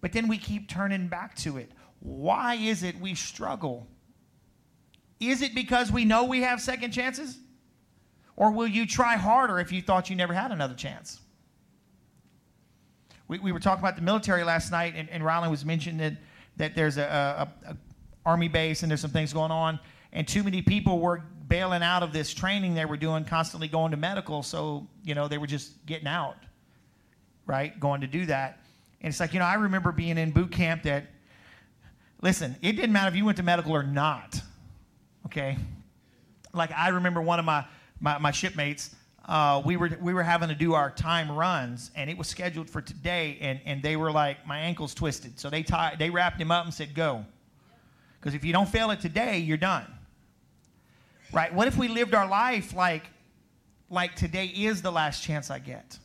But 0.00 0.12
then 0.12 0.28
we 0.28 0.38
keep 0.38 0.68
turning 0.68 1.08
back 1.08 1.34
to 1.38 1.56
it. 1.58 1.70
Why 2.00 2.54
is 2.54 2.82
it 2.82 3.00
we 3.00 3.14
struggle? 3.14 3.86
Is 5.20 5.42
it 5.42 5.54
because 5.54 5.90
we 5.90 6.04
know 6.04 6.24
we 6.24 6.42
have 6.42 6.60
second 6.60 6.92
chances? 6.92 7.38
Or 8.36 8.52
will 8.52 8.68
you 8.68 8.86
try 8.86 9.16
harder 9.16 9.58
if 9.58 9.72
you 9.72 9.82
thought 9.82 10.08
you 10.08 10.16
never 10.16 10.32
had 10.32 10.52
another 10.52 10.74
chance? 10.74 11.20
We, 13.26 13.40
we 13.40 13.50
were 13.50 13.58
talking 13.58 13.82
about 13.82 13.96
the 13.96 14.02
military 14.02 14.44
last 14.44 14.70
night, 14.70 14.94
and, 14.96 15.10
and 15.10 15.22
Rylan 15.22 15.50
was 15.50 15.64
mentioning 15.64 15.98
that, 15.98 16.14
that 16.56 16.74
there's 16.76 16.96
a, 16.96 17.48
a, 17.66 17.70
a 17.70 17.76
army 18.24 18.48
base 18.48 18.82
and 18.82 18.90
there's 18.90 19.00
some 19.00 19.10
things 19.10 19.32
going 19.32 19.50
on, 19.50 19.80
and 20.12 20.26
too 20.26 20.44
many 20.44 20.62
people 20.62 21.00
were 21.00 21.24
bailing 21.48 21.82
out 21.82 22.02
of 22.02 22.12
this 22.12 22.32
training 22.32 22.74
they 22.74 22.84
were 22.84 22.96
doing, 22.96 23.24
constantly 23.24 23.68
going 23.68 23.90
to 23.90 23.96
medical, 23.96 24.42
so 24.42 24.86
you 25.02 25.14
know 25.14 25.28
they 25.28 25.38
were 25.38 25.46
just 25.46 25.84
getting 25.84 26.06
out 26.06 26.36
right? 27.48 27.80
Going 27.80 28.02
to 28.02 28.06
do 28.06 28.26
that. 28.26 28.60
And 29.00 29.10
it's 29.10 29.20
like, 29.20 29.32
you 29.32 29.38
know, 29.38 29.44
I 29.44 29.54
remember 29.54 29.92
being 29.92 30.18
in 30.18 30.30
boot 30.30 30.50
camp 30.50 30.82
that, 30.82 31.04
listen, 32.20 32.56
it 32.62 32.72
didn't 32.72 32.92
matter 32.92 33.08
if 33.08 33.16
you 33.16 33.24
went 33.24 33.36
to 33.36 33.42
medical 33.42 33.72
or 33.72 33.82
not, 33.82 34.40
okay? 35.26 35.56
Like, 36.52 36.72
I 36.72 36.88
remember 36.88 37.22
one 37.22 37.38
of 37.38 37.44
my, 37.44 37.64
my, 38.00 38.18
my 38.18 38.30
shipmates, 38.30 38.94
uh, 39.28 39.60
we 39.64 39.76
were 39.76 39.90
we 40.00 40.14
were 40.14 40.22
having 40.22 40.48
to 40.48 40.54
do 40.54 40.72
our 40.72 40.90
time 40.90 41.30
runs, 41.30 41.90
and 41.94 42.08
it 42.08 42.16
was 42.16 42.26
scheduled 42.28 42.70
for 42.70 42.80
today, 42.80 43.36
and, 43.42 43.60
and 43.66 43.82
they 43.82 43.94
were 43.94 44.10
like, 44.10 44.46
my 44.46 44.58
ankle's 44.58 44.94
twisted, 44.94 45.38
so 45.38 45.50
they 45.50 45.62
tied, 45.62 45.98
they 45.98 46.08
wrapped 46.08 46.40
him 46.40 46.50
up 46.50 46.64
and 46.64 46.72
said, 46.72 46.94
go, 46.94 47.26
because 48.18 48.34
if 48.34 48.42
you 48.42 48.54
don't 48.54 48.68
fail 48.68 48.90
it 48.90 49.00
today, 49.00 49.38
you're 49.38 49.58
done. 49.58 49.86
Right? 51.30 51.52
What 51.52 51.68
if 51.68 51.76
we 51.76 51.88
lived 51.88 52.14
our 52.14 52.26
life 52.26 52.74
like 52.74 53.04
like 53.90 54.14
today 54.16 54.46
is 54.46 54.80
the 54.80 54.90
last 54.90 55.22
chance 55.22 55.50
I 55.50 55.58
get? 55.58 55.98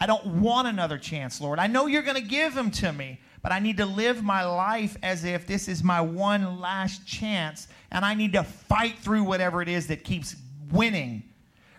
I 0.00 0.06
don't 0.06 0.40
want 0.40 0.66
another 0.66 0.96
chance, 0.96 1.40
Lord. 1.40 1.58
I 1.58 1.66
know 1.66 1.86
you're 1.86 2.02
going 2.02 2.16
to 2.16 2.22
give 2.22 2.54
them 2.54 2.70
to 2.72 2.90
me, 2.92 3.20
but 3.42 3.52
I 3.52 3.58
need 3.58 3.76
to 3.76 3.86
live 3.86 4.22
my 4.22 4.44
life 4.44 4.96
as 5.02 5.24
if 5.24 5.46
this 5.46 5.68
is 5.68 5.84
my 5.84 6.00
one 6.00 6.58
last 6.58 7.06
chance, 7.06 7.68
and 7.90 8.02
I 8.02 8.14
need 8.14 8.32
to 8.32 8.42
fight 8.42 8.98
through 8.98 9.24
whatever 9.24 9.60
it 9.60 9.68
is 9.68 9.88
that 9.88 10.02
keeps 10.02 10.36
winning, 10.72 11.22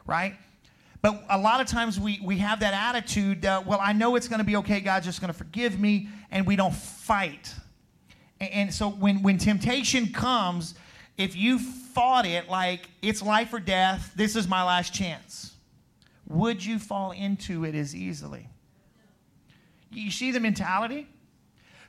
right? 0.05 0.35
But 1.01 1.23
a 1.31 1.37
lot 1.37 1.61
of 1.61 1.67
times 1.67 1.99
we, 1.99 2.19
we 2.23 2.37
have 2.37 2.59
that 2.59 2.75
attitude, 2.75 3.43
uh, 3.43 3.63
well, 3.65 3.79
I 3.81 3.91
know 3.91 4.15
it's 4.15 4.27
going 4.27 4.39
to 4.39 4.45
be 4.45 4.55
okay, 4.57 4.81
God's 4.81 5.07
just 5.07 5.19
going 5.19 5.33
to 5.33 5.37
forgive 5.37 5.79
me, 5.79 6.07
and 6.29 6.45
we 6.45 6.55
don't 6.55 6.75
fight. 6.75 7.55
And, 8.39 8.51
and 8.51 8.73
so 8.73 8.89
when, 8.89 9.23
when 9.23 9.39
temptation 9.39 10.13
comes, 10.13 10.75
if 11.17 11.35
you 11.35 11.57
fought 11.57 12.27
it 12.27 12.49
like 12.49 12.87
it's 13.01 13.23
life 13.23 13.51
or 13.51 13.59
death, 13.59 14.11
this 14.15 14.35
is 14.35 14.47
my 14.47 14.63
last 14.63 14.93
chance 14.93 15.50
would 16.31 16.63
you 16.63 16.79
fall 16.79 17.11
into 17.11 17.65
it 17.65 17.75
as 17.75 17.95
easily? 17.95 18.47
You 19.91 20.11
see 20.11 20.31
the 20.31 20.39
mentality? 20.39 21.07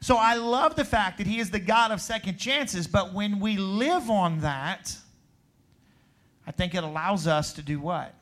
So 0.01 0.17
I 0.17 0.35
love 0.35 0.75
the 0.75 0.85
fact 0.85 1.19
that 1.19 1.27
he 1.27 1.39
is 1.39 1.51
the 1.51 1.61
God 1.61 1.93
of 1.93 2.01
second 2.01 2.37
chances, 2.37 2.89
but 2.89 3.13
when 3.13 3.39
we 3.39 3.57
live 3.57 4.11
on 4.11 4.41
that, 4.41 4.97
I 6.45 6.51
think 6.51 6.75
it 6.75 6.83
allows 6.83 7.29
us 7.29 7.53
to 7.53 7.63
do 7.63 7.79
what? 7.79 8.15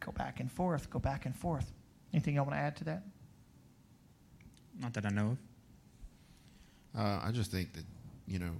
Go 0.00 0.12
back 0.12 0.40
and 0.40 0.50
forth, 0.50 0.88
go 0.88 0.98
back 0.98 1.26
and 1.26 1.36
forth. 1.36 1.70
Anything 2.12 2.36
you 2.36 2.42
want 2.42 2.54
to 2.54 2.58
add 2.58 2.76
to 2.76 2.84
that? 2.84 3.02
Not 4.80 4.94
that 4.94 5.04
I 5.04 5.10
know 5.10 5.36
of. 6.94 7.00
Uh, 7.00 7.20
I 7.22 7.30
just 7.30 7.50
think 7.50 7.72
that, 7.74 7.84
you 8.26 8.38
know, 8.38 8.52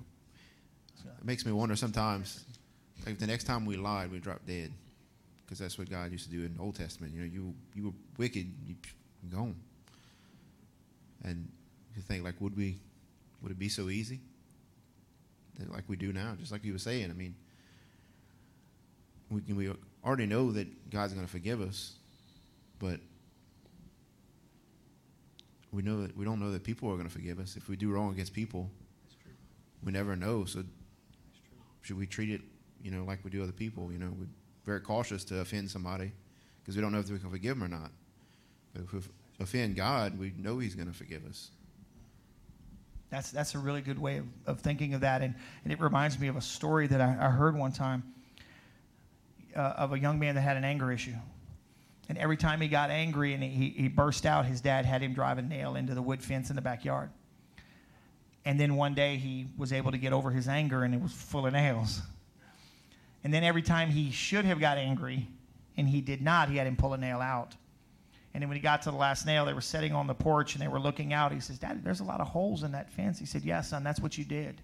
it 1.05 1.25
makes 1.25 1.47
me 1.47 1.53
wonder 1.53 1.77
sometimes, 1.77 2.45
like 3.07 3.19
the 3.19 3.27
next 3.27 3.45
time 3.45 3.65
we 3.65 3.77
lied, 3.77 4.13
we 4.13 4.19
drop 4.19 4.41
dead. 4.47 4.71
Because 5.51 5.59
that's 5.59 5.77
what 5.77 5.91
God 5.91 6.13
used 6.13 6.31
to 6.31 6.31
do 6.31 6.45
in 6.45 6.55
the 6.55 6.63
Old 6.63 6.77
Testament. 6.77 7.13
You 7.13 7.23
know, 7.23 7.27
you, 7.27 7.55
you 7.75 7.85
were 7.87 7.93
wicked, 8.19 8.55
you, 8.65 8.77
gone. 9.29 9.57
And 11.25 11.49
you 11.97 12.03
think, 12.03 12.23
like, 12.23 12.41
would 12.41 12.57
we, 12.57 12.79
would 13.43 13.51
it 13.51 13.59
be 13.59 13.69
so 13.69 13.89
easy? 13.89 14.21
Like 15.69 15.83
we 15.89 15.97
do 15.97 16.13
now, 16.13 16.37
just 16.39 16.53
like 16.53 16.65
you 16.65 16.73
were 16.73 16.79
saying. 16.79 17.11
I 17.11 17.15
mean, 17.15 17.35
we, 19.29 19.41
can, 19.41 19.57
we 19.57 19.73
already 20.05 20.27
know 20.27 20.53
that 20.53 20.89
God's 20.89 21.15
going 21.15 21.27
to 21.27 21.31
forgive 21.31 21.61
us, 21.61 21.95
but 22.79 23.01
we 25.73 25.83
know 25.83 26.03
that 26.03 26.17
we 26.17 26.25
don't 26.25 26.39
know 26.39 26.53
that 26.53 26.63
people 26.63 26.89
are 26.91 26.95
going 26.95 27.09
to 27.09 27.13
forgive 27.13 27.41
us 27.41 27.57
if 27.57 27.69
we 27.69 27.75
do 27.75 27.91
wrong 27.91 28.13
against 28.13 28.33
people. 28.33 28.71
We 29.85 29.91
never 29.91 30.15
know. 30.15 30.45
So 30.45 30.63
should 31.83 31.99
we 31.99 32.07
treat 32.07 32.31
it, 32.31 32.41
you 32.85 32.93
know, 32.93 33.03
like 33.03 33.19
we 33.25 33.31
do 33.31 33.43
other 33.43 33.51
people? 33.51 33.91
You 33.93 33.99
know, 33.99 34.13
we're 34.17 34.29
very 34.65 34.81
cautious 34.81 35.25
to 35.25 35.41
offend 35.41 35.71
somebody 35.71 36.13
because 36.61 36.77
we 36.77 36.83
don't 36.83 36.93
know 36.93 36.99
if 36.99 37.11
we 37.11 37.19
can 37.19 37.31
forgive 37.31 37.59
them 37.59 37.65
or 37.65 37.69
not. 37.69 37.91
But 38.73 38.85
if 38.85 38.93
we 38.93 39.01
offend 39.41 39.77
God, 39.77 40.19
we 40.19 40.33
know 40.37 40.59
He's 40.59 40.75
going 40.75 40.89
to 40.89 40.95
forgive 40.95 41.27
us. 41.27 41.51
That's, 43.11 43.33
that's 43.33 43.55
a 43.55 43.59
really 43.59 43.81
good 43.81 43.99
way 43.99 44.19
of, 44.19 44.27
of 44.47 44.61
thinking 44.61 44.95
of 44.95 45.01
that. 45.01 45.23
And, 45.23 45.35
and 45.65 45.73
it 45.73 45.81
reminds 45.81 46.19
me 46.19 46.29
of 46.29 46.37
a 46.37 46.41
story 46.41 46.87
that 46.87 47.01
I, 47.01 47.17
I 47.21 47.31
heard 47.31 47.57
one 47.57 47.73
time 47.73 48.05
uh, 49.57 49.75
of 49.77 49.93
a 49.93 49.99
young 49.99 50.19
man 50.19 50.37
that 50.37 50.43
had 50.43 50.57
an 50.57 50.65
anger 50.65 50.93
issue. 50.93 51.15
And 52.09 52.19
every 52.19 52.37
time 52.37 52.61
he 52.61 52.69
got 52.69 52.91
angry 52.91 53.35
and 53.35 53.43
he, 53.43 53.71
he 53.71 53.89
burst 53.89 54.27
out, 54.27 54.47
his 54.47 54.61
dad 54.61 54.85
had 54.85 55.03
him 55.03 55.13
drive 55.13 55.39
a 55.39 55.43
nail 55.43 55.77
into 55.77 55.95
the 55.95 56.03
wood 56.03 56.23
fence 56.23 56.51
in 56.51 56.57
the 56.57 56.63
backyard. 56.63 57.11
And 58.45 58.59
then 58.59 58.77
one 58.77 58.95
day 58.95 59.17
he 59.17 59.47
was 59.57 59.73
able 59.73 59.93
to 59.93 59.99
get 59.99 60.13
over 60.13 60.31
his 60.31 60.49
anger 60.49 60.83
and 60.83 60.95
it 60.95 61.01
was 61.01 61.13
full 61.13 61.47
of 61.47 61.53
nails. 61.53 62.01
And 63.23 63.33
then 63.33 63.45
every 63.45 63.63
time 63.63 63.91
he 63.91 64.11
should 64.11 64.45
have 64.45 64.61
got 64.61 64.79
angry 64.79 65.29
and 65.77 65.89
he 65.89 66.01
did 66.01 66.23
not, 66.23 66.49
he 66.49 66.57
had 66.57 66.67
him 66.67 66.77
pull 66.77 66.95
a 66.95 66.99
nail 66.99 67.21
out. 67.21 67.55
And 68.33 68.43
then 68.43 68.49
when 68.49 68.57
he 68.57 68.63
got 68.63 68.83
to 68.83 68.91
the 68.91 68.97
last 68.97 69.27
nail, 69.27 69.45
they 69.45 69.53
were 69.53 69.61
sitting 69.61 69.93
on 69.93 70.07
the 70.07 70.15
porch 70.15 70.55
and 70.55 70.63
they 70.63 70.69
were 70.69 70.79
looking 70.79 71.13
out. 71.13 71.33
He 71.33 71.41
says, 71.41 71.59
Daddy, 71.59 71.81
there's 71.83 72.01
a 72.01 72.05
lot 72.05 72.21
of 72.21 72.29
holes 72.29 72.63
in 72.63 72.73
that 72.73 72.91
fence. 72.91 73.19
He 73.19 73.27
said, 73.27 73.43
Yeah, 73.43 73.61
son, 73.61 73.83
that's 73.83 74.01
what 74.01 74.17
you 74.17 74.25
did. 74.25 74.63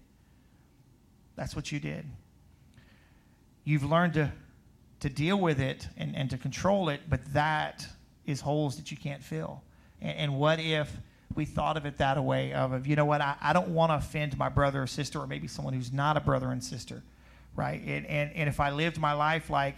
That's 1.35 1.55
what 1.55 1.71
you 1.71 1.79
did. 1.79 2.05
You've 3.63 3.83
learned 3.83 4.13
to, 4.13 4.31
to 5.01 5.09
deal 5.09 5.37
with 5.37 5.59
it 5.59 5.87
and, 5.97 6.15
and 6.15 6.29
to 6.29 6.37
control 6.37 6.89
it, 6.89 7.01
but 7.09 7.33
that 7.33 7.85
is 8.25 8.39
holes 8.39 8.77
that 8.77 8.89
you 8.89 8.97
can't 8.97 9.21
fill. 9.21 9.61
And, 10.01 10.17
and 10.17 10.39
what 10.39 10.59
if 10.59 10.91
we 11.35 11.45
thought 11.45 11.77
of 11.77 11.85
it 11.85 11.97
that 11.97 12.21
way 12.23 12.53
of, 12.53 12.71
of 12.71 12.87
you 12.87 12.95
know 12.95 13.05
what, 13.05 13.21
I, 13.21 13.35
I 13.41 13.53
don't 13.53 13.69
want 13.69 13.91
to 13.91 13.95
offend 13.95 14.37
my 14.37 14.49
brother 14.49 14.83
or 14.83 14.87
sister 14.87 15.19
or 15.19 15.27
maybe 15.27 15.47
someone 15.47 15.73
who's 15.73 15.91
not 15.91 16.15
a 16.15 16.21
brother 16.21 16.51
and 16.51 16.63
sister, 16.63 17.03
right? 17.57 17.81
And, 17.81 18.05
and, 18.05 18.31
and 18.33 18.47
if 18.47 18.61
I 18.61 18.69
lived 18.69 18.97
my 18.97 19.11
life 19.11 19.49
like, 19.49 19.75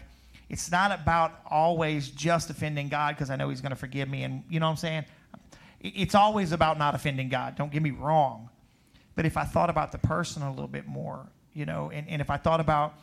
it's 0.50 0.70
not 0.70 0.92
about 0.92 1.40
always 1.50 2.10
just 2.10 2.50
offending 2.50 2.90
God 2.90 3.16
because 3.16 3.32
I 3.32 3.36
know 3.36 3.50
He's 3.50 3.62
going 3.62 3.72
to 3.72 3.76
forgive 3.76 4.10
me. 4.10 4.24
And 4.24 4.44
you 4.50 4.60
know 4.60 4.68
what 4.68 4.72
I'm 4.72 4.78
saying? 4.78 5.06
It's 5.80 6.14
always 6.14 6.52
about 6.52 6.78
not 6.78 6.94
offending 6.94 7.30
God. 7.30 7.56
Don't 7.56 7.72
get 7.72 7.82
me 7.82 7.92
wrong. 7.92 8.50
But 9.16 9.26
if 9.26 9.38
I 9.38 9.46
thought 9.46 9.70
about 9.70 9.92
the 9.92 9.98
person 9.98 10.44
a 10.44 10.50
little 10.50 10.68
bit 10.68 10.88
more, 10.88 11.26
you 11.54 11.66
know, 11.66 11.90
and, 11.94 12.08
and 12.10 12.22
if 12.22 12.30
I 12.30 12.38
thought 12.38 12.60
about 12.60 12.96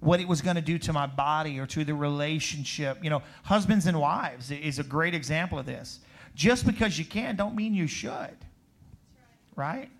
what 0.00 0.20
it 0.20 0.28
was 0.28 0.42
going 0.42 0.56
to 0.56 0.62
do 0.62 0.78
to 0.78 0.92
my 0.92 1.06
body 1.06 1.58
or 1.58 1.66
to 1.66 1.84
the 1.84 1.94
relationship, 1.94 3.02
you 3.02 3.10
know, 3.10 3.22
husbands 3.44 3.86
and 3.86 3.98
wives 3.98 4.50
is 4.50 4.78
a 4.78 4.82
great 4.82 5.14
example 5.14 5.58
of 5.58 5.66
this. 5.66 6.00
Just 6.34 6.66
because 6.66 6.98
you 6.98 7.04
can, 7.04 7.36
don't 7.36 7.54
mean 7.54 7.74
you 7.74 7.86
should. 7.86 8.36
Right? 9.56 9.90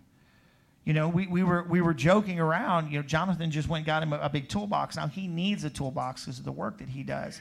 You 0.85 0.95
know, 0.95 1.09
we, 1.09 1.27
we, 1.27 1.43
were, 1.43 1.65
we 1.69 1.83
were 1.83 1.93
joking 1.93 2.41
around. 2.41 2.91
You 2.91 2.99
know, 2.99 3.03
Jonathan 3.03 3.51
just 3.51 3.69
went 3.69 3.81
and 3.81 3.87
got 3.87 4.03
him 4.03 4.13
a, 4.13 4.19
a 4.19 4.29
big 4.31 4.49
toolbox. 4.49 4.97
Now, 4.97 5.09
he 5.09 5.27
needs 5.27 5.65
a 5.65 5.71
toolbox 5.71 6.25
because 6.25 6.39
of 6.39 6.45
the 6.45 6.53
work 6.53 6.79
that 6.79 6.89
he 6.89 7.03
does. 7.03 7.41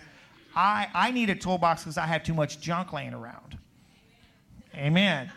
I, 0.56 0.88
I 0.94 1.12
need 1.12 1.30
a 1.30 1.36
toolbox 1.36 1.84
because 1.84 1.98
I 1.98 2.06
have 2.06 2.24
too 2.24 2.34
much 2.34 2.60
junk 2.60 2.92
laying 2.92 3.14
around. 3.14 3.58
Amen. 4.76 5.32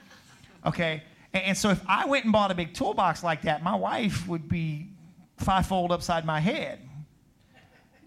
Okay. 0.67 1.03
And, 1.33 1.45
and 1.45 1.57
so 1.57 1.71
if 1.71 1.81
I 1.87 2.07
went 2.07 2.25
and 2.25 2.33
bought 2.33 2.51
a 2.51 2.55
big 2.55 2.75
toolbox 2.75 3.23
like 3.23 3.43
that, 3.43 3.63
my 3.63 3.75
wife 3.75 4.27
would 4.27 4.49
be 4.49 4.89
fivefold 5.37 5.93
upside 5.93 6.25
my 6.25 6.41
head. 6.41 6.81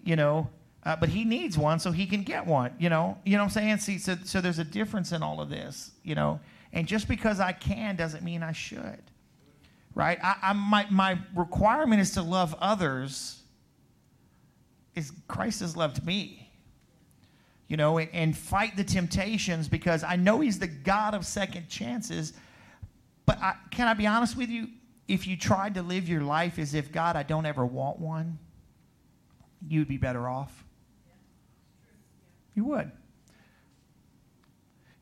You 0.03 0.15
know, 0.15 0.49
uh, 0.83 0.95
but 0.97 1.09
he 1.09 1.23
needs 1.23 1.57
one 1.57 1.79
so 1.79 1.91
he 1.91 2.05
can 2.05 2.21
get 2.21 2.45
one. 2.45 2.71
You 2.77 2.89
know, 2.89 3.17
you 3.25 3.37
know 3.37 3.43
what 3.43 3.57
I'm 3.57 3.63
saying? 3.63 3.77
See, 3.77 3.97
so, 3.97 4.17
so 4.23 4.39
there's 4.41 4.59
a 4.59 4.63
difference 4.63 5.13
in 5.13 5.23
all 5.23 5.41
of 5.41 5.49
this. 5.49 5.91
You 6.03 6.15
know, 6.15 6.39
and 6.73 6.85
just 6.85 7.07
because 7.07 7.39
I 7.39 7.53
can 7.53 7.95
doesn't 7.95 8.23
mean 8.23 8.43
I 8.43 8.51
should 8.51 9.01
right? 9.95 10.19
I, 10.21 10.35
I, 10.43 10.53
my, 10.53 10.85
my 10.91 11.17
requirement 11.33 12.01
is 12.01 12.11
to 12.11 12.21
love 12.21 12.53
others 12.59 13.41
is 14.93 15.11
Christ 15.27 15.61
has 15.61 15.75
loved 15.75 16.05
me. 16.05 16.41
You 17.67 17.77
know, 17.77 17.97
and, 17.97 18.09
and 18.13 18.37
fight 18.37 18.77
the 18.77 18.83
temptations 18.83 19.67
because 19.67 20.03
I 20.03 20.17
know 20.17 20.39
He's 20.39 20.59
the 20.59 20.67
God 20.67 21.15
of 21.15 21.25
second 21.25 21.67
chances. 21.67 22.33
But 23.25 23.39
I, 23.39 23.55
can 23.71 23.87
I 23.87 23.95
be 23.95 24.05
honest 24.05 24.37
with 24.37 24.49
you? 24.49 24.67
If 25.07 25.25
you 25.25 25.37
tried 25.37 25.75
to 25.75 25.81
live 25.81 26.07
your 26.07 26.21
life 26.21 26.59
as 26.59 26.73
if, 26.73 26.91
God, 26.91 27.15
I 27.15 27.23
don't 27.23 27.45
ever 27.45 27.65
want 27.65 27.99
one, 27.99 28.37
you'd 29.67 29.87
be 29.87 29.97
better 29.97 30.27
off. 30.27 30.63
You 32.53 32.65
would. 32.65 32.91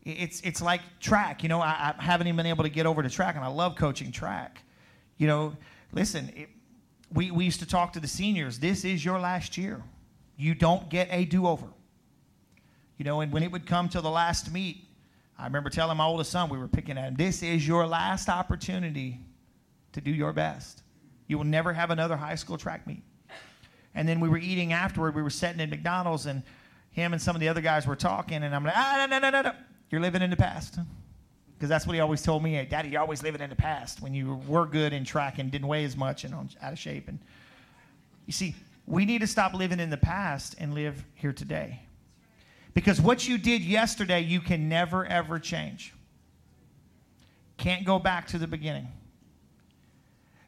It's, 0.04 0.42
it's 0.42 0.62
like 0.62 0.82
track. 1.00 1.44
You 1.44 1.50
know, 1.50 1.62
I, 1.62 1.94
I 1.98 2.04
haven't 2.04 2.28
even 2.28 2.38
been 2.38 2.46
able 2.46 2.64
to 2.64 2.70
get 2.70 2.86
over 2.86 3.04
to 3.04 3.10
track, 3.10 3.36
and 3.36 3.44
I 3.44 3.48
love 3.48 3.76
coaching 3.76 4.12
track. 4.12 4.60
You 5.24 5.30
know, 5.30 5.56
listen, 5.94 6.34
it, 6.36 6.50
we, 7.14 7.32
we 7.32 7.46
used 7.46 7.62
to 7.62 7.66
talk 7.66 7.94
to 7.94 8.02
the 8.02 8.10
seniors. 8.10 8.60
This 8.60 8.84
is 8.84 9.06
your 9.06 9.22
last 9.22 9.58
year. 9.58 9.82
You 10.36 10.54
don't 10.54 10.90
get 10.90 11.08
a 11.12 11.24
do 11.24 11.48
over. 11.48 11.68
You 12.98 13.06
know, 13.06 13.22
and 13.22 13.32
when 13.32 13.42
it 13.42 13.50
would 13.50 13.66
come 13.66 13.88
to 13.88 14.02
the 14.02 14.10
last 14.10 14.52
meet, 14.52 14.84
I 15.40 15.46
remember 15.46 15.70
telling 15.70 15.96
my 15.96 16.04
oldest 16.04 16.30
son, 16.30 16.50
we 16.50 16.58
were 16.58 16.68
picking 16.68 16.98
at 16.98 17.06
him, 17.06 17.16
this 17.16 17.42
is 17.42 17.66
your 17.66 17.88
last 17.88 18.28
opportunity 18.28 19.18
to 19.94 20.02
do 20.02 20.12
your 20.12 20.34
best. 20.34 20.84
You 21.28 21.38
will 21.38 21.46
never 21.46 21.72
have 21.72 21.90
another 21.90 22.18
high 22.18 22.36
school 22.36 22.58
track 22.58 22.86
meet. 22.86 23.04
And 23.96 24.06
then 24.06 24.20
we 24.20 24.28
were 24.28 24.40
eating 24.40 24.74
afterward. 24.74 25.16
We 25.16 25.22
were 25.22 25.30
sitting 25.30 25.62
at 25.62 25.70
McDonald's, 25.70 26.26
and 26.26 26.44
him 26.92 27.14
and 27.14 27.22
some 27.22 27.34
of 27.34 27.40
the 27.40 27.48
other 27.48 27.62
guys 27.62 27.88
were 27.88 27.96
talking, 27.96 28.44
and 28.44 28.54
I'm 28.54 28.66
like, 28.66 28.76
ah, 28.76 29.08
no, 29.10 29.20
no, 29.20 29.30
no, 29.30 29.42
no, 29.42 29.52
no. 29.52 29.56
You're 29.90 30.02
living 30.02 30.22
in 30.22 30.32
the 30.32 30.36
past 30.36 30.80
because 31.64 31.70
that's 31.70 31.88
what 31.88 31.94
he 31.94 32.02
always 32.02 32.22
told 32.22 32.44
me. 32.44 32.62
Daddy, 32.66 32.90
you're 32.90 33.00
always 33.00 33.24
living 33.24 33.40
in 33.40 33.50
the 33.50 33.56
past 33.56 34.02
when 34.02 34.14
you 34.14 34.42
were 34.50 34.66
good 34.66 34.92
in 34.92 35.06
track 35.06 35.40
and 35.40 35.50
didn't 35.50 35.70
weigh 35.70 35.86
as 35.86 35.96
much 35.96 36.26
and 36.26 36.34
out 36.34 36.74
of 36.74 36.78
shape. 36.78 37.08
And 37.08 37.20
you 38.26 38.34
see, 38.34 38.54
we 38.86 39.06
need 39.06 39.22
to 39.22 39.28
stop 39.28 39.54
living 39.54 39.80
in 39.80 39.90
the 39.90 39.96
past 39.96 40.56
and 40.60 40.74
live 40.74 41.06
here 41.16 41.32
today. 41.32 41.80
Because 42.74 43.00
what 43.00 43.30
you 43.30 43.38
did 43.38 43.62
yesterday, 43.62 44.20
you 44.20 44.42
can 44.42 44.68
never, 44.68 45.06
ever 45.06 45.40
change. 45.40 45.94
Can't 47.56 47.86
go 47.86 47.98
back 47.98 48.28
to 48.28 48.38
the 48.38 48.48
beginning. 48.48 48.90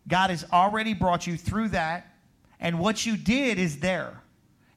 God 0.09 0.32
has 0.32 0.43
already 0.51 0.93
brought 0.93 1.26
you 1.26 1.38
through 1.38 1.70
that, 1.70 2.13
and 2.59 2.78
what 2.78 3.05
you 3.05 3.16
did 3.16 3.57
is 3.57 3.80
there. 3.80 4.22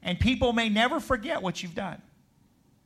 And 0.01 0.17
people 0.17 0.53
may 0.53 0.69
never 0.69 1.01
forget 1.01 1.41
what 1.41 1.61
you've 1.61 1.75
done. 1.75 2.01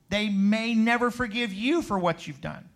They 0.10 0.30
may 0.30 0.74
never 0.74 1.12
forgive 1.12 1.54
you 1.54 1.84
for 1.84 2.00
what 2.00 2.26
you've 2.26 2.42
done. 2.42 2.68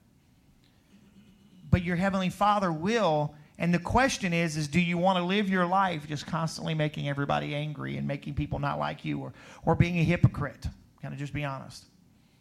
But 1.69 1.83
your 1.83 1.95
heavenly 1.95 2.29
Father 2.29 2.71
will. 2.71 3.35
And 3.59 3.73
the 3.73 3.79
question 3.79 4.33
is 4.33 4.55
is 4.55 4.67
do 4.67 4.79
you 4.79 4.97
want 4.97 5.17
to 5.17 5.23
live 5.23 5.49
your 5.49 5.65
life 5.65 6.07
just 6.07 6.27
constantly 6.27 6.73
making 6.73 7.09
everybody 7.09 7.55
angry 7.55 7.97
and 7.97 8.07
making 8.07 8.35
people 8.35 8.59
not 8.59 8.77
like 8.79 9.03
you 9.03 9.19
or 9.19 9.33
or 9.65 9.75
being 9.75 9.97
a 9.99 10.03
hypocrite? 10.03 10.67
Kind 11.01 11.13
of 11.13 11.19
just 11.19 11.33
be 11.33 11.43
honest. 11.43 11.85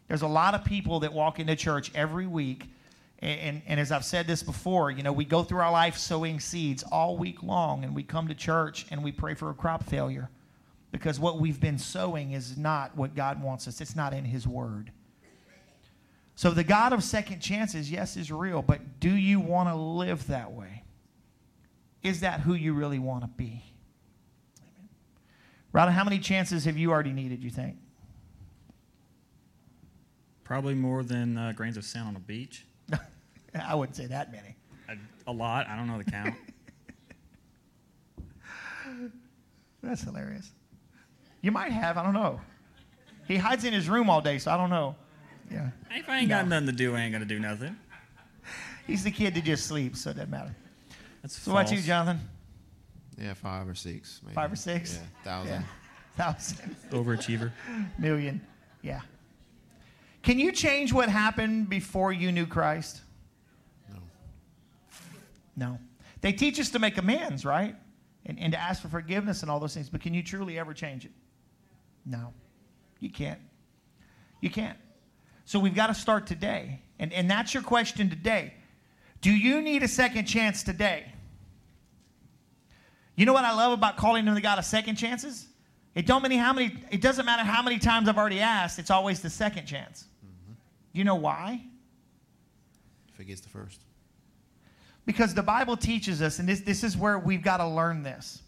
There's 0.07 0.21
a 0.21 0.27
lot 0.27 0.53
of 0.53 0.63
people 0.63 1.01
that 1.01 1.11
walk 1.11 1.39
into 1.39 1.55
church 1.55 1.91
every 1.95 2.27
week 2.27 2.69
and, 3.19 3.39
and, 3.39 3.61
and 3.67 3.79
as 3.79 3.91
I've 3.91 4.05
said 4.05 4.27
this 4.27 4.43
before, 4.43 4.91
you 4.91 5.03
know, 5.03 5.11
we 5.11 5.25
go 5.25 5.43
through 5.43 5.59
our 5.59 5.71
life 5.71 5.97
sowing 5.97 6.39
seeds 6.39 6.83
all 6.83 7.17
week 7.17 7.41
long, 7.41 7.83
and 7.83 7.95
we 7.95 8.03
come 8.03 8.27
to 8.27 8.35
church 8.35 8.85
and 8.91 9.03
we 9.03 9.11
pray 9.11 9.33
for 9.33 9.49
a 9.49 9.53
crop 9.53 9.83
failure 9.83 10.29
because 10.91 11.19
what 11.19 11.39
we've 11.39 11.59
been 11.59 11.79
sowing 11.79 12.31
is 12.31 12.57
not 12.57 12.95
what 12.95 13.15
God 13.15 13.41
wants 13.41 13.67
us. 13.67 13.81
It's 13.81 13.95
not 13.95 14.13
in 14.13 14.25
His 14.25 14.47
Word. 14.47 14.91
So 16.37 16.51
the 16.51 16.63
God 16.63 16.93
of 16.93 17.03
second 17.03 17.39
chances, 17.39 17.89
yes, 17.89 18.15
is 18.15 18.31
real, 18.31 18.61
but 18.61 18.99
do 18.99 19.09
you 19.09 19.39
want 19.39 19.69
to 19.69 19.75
live 19.75 20.27
that 20.27 20.51
way? 20.51 20.83
Is 22.03 22.19
that 22.19 22.41
who 22.41 22.53
you 22.53 22.73
really 22.73 22.99
want 22.99 23.23
to 23.23 23.27
be? 23.27 23.63
Amen. 24.61 24.89
Rada, 25.71 25.91
how 25.91 26.03
many 26.03 26.19
chances 26.19 26.63
have 26.65 26.77
you 26.77 26.91
already 26.91 27.11
needed, 27.11 27.43
you 27.43 27.49
think? 27.49 27.77
Probably 30.43 30.75
more 30.75 31.01
than 31.01 31.39
uh, 31.39 31.53
grains 31.53 31.75
of 31.75 31.83
sand 31.83 32.07
on 32.07 32.15
a 32.15 32.19
beach. 32.19 32.67
I 33.59 33.73
wouldn't 33.73 33.95
say 33.95 34.05
that 34.05 34.31
many. 34.31 34.55
A, 34.89 35.31
a 35.31 35.33
lot. 35.33 35.67
I 35.67 35.75
don't 35.75 35.87
know 35.87 35.97
the 35.97 36.03
count. 36.03 36.35
That's 39.81 40.03
hilarious. 40.03 40.51
You 41.41 41.51
might 41.51 41.71
have, 41.71 41.97
I 41.97 42.03
don't 42.03 42.13
know. 42.13 42.39
He 43.27 43.37
hides 43.37 43.65
in 43.65 43.73
his 43.73 43.89
room 43.89 44.07
all 44.07 44.21
day, 44.21 44.37
so 44.37 44.51
I 44.51 44.57
don't 44.57 44.69
know. 44.69 44.95
Yeah. 45.51 45.69
if 45.91 46.09
I 46.09 46.19
ain't 46.19 46.29
got 46.29 46.47
nothing 46.47 46.67
to 46.67 46.71
do, 46.73 46.95
I 46.95 47.01
ain't 47.01 47.13
gonna 47.13 47.25
do 47.25 47.39
nothing. 47.39 47.75
He's 48.85 49.03
the 49.03 49.11
kid 49.11 49.33
that 49.35 49.43
just 49.43 49.65
sleeps, 49.65 50.01
so 50.01 50.11
it 50.11 50.13
doesn't 50.15 50.29
matter. 50.29 50.55
That's 51.21 51.37
So 51.39 51.53
what 51.53 51.61
about 51.67 51.75
you. 51.75 51.81
Jonathan? 51.81 52.21
Yeah, 53.17 53.33
five 53.33 53.67
or 53.67 53.75
six. 53.75 54.21
Maybe. 54.23 54.33
Five 54.35 54.51
or 54.51 54.55
six? 54.55 54.95
Yeah, 54.95 55.23
thousand. 55.23 55.51
Yeah. 55.53 55.63
Thousand. 56.17 56.75
Overachiever. 56.89 57.51
Million. 57.99 58.41
Yeah. 58.81 59.01
Can 60.23 60.39
you 60.39 60.51
change 60.51 60.91
what 60.91 61.09
happened 61.09 61.69
before 61.69 62.11
you 62.11 62.31
knew 62.31 62.47
Christ? 62.47 63.01
No. 63.87 63.99
No. 65.55 65.79
They 66.21 66.31
teach 66.31 66.59
us 66.59 66.69
to 66.71 66.79
make 66.79 66.97
amends, 66.97 67.45
right? 67.45 67.75
And, 68.25 68.39
and 68.39 68.51
to 68.51 68.59
ask 68.59 68.81
for 68.81 68.87
forgiveness 68.87 69.43
and 69.43 69.51
all 69.51 69.59
those 69.59 69.75
things, 69.75 69.89
but 69.89 70.01
can 70.01 70.15
you 70.15 70.23
truly 70.23 70.57
ever 70.57 70.73
change 70.73 71.05
it? 71.05 71.11
No. 72.03 72.33
You 72.99 73.11
can't. 73.11 73.39
You 74.41 74.49
can't. 74.49 74.77
So 75.47 75.59
we've 75.59 75.73
got 75.73 75.87
to 75.87 75.93
start 75.93 76.27
today. 76.27 76.81
And, 76.99 77.13
and 77.13 77.31
that's 77.31 77.53
your 77.53 77.63
question 77.63 78.09
today. 78.09 78.53
Do 79.21 79.31
you 79.31 79.61
need 79.61 79.81
a 79.81 79.87
second 79.87 80.25
chance 80.25 80.61
today? 80.61 81.05
You 83.15 83.25
know 83.25 83.31
what 83.31 83.45
I 83.45 83.53
love 83.53 83.71
about 83.71 83.95
calling 83.95 84.27
him 84.27 84.35
the 84.35 84.41
God 84.41 84.59
of 84.59 84.65
second 84.65 84.97
chances? 84.97 85.47
It 85.95 86.05
don't 86.05 86.21
matter 86.21 86.37
how 86.37 86.51
many. 86.51 86.75
It 86.91 86.99
doesn't 86.99 87.25
matter 87.25 87.43
how 87.43 87.63
many 87.63 87.79
times 87.79 88.09
I've 88.09 88.17
already 88.17 88.41
asked. 88.41 88.77
It's 88.77 88.91
always 88.91 89.21
the 89.21 89.29
second 89.29 89.67
chance. 89.67 90.05
Mm-hmm. 90.21 90.53
You 90.91 91.05
know 91.05 91.15
why? 91.15 91.61
If 93.13 93.19
it 93.21 93.23
gets 93.23 93.39
the 93.39 93.49
first. 93.49 93.79
Because 95.05 95.33
the 95.33 95.43
Bible 95.43 95.77
teaches 95.77 96.21
us, 96.21 96.39
and 96.39 96.49
this, 96.49 96.59
this 96.59 96.83
is 96.83 96.97
where 96.97 97.17
we've 97.17 97.41
got 97.41 97.57
to 97.57 97.67
learn 97.67 98.03
this. 98.03 98.41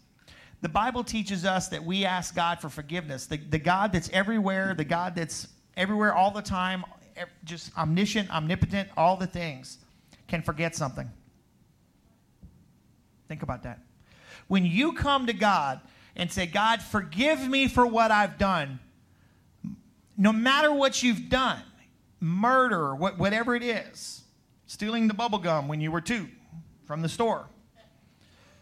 The 0.60 0.68
Bible 0.68 1.02
teaches 1.02 1.46
us 1.46 1.68
that 1.68 1.82
we 1.82 2.04
ask 2.04 2.34
God 2.34 2.60
for 2.60 2.68
forgiveness. 2.68 3.24
The, 3.24 3.38
the 3.38 3.58
God 3.58 3.90
that's 3.92 4.10
everywhere, 4.10 4.74
the 4.76 4.84
God 4.84 5.14
that's 5.14 5.48
everywhere 5.76 6.14
all 6.14 6.30
the 6.30 6.42
time, 6.42 6.84
just 7.44 7.76
omniscient, 7.76 8.30
omnipotent, 8.30 8.88
all 8.96 9.16
the 9.16 9.26
things, 9.26 9.78
can 10.28 10.42
forget 10.42 10.74
something. 10.74 11.10
Think 13.28 13.42
about 13.42 13.62
that. 13.62 13.80
When 14.48 14.64
you 14.64 14.92
come 14.92 15.26
to 15.26 15.32
God 15.32 15.80
and 16.16 16.30
say, 16.30 16.46
God, 16.46 16.82
forgive 16.82 17.46
me 17.48 17.68
for 17.68 17.86
what 17.86 18.10
I've 18.10 18.38
done, 18.38 18.80
no 20.16 20.32
matter 20.32 20.72
what 20.72 21.02
you've 21.02 21.28
done, 21.28 21.62
murder, 22.20 22.94
what, 22.94 23.18
whatever 23.18 23.54
it 23.54 23.62
is, 23.62 24.22
stealing 24.66 25.08
the 25.08 25.14
bubble 25.14 25.38
gum 25.38 25.68
when 25.68 25.80
you 25.80 25.90
were 25.90 26.00
two 26.00 26.28
from 26.84 27.02
the 27.02 27.08
store, 27.08 27.46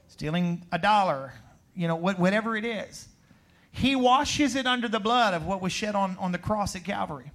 stealing 0.09 0.65
a 0.71 0.79
dollar, 0.79 1.33
you 1.75 1.89
know, 1.89 1.97
what, 1.97 2.19
whatever 2.19 2.57
it 2.57 2.65
is, 2.65 3.09
he 3.71 3.95
washes 3.95 4.57
it 4.57 4.67
under 4.67 4.89
the 4.89 5.01
blood 5.01 5.35
of 5.35 5.47
what 5.47 5.61
was 5.63 5.73
shed 5.73 5.95
on, 5.95 6.17
on 6.19 6.33
the 6.33 6.39
cross 6.39 6.75
at 6.75 6.85
Calvary. 6.85 7.31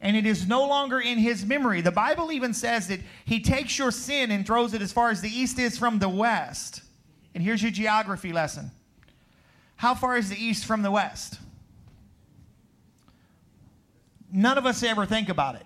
And 0.00 0.16
it 0.16 0.26
is 0.26 0.46
no 0.46 0.66
longer 0.66 1.00
in 1.00 1.18
his 1.18 1.46
memory. 1.46 1.80
The 1.80 1.90
Bible 1.90 2.30
even 2.30 2.52
says 2.52 2.88
that 2.88 3.00
he 3.24 3.40
takes 3.40 3.78
your 3.78 3.90
sin 3.90 4.30
and 4.30 4.46
throws 4.46 4.74
it 4.74 4.82
as 4.82 4.92
far 4.92 5.10
as 5.10 5.22
the 5.22 5.30
east 5.30 5.58
is 5.58 5.78
from 5.78 5.98
the 5.98 6.08
west. 6.08 6.82
And 7.34 7.42
here's 7.42 7.62
your 7.62 7.70
geography 7.70 8.32
lesson. 8.32 8.70
How 9.76 9.94
far 9.94 10.16
is 10.16 10.28
the 10.28 10.36
east 10.36 10.66
from 10.66 10.82
the 10.82 10.90
west? 10.90 11.38
None 14.30 14.58
of 14.58 14.66
us 14.66 14.82
ever 14.82 15.06
think 15.06 15.28
about 15.28 15.54
it. 15.54 15.64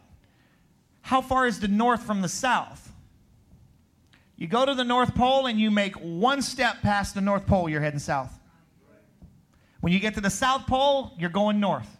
How 1.01 1.21
far 1.23 1.47
is 1.47 1.59
the 1.59 1.69
north 1.69 2.03
from 2.03 2.21
the 2.21 2.29
south? 2.29 2.93
You 4.37 4.47
go 4.47 4.65
to 4.65 4.75
the 4.75 4.85
North 4.85 5.15
Pole 5.15 5.47
and 5.47 5.59
you 5.59 5.71
make 5.71 5.95
one 5.97 6.43
step 6.43 6.81
past 6.81 7.15
the 7.15 7.21
North 7.21 7.47
Pole, 7.47 7.69
you're 7.69 7.81
heading 7.81 7.99
south. 7.99 8.38
When 9.81 9.93
you 9.93 10.01
get 10.01 10.15
to 10.15 10.21
the 10.21 10.31
South 10.31 10.67
Pole, 10.67 11.13
you're 11.19 11.31
going 11.31 11.61
north. 11.61 11.99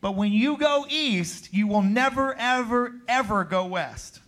But 0.00 0.12
when 0.14 0.32
you 0.32 0.56
go 0.56 0.86
east, 0.88 1.52
you 1.52 1.66
will 1.66 1.82
never, 1.82 2.34
ever, 2.34 2.94
ever 3.08 3.44
go 3.44 3.66
west. 3.66 4.20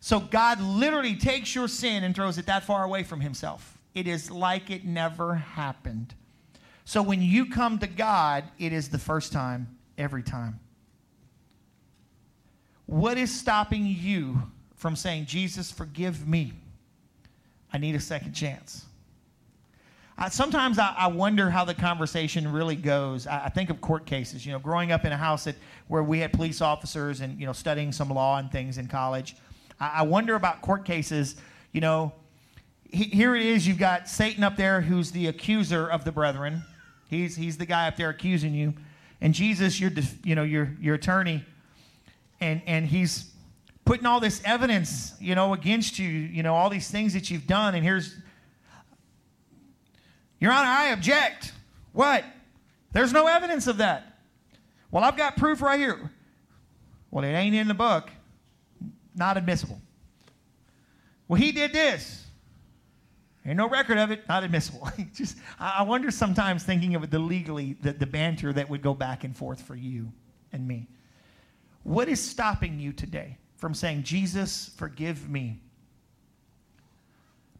So 0.00 0.20
God 0.20 0.60
literally 0.60 1.16
takes 1.16 1.54
your 1.54 1.68
sin 1.68 2.04
and 2.04 2.14
throws 2.14 2.38
it 2.38 2.46
that 2.46 2.64
far 2.64 2.84
away 2.84 3.02
from 3.02 3.20
himself. 3.20 3.78
It 3.94 4.06
is 4.06 4.30
like 4.30 4.70
it 4.70 4.84
never 4.84 5.34
happened. 5.34 6.14
So 6.84 7.02
when 7.02 7.20
you 7.20 7.46
come 7.46 7.78
to 7.80 7.86
God, 7.86 8.44
it 8.58 8.72
is 8.72 8.88
the 8.88 8.98
first 8.98 9.32
time, 9.32 9.76
every 9.98 10.22
time. 10.22 10.60
What 12.86 13.18
is 13.18 13.30
stopping 13.30 13.84
you 13.86 14.42
from 14.76 14.96
saying, 14.96 15.26
Jesus, 15.26 15.70
forgive 15.70 16.26
me? 16.26 16.54
I 17.70 17.76
need 17.76 17.94
a 17.94 18.00
second 18.00 18.32
chance. 18.32 18.86
I, 20.18 20.28
sometimes 20.30 20.80
I, 20.80 20.94
I 20.98 21.06
wonder 21.06 21.48
how 21.48 21.64
the 21.64 21.74
conversation 21.74 22.50
really 22.50 22.74
goes. 22.74 23.28
I, 23.28 23.44
I 23.44 23.48
think 23.50 23.70
of 23.70 23.80
court 23.80 24.04
cases. 24.04 24.44
You 24.44 24.52
know, 24.52 24.58
growing 24.58 24.90
up 24.90 25.04
in 25.04 25.12
a 25.12 25.16
house 25.16 25.44
that, 25.44 25.54
where 25.86 26.02
we 26.02 26.18
had 26.18 26.32
police 26.32 26.60
officers 26.60 27.20
and 27.20 27.38
you 27.38 27.46
know 27.46 27.52
studying 27.52 27.92
some 27.92 28.10
law 28.10 28.38
and 28.38 28.50
things 28.50 28.78
in 28.78 28.88
college, 28.88 29.36
I, 29.78 30.02
wonder 30.02 30.34
about 30.34 30.60
court 30.60 30.84
cases. 30.84 31.36
You 31.72 31.80
know, 31.80 32.12
he, 32.90 33.04
here 33.04 33.36
it 33.36 33.46
is. 33.46 33.66
You've 33.66 33.78
got 33.78 34.08
Satan 34.08 34.42
up 34.42 34.56
there, 34.56 34.80
who's 34.80 35.12
the 35.12 35.28
accuser 35.28 35.88
of 35.88 36.04
the 36.04 36.10
brethren. 36.10 36.64
He's 37.08 37.36
he's 37.36 37.56
the 37.56 37.66
guy 37.66 37.86
up 37.86 37.96
there 37.96 38.10
accusing 38.10 38.54
you, 38.54 38.74
and 39.20 39.32
Jesus, 39.32 39.78
your 39.78 39.92
you 40.24 40.34
know 40.34 40.42
your 40.42 40.74
your 40.80 40.96
attorney, 40.96 41.44
and 42.40 42.60
and 42.66 42.86
he's 42.86 43.30
putting 43.84 44.04
all 44.04 44.18
this 44.18 44.42
evidence 44.44 45.14
you 45.20 45.36
know 45.36 45.52
against 45.52 46.00
you. 46.00 46.08
You 46.08 46.42
know 46.42 46.56
all 46.56 46.70
these 46.70 46.90
things 46.90 47.14
that 47.14 47.30
you've 47.30 47.46
done, 47.46 47.76
and 47.76 47.84
here's 47.84 48.16
your 50.40 50.52
Honor, 50.52 50.68
I 50.68 50.86
object. 50.88 51.52
What? 51.92 52.24
There's 52.92 53.12
no 53.12 53.26
evidence 53.26 53.66
of 53.66 53.78
that. 53.78 54.18
Well, 54.90 55.04
I've 55.04 55.16
got 55.16 55.36
proof 55.36 55.60
right 55.60 55.78
here. 55.78 56.10
Well, 57.10 57.24
it 57.24 57.32
ain't 57.32 57.54
in 57.54 57.68
the 57.68 57.74
book. 57.74 58.10
Not 59.14 59.36
admissible. 59.36 59.80
Well, 61.26 61.40
he 61.40 61.52
did 61.52 61.72
this. 61.72 62.24
Ain't 63.44 63.56
no 63.56 63.68
record 63.68 63.98
of 63.98 64.10
it. 64.10 64.28
Not 64.28 64.44
admissible. 64.44 64.90
Just, 65.14 65.38
I 65.58 65.82
wonder 65.82 66.10
sometimes 66.10 66.64
thinking 66.64 66.94
of 66.94 67.10
the 67.10 67.18
legally, 67.18 67.76
the, 67.82 67.92
the 67.92 68.06
banter 68.06 68.52
that 68.52 68.68
would 68.68 68.82
go 68.82 68.94
back 68.94 69.24
and 69.24 69.36
forth 69.36 69.62
for 69.62 69.74
you 69.74 70.12
and 70.52 70.66
me. 70.66 70.86
What 71.82 72.08
is 72.08 72.20
stopping 72.20 72.78
you 72.78 72.92
today 72.92 73.38
from 73.56 73.74
saying, 73.74 74.02
Jesus, 74.02 74.70
forgive 74.76 75.28
me? 75.28 75.58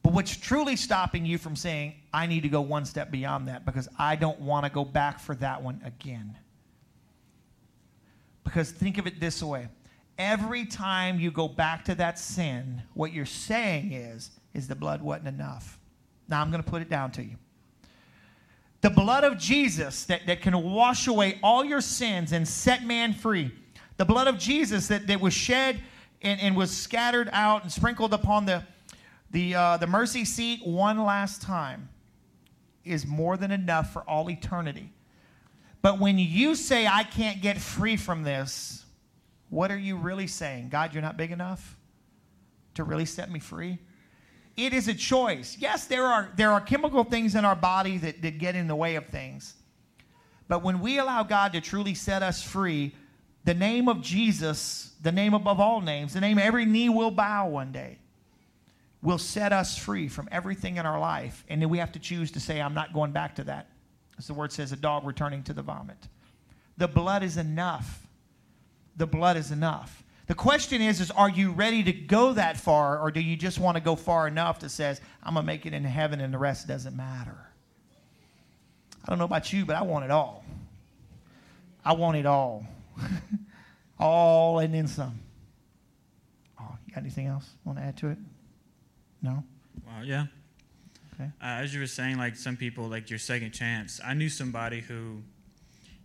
But 0.02 0.12
what's 0.12 0.36
truly 0.36 0.76
stopping 0.76 1.24
you 1.24 1.38
from 1.38 1.56
saying, 1.56 1.94
I 2.12 2.26
need 2.26 2.42
to 2.42 2.48
go 2.48 2.60
one 2.60 2.84
step 2.84 3.10
beyond 3.10 3.48
that 3.48 3.64
because 3.64 3.88
I 3.98 4.16
don't 4.16 4.40
want 4.40 4.64
to 4.64 4.70
go 4.70 4.84
back 4.84 5.20
for 5.20 5.34
that 5.36 5.62
one 5.62 5.80
again? 5.84 6.36
Because 8.44 8.70
think 8.70 8.96
of 8.98 9.06
it 9.06 9.20
this 9.20 9.42
way 9.42 9.68
every 10.18 10.64
time 10.64 11.20
you 11.20 11.30
go 11.30 11.46
back 11.48 11.84
to 11.84 11.94
that 11.94 12.18
sin, 12.18 12.82
what 12.94 13.12
you're 13.12 13.24
saying 13.24 13.92
is, 13.92 14.30
is 14.52 14.66
the 14.66 14.74
blood 14.74 15.00
wasn't 15.00 15.28
enough. 15.28 15.78
Now 16.28 16.42
I'm 16.42 16.50
going 16.50 16.62
to 16.62 16.68
put 16.68 16.82
it 16.82 16.90
down 16.90 17.12
to 17.12 17.22
you. 17.22 17.36
The 18.80 18.90
blood 18.90 19.24
of 19.24 19.38
Jesus 19.38 20.04
that, 20.06 20.26
that 20.26 20.40
can 20.40 20.60
wash 20.62 21.06
away 21.06 21.38
all 21.42 21.64
your 21.64 21.80
sins 21.80 22.32
and 22.32 22.46
set 22.46 22.84
man 22.84 23.12
free. 23.12 23.52
The 23.96 24.04
blood 24.04 24.26
of 24.28 24.38
Jesus 24.38 24.88
that, 24.88 25.06
that 25.06 25.20
was 25.20 25.34
shed 25.34 25.80
and, 26.22 26.40
and 26.40 26.56
was 26.56 26.76
scattered 26.76 27.28
out 27.32 27.62
and 27.62 27.72
sprinkled 27.72 28.12
upon 28.12 28.46
the, 28.46 28.62
the, 29.30 29.54
uh, 29.54 29.76
the 29.78 29.86
mercy 29.86 30.24
seat 30.24 30.64
one 30.64 31.04
last 31.04 31.42
time 31.42 31.88
is 32.88 33.06
more 33.06 33.36
than 33.36 33.50
enough 33.50 33.92
for 33.92 34.02
all 34.02 34.30
eternity 34.30 34.92
But 35.80 36.00
when 36.00 36.18
you 36.18 36.54
say, 36.54 36.86
I 36.86 37.04
can't 37.04 37.40
get 37.40 37.58
free 37.58 37.96
from 37.96 38.24
this, 38.24 38.84
what 39.48 39.70
are 39.70 39.78
you 39.78 39.96
really 39.96 40.26
saying? 40.26 40.68
God, 40.70 40.92
you're 40.92 41.02
not 41.02 41.16
big 41.16 41.30
enough 41.30 41.76
to 42.74 42.84
really 42.84 43.06
set 43.06 43.30
me 43.30 43.38
free? 43.38 43.78
It 44.56 44.72
is 44.72 44.88
a 44.88 44.94
choice. 44.94 45.56
Yes, 45.58 45.86
there 45.86 46.04
are, 46.04 46.30
there 46.36 46.50
are 46.50 46.60
chemical 46.60 47.04
things 47.04 47.36
in 47.36 47.44
our 47.44 47.54
body 47.54 47.96
that, 47.98 48.22
that 48.22 48.38
get 48.38 48.56
in 48.56 48.66
the 48.66 48.74
way 48.74 48.96
of 48.96 49.06
things. 49.06 49.54
But 50.48 50.64
when 50.64 50.80
we 50.80 50.98
allow 50.98 51.22
God 51.22 51.52
to 51.52 51.60
truly 51.60 51.94
set 51.94 52.22
us 52.22 52.42
free, 52.42 52.94
the 53.44 53.54
name 53.54 53.88
of 53.88 54.02
Jesus, 54.02 54.92
the 55.00 55.12
name 55.12 55.32
above 55.32 55.60
all 55.60 55.80
names, 55.80 56.14
the 56.14 56.20
name 56.20 56.38
every 56.38 56.64
knee 56.64 56.88
will 56.88 57.12
bow 57.12 57.48
one 57.48 57.70
day, 57.70 57.98
will 59.02 59.18
set 59.18 59.52
us 59.52 59.78
free 59.78 60.08
from 60.08 60.28
everything 60.32 60.76
in 60.76 60.86
our 60.86 60.98
life. 60.98 61.44
And 61.48 61.62
then 61.62 61.68
we 61.68 61.78
have 61.78 61.92
to 61.92 61.98
choose 61.98 62.32
to 62.32 62.40
say, 62.40 62.60
I'm 62.60 62.74
not 62.74 62.92
going 62.92 63.12
back 63.12 63.36
to 63.36 63.44
that. 63.44 63.68
As 64.18 64.26
the 64.26 64.34
word 64.34 64.52
says, 64.52 64.72
a 64.72 64.76
dog 64.76 65.06
returning 65.06 65.42
to 65.44 65.52
the 65.52 65.62
vomit. 65.62 66.08
The 66.76 66.88
blood 66.88 67.22
is 67.22 67.36
enough. 67.36 68.06
The 68.96 69.06
blood 69.06 69.36
is 69.36 69.52
enough. 69.52 70.02
The 70.26 70.34
question 70.34 70.82
is, 70.82 71.00
is 71.00 71.10
are 71.12 71.30
you 71.30 71.52
ready 71.52 71.82
to 71.84 71.92
go 71.92 72.34
that 72.34 72.58
far, 72.58 73.00
or 73.00 73.10
do 73.10 73.20
you 73.20 73.36
just 73.36 73.58
want 73.58 73.76
to 73.76 73.80
go 73.82 73.96
far 73.96 74.28
enough 74.28 74.60
that 74.60 74.70
says, 74.70 75.00
I'm 75.22 75.34
gonna 75.34 75.46
make 75.46 75.64
it 75.64 75.72
into 75.72 75.88
heaven 75.88 76.20
and 76.20 76.34
the 76.34 76.38
rest 76.38 76.68
doesn't 76.68 76.94
matter? 76.96 77.38
I 79.04 79.10
don't 79.10 79.18
know 79.18 79.24
about 79.24 79.52
you, 79.52 79.64
but 79.64 79.76
I 79.76 79.82
want 79.82 80.04
it 80.04 80.10
all. 80.10 80.44
I 81.82 81.94
want 81.94 82.18
it 82.18 82.26
all. 82.26 82.66
all 83.98 84.58
and 84.58 84.74
then 84.74 84.86
some. 84.86 85.18
Oh, 86.60 86.76
you 86.86 86.94
got 86.94 87.00
anything 87.00 87.26
else 87.26 87.48
want 87.64 87.78
to 87.78 87.84
add 87.84 87.96
to 87.98 88.08
it? 88.08 88.18
No? 89.22 89.44
Wow, 89.86 90.02
yeah. 90.04 90.26
Okay. 91.14 91.30
Uh, 91.42 91.62
as 91.62 91.74
you 91.74 91.80
were 91.80 91.86
saying, 91.86 92.18
like 92.18 92.36
some 92.36 92.56
people, 92.56 92.84
like 92.88 93.10
your 93.10 93.18
second 93.18 93.52
chance. 93.52 94.00
I 94.04 94.14
knew 94.14 94.28
somebody 94.28 94.80
who, 94.80 95.22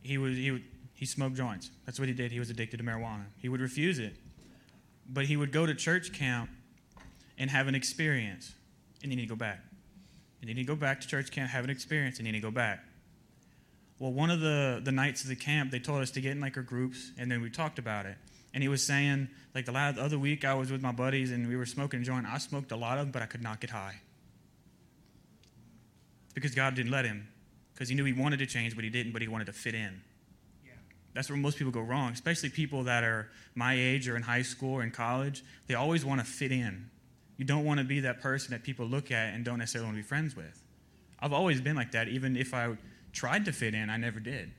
he 0.02 0.18
was 0.18 0.35
he 0.35 0.52
would 0.52 0.64
he 0.94 1.06
smoked 1.06 1.35
joints. 1.35 1.69
That's 1.85 1.99
what 1.99 2.07
he 2.07 2.14
did. 2.14 2.31
He 2.31 2.40
was 2.40 2.49
addicted 2.49 2.77
to 2.77 2.84
marijuana. 2.84 3.26
He 3.38 3.49
would 3.49 3.61
refuse 3.61 3.99
it, 3.99 4.15
but 5.07 5.26
he 5.26 5.38
would 5.38 5.52
go 5.52 5.65
to 5.65 5.76
church 5.76 6.14
camp 6.14 6.49
and 7.38 7.49
have 7.49 7.68
an 7.68 7.76
experience, 7.76 8.53
and 9.02 9.11
then 9.11 9.19
he'd 9.19 9.30
go 9.30 9.35
back, 9.35 9.60
and 10.41 10.49
then 10.49 10.57
he'd 10.57 10.68
go 10.68 10.76
back 10.76 11.02
to 11.02 11.07
church 11.07 11.31
camp, 11.31 11.49
have 11.49 11.64
an 11.64 11.69
experience, 11.69 12.18
and 12.18 12.27
then 12.27 12.34
he'd 12.34 12.41
go 12.41 12.52
back. 12.52 12.84
Well, 13.99 14.11
one 14.11 14.30
of 14.30 14.40
the 14.40 14.81
the 14.84 14.91
nights 14.91 15.23
of 15.23 15.30
the 15.30 15.35
camp, 15.35 15.72
they 15.72 15.80
told 15.80 16.02
us 16.02 16.11
to 16.11 16.22
get 16.22 16.31
in 16.31 16.41
like 16.41 16.57
our 16.57 16.64
groups, 16.64 17.11
and 17.18 17.31
then 17.31 17.41
we 17.41 17.49
talked 17.49 17.80
about 17.80 18.06
it. 18.06 18.18
And 18.54 18.62
he 18.62 18.70
was 18.70 18.86
saying, 18.86 19.30
like 19.56 19.66
the 19.66 19.72
last 19.72 19.98
other 19.98 20.20
week, 20.20 20.46
I 20.46 20.54
was 20.54 20.72
with 20.72 20.82
my 20.82 20.92
buddies 20.92 21.32
and 21.32 21.48
we 21.48 21.56
were 21.56 21.66
smoking 21.66 22.02
a 22.02 22.04
joint. 22.04 22.28
I 22.28 22.38
smoked 22.38 22.72
a 22.72 22.76
lot 22.76 22.98
of 22.98 23.06
them, 23.06 23.12
but 23.12 23.22
I 23.22 23.26
could 23.26 23.42
not 23.42 23.60
get 23.60 23.72
high 23.72 23.96
because 26.34 26.56
God 26.56 26.76
didn't 26.76 26.92
let 26.92 27.06
him. 27.06 27.28
Because 27.74 27.90
he 27.90 27.96
knew 27.96 28.06
he 28.06 28.14
wanted 28.14 28.38
to 28.38 28.46
change, 28.46 28.76
but 28.76 28.84
he 28.84 28.90
didn't, 28.90 29.14
but 29.14 29.22
he 29.22 29.28
wanted 29.28 29.46
to 29.46 29.54
fit 29.54 29.74
in. 29.74 30.02
That's 31.14 31.30
where 31.30 31.38
most 31.38 31.58
people 31.58 31.72
go 31.72 31.82
wrong, 31.82 32.12
especially 32.12 32.50
people 32.50 32.84
that 32.84 33.04
are 33.04 33.30
my 33.56 33.76
age 33.76 34.08
or 34.10 34.16
in 34.16 34.24
high 34.24 34.42
school 34.42 34.74
or 34.74 34.84
in 34.84 34.92
college. 34.92 35.44
They 35.68 35.76
always 35.76 36.04
want 36.04 36.22
to 36.22 36.26
fit 36.26 36.52
in. 36.52 36.90
You 37.38 37.46
don't 37.46 37.66
want 37.66 37.80
to 37.80 37.84
be 37.84 38.02
that 38.02 38.22
person 38.22 38.52
that 38.52 38.64
people 38.64 38.86
look 38.86 39.12
at 39.12 39.34
and 39.34 39.46
don't 39.46 39.60
necessarily 39.60 39.88
want 39.88 39.98
to 39.98 40.04
be 40.04 40.08
friends 40.08 40.36
with. 40.36 40.62
I've 41.20 41.34
always 41.34 41.62
been 41.62 41.76
like 41.76 41.92
that. 41.92 42.08
Even 42.08 42.36
if 42.36 42.54
I 42.54 42.78
tried 43.12 43.46
to 43.46 43.52
fit 43.52 43.74
in, 43.74 43.90
I 43.90 43.98
never 43.98 44.20
did. 44.20 44.52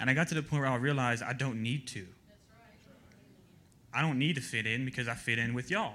And 0.00 0.08
I 0.08 0.14
got 0.14 0.28
to 0.28 0.34
the 0.34 0.42
point 0.42 0.62
where 0.62 0.70
I 0.70 0.76
realized 0.76 1.22
I 1.22 1.32
don't 1.32 1.62
need 1.62 1.88
to. 1.88 2.06
I 3.98 4.00
don't 4.00 4.16
need 4.16 4.36
to 4.36 4.40
fit 4.40 4.64
in 4.64 4.84
because 4.84 5.08
I 5.08 5.14
fit 5.14 5.40
in 5.40 5.54
with 5.54 5.72
y'all. 5.72 5.94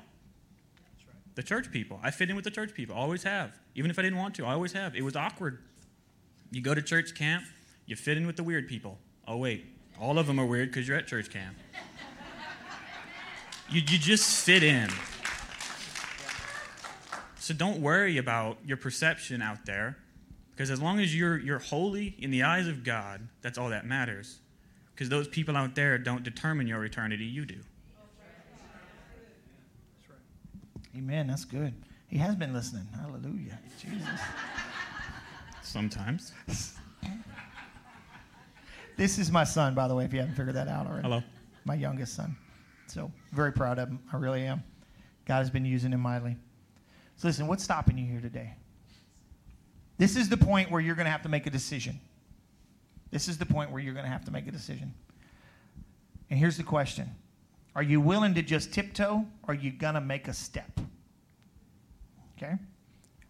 The 1.36 1.42
church 1.42 1.72
people. 1.72 2.02
I 2.04 2.12
fit 2.12 2.30
in 2.30 2.36
with 2.36 2.44
the 2.44 2.52
church 2.52 2.74
people. 2.74 2.98
Always 2.98 3.24
have. 3.24 3.58
Even 3.76 3.90
if 3.90 3.98
I 3.98 4.02
didn't 4.02 4.18
want 4.18 4.36
to, 4.36 4.46
I 4.46 4.52
always 4.52 4.74
have. 4.74 4.94
It 4.94 5.04
was 5.06 5.16
awkward. 5.16 5.60
You 6.52 6.60
go 6.60 6.76
to 6.76 6.82
church 6.82 7.16
camp, 7.16 7.46
you 7.86 7.96
fit 7.96 8.18
in 8.18 8.28
with 8.28 8.36
the 8.36 8.44
weird 8.44 8.68
people. 8.68 8.98
Oh, 9.26 9.38
wait. 9.38 9.66
All 10.02 10.20
of 10.20 10.28
them 10.28 10.38
are 10.38 10.46
weird 10.46 10.70
because 10.70 10.86
you're 10.86 10.98
at 10.98 11.08
church 11.08 11.30
camp. 11.30 11.56
You, 13.70 13.80
you 13.80 13.98
just 13.98 14.44
fit 14.46 14.64
in. 14.64 14.90
So 17.40 17.54
don't 17.54 17.80
worry 17.80 18.18
about 18.18 18.58
your 18.66 18.76
perception 18.76 19.42
out 19.42 19.66
there 19.66 19.98
because 20.52 20.70
as 20.70 20.82
long 20.82 21.00
as 21.00 21.16
you're, 21.16 21.38
you're 21.38 21.60
holy 21.60 22.18
in 22.20 22.32
the 22.32 22.44
eyes 22.44 22.68
of 22.68 22.84
God, 22.84 23.30
that's 23.42 23.58
all 23.58 23.70
that 23.70 23.86
matters. 23.86 24.40
Because 24.94 25.08
those 25.08 25.30
people 25.30 25.56
out 25.56 25.76
there 25.76 25.98
don't 25.98 26.24
determine 26.24 26.68
your 26.68 26.84
eternity, 26.84 27.24
you 27.24 27.46
do. 27.46 27.60
Amen. 30.96 31.28
That's 31.28 31.46
good. 31.46 31.74
He 32.08 32.18
has 32.18 32.36
been 32.36 32.54
listening. 32.54 32.88
Hallelujah. 32.96 33.60
Jesus. 33.80 34.08
Sometimes. 35.62 36.32
This 38.96 39.18
is 39.18 39.32
my 39.32 39.44
son, 39.44 39.74
by 39.74 39.88
the 39.88 39.96
way, 39.96 40.06
if 40.06 40.14
you 40.14 40.20
haven't 40.20 40.36
figured 40.36 40.56
that 40.56 40.68
out 40.68 40.86
already. 40.86 41.02
Hello. 41.02 41.24
My 41.66 41.74
youngest 41.74 42.16
son. 42.16 42.36
So, 42.88 43.12
very 43.32 43.52
proud 43.52 43.80
of 43.80 43.90
him. 43.90 44.00
I 44.12 44.18
really 44.18 44.44
am. 44.44 44.64
God 45.26 45.40
has 45.40 45.50
been 45.50 45.66
using 45.66 45.92
him 45.92 46.02
mightily. 46.02 46.36
So, 47.16 47.28
listen, 47.28 47.48
what's 47.48 47.64
stopping 47.64 47.98
you 47.98 48.06
here 48.06 48.22
today? 48.22 48.54
This 49.98 50.16
is 50.16 50.30
the 50.30 50.38
point 50.38 50.70
where 50.70 50.82
you're 50.82 50.96
going 50.96 51.06
to 51.06 51.12
have 51.12 51.24
to 51.24 51.30
make 51.30 51.48
a 51.48 51.50
decision. 51.50 52.00
This 53.10 53.28
is 53.28 53.38
the 53.38 53.46
point 53.46 53.72
where 53.72 53.82
you're 53.82 53.94
going 53.94 54.06
to 54.06 54.12
have 54.12 54.26
to 54.26 54.32
make 54.32 54.48
a 54.48 54.52
decision. 54.52 54.94
And 56.30 56.38
here's 56.38 56.58
the 56.58 56.64
question 56.64 57.10
Are 57.76 57.84
you 57.84 58.00
willing 58.00 58.36
to 58.36 58.42
just 58.42 58.72
tiptoe, 58.72 59.26
or 59.48 59.54
are 59.54 59.54
you 59.54 59.72
going 59.72 59.96
to 59.96 60.02
make 60.02 60.28
a 60.28 60.34
step? 60.34 60.80
Okay? 62.38 62.54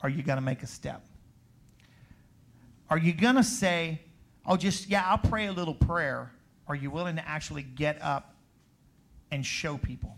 Are 0.01 0.09
you 0.09 0.21
going 0.21 0.37
to 0.37 0.41
make 0.41 0.63
a 0.63 0.67
step? 0.67 1.01
Are 2.89 2.97
you 2.97 3.13
going 3.13 3.35
to 3.35 3.43
say, 3.43 4.01
oh, 4.45 4.57
just, 4.57 4.89
yeah, 4.89 5.05
I'll 5.07 5.17
pray 5.17 5.47
a 5.47 5.53
little 5.53 5.73
prayer? 5.73 6.31
Are 6.67 6.75
you 6.75 6.91
willing 6.91 7.15
to 7.15 7.27
actually 7.27 7.63
get 7.63 8.01
up 8.01 8.35
and 9.31 9.45
show 9.45 9.77
people? 9.77 10.15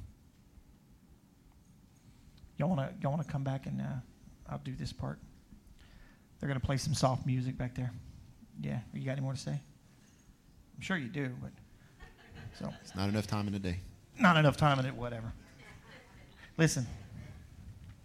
Y'all 2.58 2.70
want 2.70 2.80
to 2.80 2.94
y'all 3.02 3.12
want 3.12 3.26
to 3.26 3.30
come 3.32 3.44
back 3.44 3.66
and 3.66 3.82
uh, 3.82 3.86
I'll 4.50 4.60
do 4.60 4.74
this 4.76 4.94
part. 4.94 5.20
They're 6.40 6.48
going 6.48 6.60
to 6.60 6.66
play 6.66 6.78
some 6.78 6.94
soft 6.94 7.26
music 7.26 7.58
back 7.58 7.76
there. 7.76 7.92
Yeah, 8.62 8.80
you 8.94 9.06
got 9.06 9.14
any 9.14 9.22
more 9.22 9.34
to 9.34 9.40
say? 9.40 9.52
I'm 9.52 10.82
sure 10.82 10.98
you 10.98 11.10
do, 11.10 11.32
but 11.42 11.52
so 12.58 12.72
It's 12.82 12.96
not 12.96 13.10
enough 13.10 13.28
time 13.28 13.48
in 13.48 13.54
the 13.54 13.60
day. 13.60 13.80
Not 14.20 14.38
enough 14.38 14.58
time 14.58 14.80
in 14.80 14.86
it, 14.86 14.96
whatever. 14.96 15.34
Listen, 16.58 16.88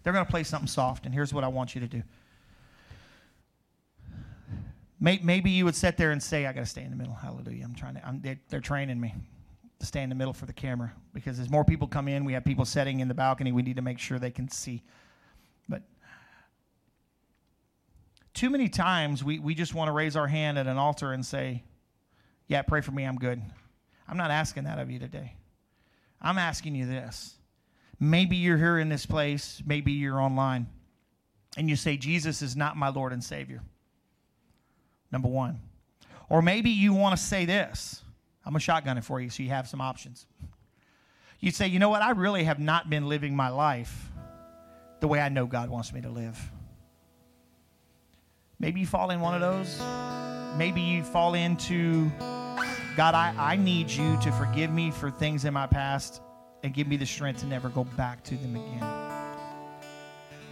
they're 0.03 0.13
going 0.13 0.25
to 0.25 0.31
play 0.31 0.43
something 0.43 0.67
soft, 0.67 1.05
and 1.05 1.13
here's 1.13 1.33
what 1.33 1.43
I 1.43 1.47
want 1.47 1.75
you 1.75 1.81
to 1.81 1.87
do. 1.87 2.03
Maybe 4.99 5.49
you 5.49 5.65
would 5.65 5.75
sit 5.75 5.97
there 5.97 6.11
and 6.11 6.21
say, 6.21 6.45
I 6.45 6.53
got 6.53 6.59
to 6.59 6.65
stay 6.67 6.83
in 6.83 6.91
the 6.91 6.95
middle. 6.95 7.15
Hallelujah. 7.15 7.63
I'm 7.63 7.73
trying 7.73 7.95
to, 7.95 8.07
I'm, 8.07 8.21
they're, 8.21 8.39
they're 8.49 8.59
training 8.59 9.01
me 9.01 9.15
to 9.79 9.85
stay 9.87 10.03
in 10.03 10.09
the 10.09 10.15
middle 10.15 10.31
for 10.31 10.45
the 10.45 10.53
camera 10.53 10.93
because 11.11 11.39
as 11.39 11.49
more 11.49 11.65
people 11.65 11.87
come 11.87 12.07
in, 12.07 12.23
we 12.23 12.33
have 12.33 12.45
people 12.45 12.65
sitting 12.65 12.99
in 12.99 13.07
the 13.07 13.15
balcony. 13.15 13.51
We 13.51 13.63
need 13.63 13.77
to 13.77 13.81
make 13.81 13.97
sure 13.97 14.19
they 14.19 14.29
can 14.29 14.47
see. 14.47 14.83
But 15.67 15.81
too 18.35 18.51
many 18.51 18.69
times 18.69 19.23
we, 19.23 19.39
we 19.39 19.55
just 19.55 19.73
want 19.73 19.87
to 19.87 19.91
raise 19.91 20.15
our 20.15 20.27
hand 20.27 20.59
at 20.59 20.67
an 20.67 20.77
altar 20.77 21.13
and 21.13 21.25
say, 21.25 21.63
Yeah, 22.47 22.61
pray 22.61 22.81
for 22.81 22.91
me. 22.91 23.03
I'm 23.03 23.17
good. 23.17 23.41
I'm 24.07 24.17
not 24.17 24.29
asking 24.29 24.65
that 24.65 24.77
of 24.77 24.91
you 24.91 24.99
today. 24.99 25.33
I'm 26.21 26.37
asking 26.37 26.75
you 26.75 26.85
this. 26.85 27.35
Maybe 27.99 28.35
you're 28.35 28.57
here 28.57 28.79
in 28.79 28.89
this 28.89 29.05
place, 29.05 29.61
maybe 29.65 29.91
you're 29.91 30.19
online, 30.19 30.67
and 31.57 31.69
you 31.69 31.75
say, 31.75 31.97
Jesus 31.97 32.41
is 32.41 32.55
not 32.55 32.75
my 32.75 32.89
Lord 32.89 33.13
and 33.13 33.23
Savior. 33.23 33.61
Number 35.11 35.27
one. 35.27 35.59
Or 36.29 36.41
maybe 36.41 36.69
you 36.69 36.93
want 36.93 37.17
to 37.17 37.21
say 37.21 37.45
this. 37.45 38.01
I'm 38.45 38.55
a 38.55 38.59
shotgun 38.59 38.97
it 38.97 39.03
for 39.03 39.19
you 39.19 39.29
so 39.29 39.43
you 39.43 39.49
have 39.49 39.67
some 39.67 39.81
options. 39.81 40.25
You'd 41.39 41.55
say, 41.55 41.67
you 41.67 41.79
know 41.79 41.89
what? 41.89 42.01
I 42.01 42.11
really 42.11 42.43
have 42.43 42.59
not 42.59 42.89
been 42.89 43.09
living 43.09 43.35
my 43.35 43.49
life 43.49 44.09
the 44.99 45.07
way 45.07 45.19
I 45.19 45.29
know 45.29 45.45
God 45.45 45.69
wants 45.69 45.91
me 45.91 46.01
to 46.01 46.09
live. 46.09 46.39
Maybe 48.59 48.79
you 48.79 48.85
fall 48.85 49.09
in 49.09 49.19
one 49.19 49.33
of 49.33 49.41
those. 49.41 49.81
Maybe 50.57 50.81
you 50.81 51.03
fall 51.03 51.33
into, 51.33 52.11
God, 52.97 53.15
I, 53.15 53.33
I 53.37 53.55
need 53.55 53.89
you 53.89 54.19
to 54.21 54.31
forgive 54.33 54.71
me 54.71 54.91
for 54.91 55.09
things 55.09 55.45
in 55.45 55.53
my 55.53 55.65
past 55.65 56.21
and 56.63 56.73
give 56.73 56.87
me 56.87 56.97
the 56.97 57.05
strength 57.05 57.39
to 57.39 57.45
never 57.45 57.69
go 57.69 57.83
back 57.83 58.23
to 58.25 58.35
them 58.35 58.55
again. 58.55 59.11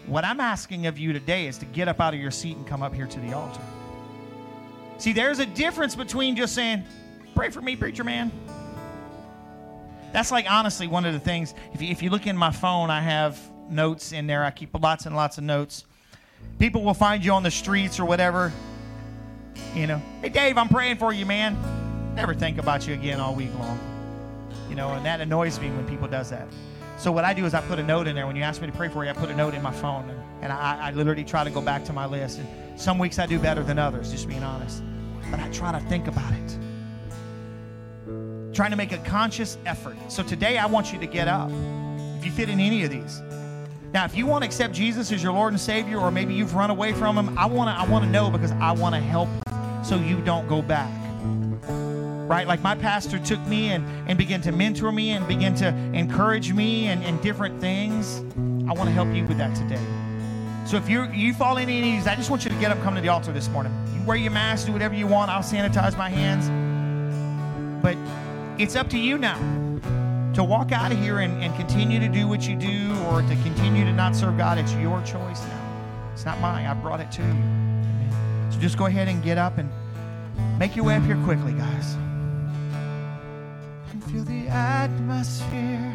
What 0.07 0.24
I'm 0.24 0.40
asking 0.40 0.88
of 0.88 0.98
you 0.98 1.14
today 1.14 1.48
is 1.48 1.57
to 1.60 1.66
get 1.66 1.88
up 1.88 1.99
out 1.99 2.14
of 2.14 2.20
your 2.20 2.32
seat 2.32 2.56
and 2.56 2.66
come 2.66 2.82
up 2.82 2.95
here 2.95 3.06
to 3.07 3.20
the 3.20 3.34
altar. 3.34 3.61
See, 4.98 5.14
there's 5.14 5.40
a 5.40 5.45
difference 5.45 5.95
between 5.95 6.36
just 6.36 6.56
saying, 6.56 6.84
pray 7.36 7.49
for 7.49 7.61
me, 7.61 7.76
preacher 7.76 8.03
man. 8.03 8.32
That's 10.11 10.32
like 10.32 10.49
honestly 10.49 10.88
one 10.88 11.06
of 11.06 11.14
the 11.14 11.20
things. 11.20 11.53
If 11.74 11.82
you, 11.82 11.90
if 11.90 12.02
you 12.02 12.10
look 12.10 12.26
in 12.26 12.36
my 12.36 12.52
phone, 12.52 12.90
I 12.90 13.02
have 13.02 13.40
notes 13.70 14.11
in 14.14 14.28
there. 14.28 14.44
I 14.44 14.52
keep 14.52 14.74
lots 14.82 15.06
and 15.06 15.16
lots 15.16 15.38
of 15.38 15.44
notes. 15.44 15.86
People 16.57 16.84
will 16.84 16.94
find 16.94 17.24
you 17.24 17.34
on 17.34 17.44
the 17.44 17.52
streets 17.52 17.99
or 17.99 18.06
whatever. 18.06 18.52
You 19.76 19.88
know, 19.88 20.02
hey 20.22 20.30
Dave, 20.30 20.57
I'm 20.57 20.70
praying 20.70 20.98
for 20.98 21.14
you, 21.14 21.26
man. 21.26 21.78
Never 22.15 22.34
think 22.34 22.57
about 22.57 22.88
you 22.88 22.94
again 22.94 23.19
all 23.19 23.36
week 23.36 23.53
long. 23.57 23.80
You 24.69 24.76
know, 24.76 24.91
and 24.91 25.06
that 25.06 25.22
annoys 25.22 25.60
me 25.60 25.69
when 25.69 25.88
people 25.88 26.07
does 26.07 26.30
that. 26.30 26.48
So 26.98 27.11
what 27.11 27.23
I 27.23 27.34
do 27.34 27.45
is 27.45 27.53
I 27.53 27.61
put 27.61 27.80
a 27.80 27.84
note 27.84 28.07
in 28.07 28.15
there. 28.15 28.27
When 28.27 28.36
you 28.36 28.44
ask 28.44 28.60
me 28.61 28.68
to 28.68 28.73
pray 28.73 28.90
for 28.90 29.06
you, 29.06 29.10
I 29.10 29.14
put 29.14 29.30
a 29.30 29.36
note 29.36 29.53
in 29.53 29.61
my 29.61 29.72
phone, 29.72 30.10
and, 30.10 30.22
and 30.41 30.52
I, 30.52 30.90
I 30.90 30.91
literally 30.91 31.23
try 31.23 31.45
to 31.45 31.49
go 31.49 31.61
back 31.61 31.86
to 31.86 31.94
my 31.94 32.06
list. 32.06 32.40
And 32.40 32.80
some 32.80 32.99
weeks 32.99 33.19
I 33.19 33.26
do 33.26 33.40
better 33.40 33.64
than 33.64 33.80
others, 33.80 34.11
just 34.11 34.27
being 34.27 34.44
honest. 34.44 34.84
but 35.31 35.40
I 35.40 35.49
try 35.49 35.72
to 35.72 35.80
think 35.88 36.07
about 36.07 36.34
it. 36.34 36.57
Trying 38.53 38.72
to 38.72 38.77
make 38.77 38.91
a 38.91 38.98
conscious 38.98 39.57
effort. 39.65 39.95
So 40.10 40.23
today 40.23 40.57
I 40.57 40.65
want 40.65 40.91
you 40.91 40.99
to 40.99 41.07
get 41.07 41.30
up. 41.30 41.49
If 42.18 42.26
you 42.26 42.31
fit 42.31 42.49
in 42.49 42.60
any 42.60 42.84
of 42.84 42.90
these. 42.90 43.22
Now, 43.94 44.03
if 44.06 44.15
you 44.15 44.26
want 44.26 44.44
to 44.44 44.45
accept 44.45 44.73
Jesus 44.73 45.11
as 45.11 45.23
your 45.23 45.31
Lord 45.31 45.53
and 45.53 45.60
Savior, 45.60 45.99
or 45.99 46.11
maybe 46.11 46.34
you've 46.34 46.53
run 46.53 46.69
away 46.69 46.91
from 46.91 47.18
Him, 47.18 47.38
I 47.38 47.45
want 47.45 47.69
to 47.69 47.81
I 47.81 47.90
want 47.90 48.03
to 48.03 48.11
know 48.11 48.30
because 48.30 48.52
I 48.52 48.72
want 48.73 48.94
to 48.94 49.02
help 49.02 49.30
so 49.84 49.95
you 49.95 50.22
don't 50.22 50.48
go 50.48 50.61
back. 50.61 50.98
Right? 52.30 52.45
Like 52.45 52.61
my 52.61 52.76
pastor 52.76 53.18
took 53.18 53.43
me 53.47 53.69
and, 53.69 53.84
and 54.07 54.15
began 54.15 54.39
to 54.41 54.51
mentor 54.51 54.91
me 54.91 55.10
and 55.10 55.27
began 55.27 55.56
to 55.56 55.69
encourage 55.93 56.53
me 56.53 56.85
and, 56.85 57.03
and 57.03 57.19
different 57.23 57.60
things. 57.60 58.19
I 58.69 58.73
want 58.73 58.88
to 58.88 58.91
help 58.91 59.11
you 59.15 59.26
with 59.26 59.39
that 59.39 59.56
today. 59.56 59.84
So 60.68 60.77
if 60.77 60.88
you 60.88 61.06
you 61.11 61.34
fall 61.34 61.57
in 61.57 61.64
any 61.64 61.80
of 61.80 61.84
these, 61.84 62.06
I 62.06 62.14
just 62.14 62.30
want 62.30 62.43
you 62.43 62.51
to 62.51 62.56
get 62.57 62.69
up, 62.69 62.80
come 62.84 62.93
to 62.93 63.01
the 63.01 63.10
altar 63.10 63.31
this 63.31 63.49
morning. 63.49 63.73
You 63.95 64.03
wear 64.03 64.15
your 64.15 64.31
mask, 64.31 64.68
do 64.68 64.73
whatever 64.73 64.93
you 64.93 65.07
want. 65.07 65.31
I'll 65.31 65.41
sanitize 65.41 65.97
my 65.97 66.07
hands. 66.07 66.47
But 67.81 67.97
it's 68.61 68.76
up 68.76 68.91
to 68.91 68.99
you 68.99 69.18
now 69.18 69.39
to 70.35 70.43
walk 70.43 70.72
out 70.72 70.91
of 70.91 70.99
here 70.99 71.19
and, 71.22 71.43
and 71.43 71.56
continue 71.56 71.99
to 71.99 72.07
do 72.07 72.27
what 72.27 72.47
you 72.47 72.56
do 72.56 72.95
or 73.06 73.23
to 73.23 73.35
continue 73.41 73.85
to 73.85 73.91
not 73.91 74.15
serve 74.15 74.38
God. 74.38 74.60
It's 74.60 74.73
your 74.76 75.01
choice 75.01 75.41
now. 75.47 76.11
It's 76.14 76.26
not 76.26 76.39
mine. 76.41 76.68
I 76.68 76.76
brought 76.76 76.99
it 76.99 77.11
to 77.14 77.23
you. 77.23 77.30
Amen. 77.30 78.51
So 78.51 78.60
just 78.60 78.77
go 78.77 78.85
ahead 78.85 79.07
and 79.07 79.23
get 79.23 79.39
up 79.39 79.57
and 79.57 79.68
make 80.60 80.76
your 80.76 80.85
way 80.85 80.95
up 80.95 81.03
here 81.06 81.18
quickly, 81.23 81.53
guys. 81.53 81.97
Feel 84.11 84.23
the 84.23 84.48
atmosphere. 84.48 85.94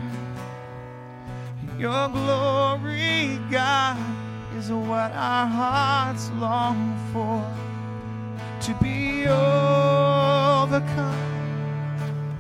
Your 1.77 2.09
glory, 2.11 3.41
God, 3.51 3.99
is 4.57 4.70
what 4.70 5.11
our 5.11 5.47
hearts 5.47 6.31
long 6.36 6.97
for. 7.12 7.43
To 8.66 8.74
be 8.74 9.27
overcome 9.27 10.69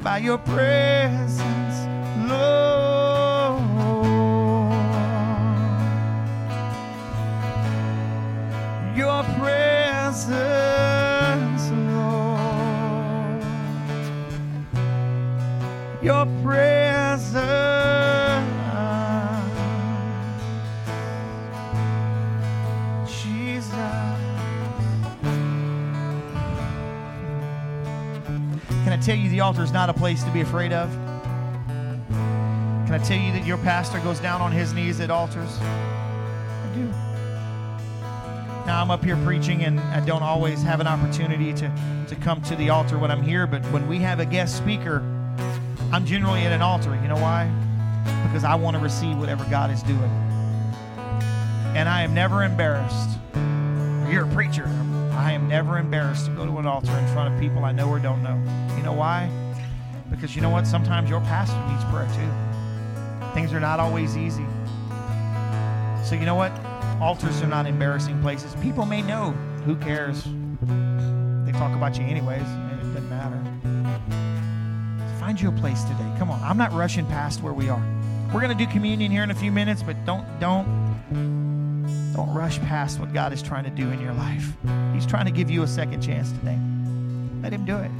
by 0.00 0.18
your 0.18 0.38
presence, 0.38 1.88
Lord. 2.28 2.84
Your 8.96 9.24
presence, 9.40 10.28
Your 16.04 16.26
presence, 16.42 17.46
Jesus. 23.08 23.72
Can 28.84 28.92
I 28.92 28.98
tell 29.00 29.16
you 29.16 29.30
the 29.30 29.40
altar 29.40 29.62
is 29.62 29.72
not 29.72 29.88
a 29.88 29.94
place 29.94 30.22
to 30.24 30.30
be 30.30 30.42
afraid 30.42 30.74
of? 30.74 30.90
Can 32.10 32.92
I 32.92 32.98
tell 32.98 33.16
you 33.16 33.32
that 33.32 33.46
your 33.46 33.56
pastor 33.56 33.98
goes 34.00 34.20
down 34.20 34.42
on 34.42 34.52
his 34.52 34.74
knees 34.74 35.00
at 35.00 35.10
altars? 35.10 35.58
I 35.58 36.70
do. 36.74 36.86
Now 38.66 38.82
I'm 38.82 38.90
up 38.90 39.02
here 39.02 39.16
preaching 39.24 39.64
and 39.64 39.80
I 39.80 40.04
don't 40.04 40.22
always 40.22 40.62
have 40.64 40.80
an 40.80 40.86
opportunity 40.86 41.54
to, 41.54 41.72
to 42.08 42.16
come 42.16 42.42
to 42.42 42.56
the 42.56 42.68
altar 42.68 42.98
when 42.98 43.10
I'm 43.10 43.22
here, 43.22 43.46
but 43.46 43.64
when 43.72 43.88
we 43.88 44.00
have 44.00 44.20
a 44.20 44.26
guest 44.26 44.58
speaker, 44.58 45.02
I'm 45.94 46.04
generally 46.04 46.40
at 46.40 46.50
an 46.50 46.60
altar. 46.60 46.92
You 47.00 47.06
know 47.06 47.14
why? 47.14 47.48
Because 48.26 48.42
I 48.42 48.56
want 48.56 48.76
to 48.76 48.82
receive 48.82 49.16
whatever 49.16 49.44
God 49.44 49.70
is 49.70 49.80
doing. 49.84 50.10
And 51.76 51.88
I 51.88 52.02
am 52.02 52.12
never 52.12 52.42
embarrassed. 52.42 53.10
You're 54.10 54.24
a 54.24 54.32
preacher. 54.34 54.66
I 55.12 55.30
am 55.30 55.46
never 55.46 55.78
embarrassed 55.78 56.26
to 56.26 56.32
go 56.32 56.46
to 56.46 56.58
an 56.58 56.66
altar 56.66 56.90
in 56.90 57.06
front 57.12 57.32
of 57.32 57.40
people 57.40 57.64
I 57.64 57.70
know 57.70 57.88
or 57.88 58.00
don't 58.00 58.24
know. 58.24 58.34
You 58.76 58.82
know 58.82 58.92
why? 58.92 59.30
Because 60.10 60.34
you 60.34 60.42
know 60.42 60.50
what? 60.50 60.66
Sometimes 60.66 61.08
your 61.08 61.20
pastor 61.20 61.64
needs 61.68 61.84
prayer 61.84 62.08
too. 62.08 63.32
Things 63.32 63.52
are 63.52 63.60
not 63.60 63.78
always 63.78 64.16
easy. 64.16 64.46
So 66.04 66.16
you 66.16 66.26
know 66.26 66.34
what? 66.34 66.50
Altars 67.00 67.40
are 67.40 67.46
not 67.46 67.66
embarrassing 67.66 68.20
places. 68.20 68.56
People 68.56 68.84
may 68.84 69.00
know. 69.00 69.30
Who 69.64 69.76
cares? 69.76 70.24
They 70.24 71.52
talk 71.52 71.72
about 71.72 71.96
you 71.96 72.04
anyways. 72.04 72.73
Find 75.24 75.40
you 75.40 75.48
a 75.48 75.52
place 75.52 75.82
today. 75.84 76.12
Come 76.18 76.30
on. 76.30 76.38
I'm 76.42 76.58
not 76.58 76.70
rushing 76.74 77.06
past 77.06 77.42
where 77.42 77.54
we 77.54 77.70
are. 77.70 77.82
We're 78.26 78.42
going 78.42 78.54
to 78.54 78.62
do 78.62 78.70
communion 78.70 79.10
here 79.10 79.22
in 79.22 79.30
a 79.30 79.34
few 79.34 79.50
minutes, 79.50 79.82
but 79.82 79.96
don't 80.04 80.22
don't 80.38 80.66
don't 82.14 82.28
rush 82.34 82.58
past 82.58 83.00
what 83.00 83.10
God 83.14 83.32
is 83.32 83.40
trying 83.40 83.64
to 83.64 83.70
do 83.70 83.90
in 83.90 84.02
your 84.02 84.12
life. 84.12 84.52
He's 84.92 85.06
trying 85.06 85.24
to 85.24 85.30
give 85.30 85.50
you 85.50 85.62
a 85.62 85.66
second 85.66 86.02
chance 86.02 86.30
today. 86.30 86.58
Let 87.42 87.54
him 87.54 87.64
do 87.64 87.74
it. 87.78 87.90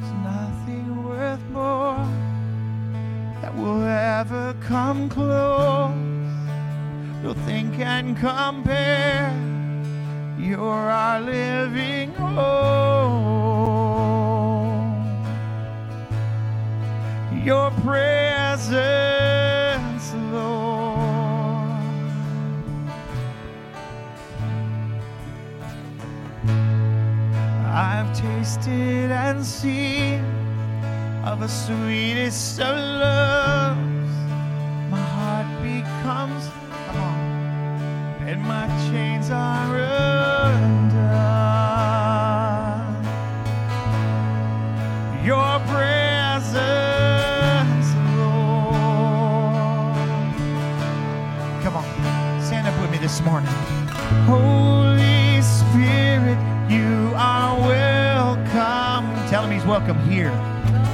There's 0.00 0.12
nothing 0.24 1.04
worth 1.04 1.46
more 1.50 1.98
that 3.42 3.54
will 3.54 3.82
ever 3.82 4.56
come 4.62 5.10
close. 5.10 5.94
Nothing 7.22 7.70
can 7.76 8.14
compare. 8.14 9.30
You're 10.38 10.90
our 10.90 11.20
living 11.20 12.14
hope. 12.14 13.53
Presence, 17.84 18.94
Lord. 20.32 20.96
I've 27.66 28.10
tasted 28.18 29.10
and 29.10 29.44
seen 29.44 30.24
of 31.24 31.40
the 31.40 31.48
sweetest 31.48 32.60
of 32.60 32.74
loves. 32.74 34.14
My 34.90 35.04
heart 35.16 35.62
becomes, 35.62 36.48
come 36.86 37.00
on, 37.02 37.18
and 38.28 38.40
my 38.42 38.66
chains 38.88 39.30
are 39.30 39.76
undone. 39.76 40.83
This 53.14 53.24
morning. 53.24 53.48
Holy 54.26 55.40
Spirit, 55.40 56.36
you 56.68 57.12
are 57.14 57.56
welcome. 57.60 59.28
Tell 59.30 59.44
him 59.44 59.52
he's 59.52 59.64
welcome 59.64 59.98
here. 60.10 60.30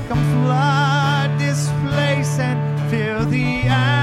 Come 0.06 0.22
flood 0.44 1.38
this 1.38 1.70
place 1.82 2.38
and 2.38 2.90
fill 2.90 3.24
the. 3.24 3.99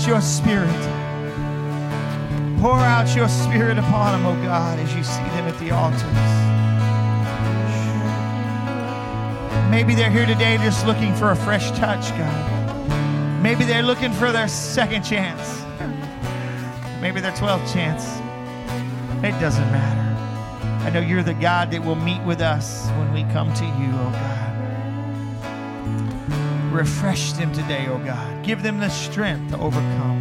Out 0.00 0.08
your 0.08 0.20
spirit. 0.22 0.80
Pour 2.58 2.72
out 2.72 3.14
your 3.14 3.28
spirit 3.28 3.76
upon 3.76 4.12
them, 4.12 4.26
oh 4.26 4.42
God, 4.42 4.78
as 4.78 4.94
you 4.94 5.04
see 5.04 5.22
them 5.34 5.46
at 5.46 5.58
the 5.58 5.70
altars. 5.70 6.02
Maybe 9.70 9.94
they're 9.94 10.10
here 10.10 10.24
today 10.24 10.56
just 10.58 10.86
looking 10.86 11.14
for 11.14 11.32
a 11.32 11.36
fresh 11.36 11.70
touch, 11.72 12.08
God. 12.16 13.42
Maybe 13.42 13.64
they're 13.64 13.82
looking 13.82 14.12
for 14.12 14.32
their 14.32 14.48
second 14.48 15.02
chance. 15.02 15.60
Maybe 17.02 17.20
their 17.20 17.32
12th 17.32 17.70
chance. 17.70 18.06
It 19.22 19.38
doesn't 19.38 19.70
matter. 19.70 20.86
I 20.86 20.90
know 20.90 21.00
you're 21.00 21.22
the 21.22 21.34
God 21.34 21.70
that 21.72 21.84
will 21.84 21.94
meet 21.94 22.22
with 22.22 22.40
us 22.40 22.88
when 22.92 23.12
we 23.12 23.24
come 23.32 23.52
to 23.52 23.64
you, 23.64 23.90
oh 23.92 24.10
God. 24.12 24.49
Refresh 26.70 27.32
them 27.32 27.52
today, 27.52 27.86
oh 27.88 27.98
God. 27.98 28.44
Give 28.44 28.62
them 28.62 28.78
the 28.78 28.88
strength 28.88 29.50
to 29.50 29.58
overcome. 29.58 30.18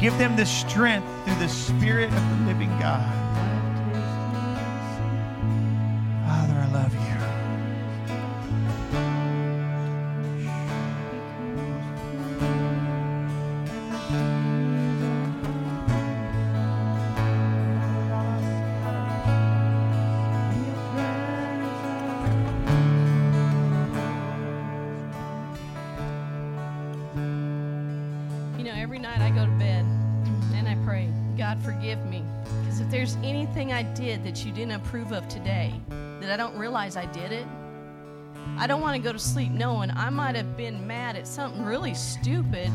Give 0.00 0.16
them 0.16 0.36
the 0.36 0.46
strength 0.46 1.06
through 1.24 1.34
the 1.36 1.48
Spirit 1.48 2.12
of 2.12 2.38
the 2.38 2.46
living 2.46 2.70
God. 2.78 3.21
You 34.52 34.66
didn't 34.66 34.80
approve 34.86 35.12
of 35.12 35.26
today, 35.28 35.72
that 36.20 36.30
I 36.30 36.36
don't 36.36 36.56
realize 36.58 36.96
I 36.96 37.06
did 37.06 37.32
it, 37.32 37.46
I 38.58 38.66
don't 38.66 38.82
want 38.82 38.96
to 38.96 39.02
go 39.02 39.12
to 39.12 39.18
sleep 39.18 39.50
knowing 39.50 39.90
I 39.90 40.10
might 40.10 40.36
have 40.36 40.56
been 40.56 40.86
mad 40.86 41.16
at 41.16 41.26
something 41.26 41.64
really 41.64 41.94
stupid 41.94 42.70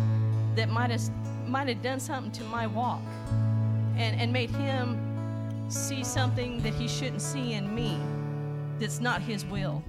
that 0.55 0.69
might 0.69 0.89
have 0.89 1.01
might 1.47 1.67
have 1.67 1.81
done 1.81 1.99
something 1.99 2.31
to 2.31 2.43
my 2.45 2.67
walk 2.67 3.01
and, 3.95 4.19
and 4.19 4.33
made 4.33 4.49
him 4.49 4.97
see 5.69 6.03
something 6.03 6.61
that 6.63 6.73
he 6.73 6.87
shouldn't 6.87 7.21
see 7.21 7.53
in 7.53 7.73
me 7.73 7.99
that's 8.79 8.99
not 8.99 9.21
his 9.21 9.45
will. 9.45 9.83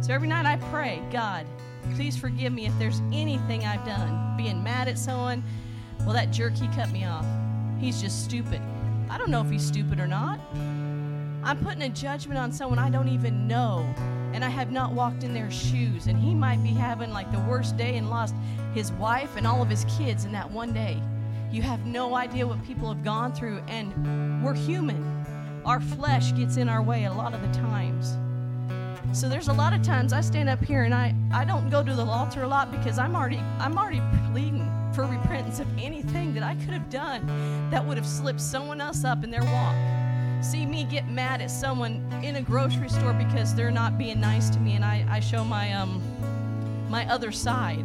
So 0.00 0.14
every 0.14 0.28
night 0.28 0.46
I 0.46 0.56
pray, 0.70 1.02
God, 1.10 1.46
please 1.94 2.16
forgive 2.16 2.52
me 2.52 2.66
if 2.66 2.78
there's 2.78 3.00
anything 3.12 3.64
I've 3.64 3.84
done. 3.84 4.36
Being 4.36 4.62
mad 4.62 4.88
at 4.88 4.98
someone, 4.98 5.42
well, 6.00 6.12
that 6.12 6.30
jerk, 6.30 6.54
he 6.54 6.68
cut 6.68 6.90
me 6.90 7.04
off. 7.04 7.26
He's 7.78 8.00
just 8.00 8.24
stupid. 8.24 8.62
I 9.10 9.18
don't 9.18 9.30
know 9.30 9.42
if 9.42 9.50
he's 9.50 9.66
stupid 9.66 10.00
or 10.00 10.06
not. 10.06 10.40
I'm 11.48 11.56
putting 11.64 11.80
a 11.80 11.88
judgment 11.88 12.38
on 12.38 12.52
someone 12.52 12.78
I 12.78 12.90
don't 12.90 13.08
even 13.08 13.48
know, 13.48 13.78
and 14.34 14.44
I 14.44 14.50
have 14.50 14.70
not 14.70 14.92
walked 14.92 15.24
in 15.24 15.32
their 15.32 15.50
shoes. 15.50 16.06
And 16.06 16.18
he 16.18 16.34
might 16.34 16.62
be 16.62 16.68
having 16.68 17.10
like 17.10 17.32
the 17.32 17.38
worst 17.38 17.78
day 17.78 17.96
and 17.96 18.10
lost 18.10 18.34
his 18.74 18.92
wife 18.92 19.34
and 19.34 19.46
all 19.46 19.62
of 19.62 19.70
his 19.70 19.86
kids 19.96 20.26
in 20.26 20.32
that 20.32 20.50
one 20.50 20.74
day. 20.74 21.00
You 21.50 21.62
have 21.62 21.86
no 21.86 22.16
idea 22.16 22.46
what 22.46 22.62
people 22.66 22.92
have 22.92 23.02
gone 23.02 23.32
through, 23.32 23.62
and 23.66 24.44
we're 24.44 24.52
human. 24.52 25.02
Our 25.64 25.80
flesh 25.80 26.34
gets 26.34 26.58
in 26.58 26.68
our 26.68 26.82
way 26.82 27.04
a 27.04 27.12
lot 27.14 27.32
of 27.32 27.40
the 27.40 27.58
times. 27.58 28.18
So 29.18 29.26
there's 29.26 29.48
a 29.48 29.54
lot 29.54 29.72
of 29.72 29.80
times 29.80 30.12
I 30.12 30.20
stand 30.20 30.50
up 30.50 30.62
here 30.62 30.84
and 30.84 30.92
I, 30.92 31.14
I 31.32 31.46
don't 31.46 31.70
go 31.70 31.82
to 31.82 31.94
the 31.94 32.04
altar 32.04 32.42
a 32.42 32.46
lot 32.46 32.70
because 32.70 32.98
I'm 32.98 33.16
already 33.16 33.40
I'm 33.58 33.78
already 33.78 34.02
pleading 34.32 34.70
for 34.92 35.06
repentance 35.06 35.60
of 35.60 35.78
anything 35.78 36.34
that 36.34 36.42
I 36.42 36.56
could 36.56 36.74
have 36.74 36.90
done 36.90 37.70
that 37.70 37.82
would 37.82 37.96
have 37.96 38.06
slipped 38.06 38.42
someone 38.42 38.82
else 38.82 39.02
up 39.02 39.24
in 39.24 39.30
their 39.30 39.44
walk. 39.44 40.07
See 40.40 40.64
me 40.66 40.84
get 40.84 41.08
mad 41.08 41.40
at 41.42 41.50
someone 41.50 42.04
in 42.22 42.36
a 42.36 42.42
grocery 42.42 42.88
store 42.88 43.12
because 43.12 43.54
they're 43.54 43.70
not 43.70 43.98
being 43.98 44.20
nice 44.20 44.50
to 44.50 44.60
me 44.60 44.74
and 44.74 44.84
I, 44.84 45.04
I 45.08 45.20
show 45.20 45.44
my 45.44 45.72
um 45.72 46.02
my 46.88 47.06
other 47.10 47.32
side. 47.32 47.84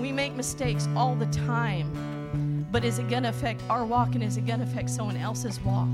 We 0.00 0.10
make 0.10 0.34
mistakes 0.34 0.88
all 0.96 1.14
the 1.14 1.26
time. 1.26 2.66
But 2.72 2.84
is 2.84 2.98
it 2.98 3.08
gonna 3.08 3.28
affect 3.28 3.62
our 3.68 3.84
walk 3.84 4.14
and 4.14 4.24
is 4.24 4.38
it 4.38 4.46
gonna 4.46 4.64
affect 4.64 4.88
someone 4.88 5.16
else's 5.16 5.60
walk? 5.60 5.88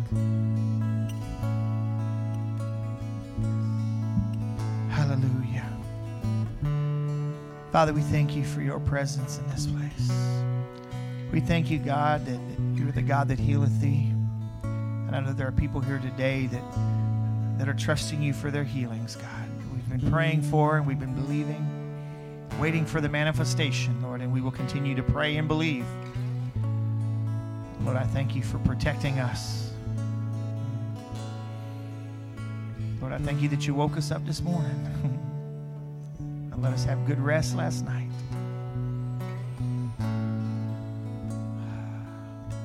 Hallelujah. 4.89 5.66
Father, 7.73 7.93
we 7.93 8.02
thank 8.02 8.36
you 8.36 8.44
for 8.44 8.62
your 8.62 8.78
presence 8.78 9.39
in 9.39 9.47
this 9.48 9.66
place. 9.66 10.12
We 11.32 11.40
thank 11.40 11.70
you, 11.70 11.78
God, 11.78 12.24
that, 12.27 12.39
that 12.48 12.78
you're 12.78 12.93
the 12.93 13.02
God 13.02 13.28
that 13.28 13.39
healeth 13.39 13.81
thee. 13.81 14.12
And 15.09 15.16
I 15.16 15.20
know 15.20 15.32
there 15.32 15.48
are 15.48 15.52
people 15.52 15.80
here 15.80 15.98
today 15.98 16.48
that, 16.48 16.62
that 17.56 17.66
are 17.66 17.72
trusting 17.72 18.20
you 18.20 18.35
for 18.35 18.51
their 18.51 18.62
healings, 18.62 19.16
God. 19.16 19.48
We've 19.72 19.89
been 19.89 20.10
praying 20.10 20.43
for 20.43 20.76
and 20.76 20.86
we've 20.86 21.01
been 21.01 21.14
believing, 21.14 21.66
waiting 22.60 22.85
for 22.85 23.01
the 23.01 23.09
manifestation, 23.09 24.02
Lord, 24.02 24.20
and 24.20 24.30
we 24.30 24.43
will 24.43 24.51
continue 24.51 24.94
to 24.94 25.02
pray 25.02 25.39
and 25.39 25.48
believe. 25.48 25.86
Lord, 27.85 27.97
I 27.97 28.05
thank 28.05 28.36
you 28.36 28.43
for 28.43 28.59
protecting 28.59 29.18
us. 29.18 29.72
Lord, 33.01 33.14
I 33.14 33.18
thank 33.18 33.40
you 33.40 33.48
that 33.48 33.66
you 33.66 33.72
woke 33.72 33.97
us 33.97 34.10
up 34.10 34.26
this 34.26 34.43
morning 34.43 34.78
and 36.18 36.62
let 36.62 36.74
us 36.74 36.85
have 36.85 37.06
good 37.06 37.18
rest 37.18 37.56
last 37.56 37.82
night. 37.86 38.10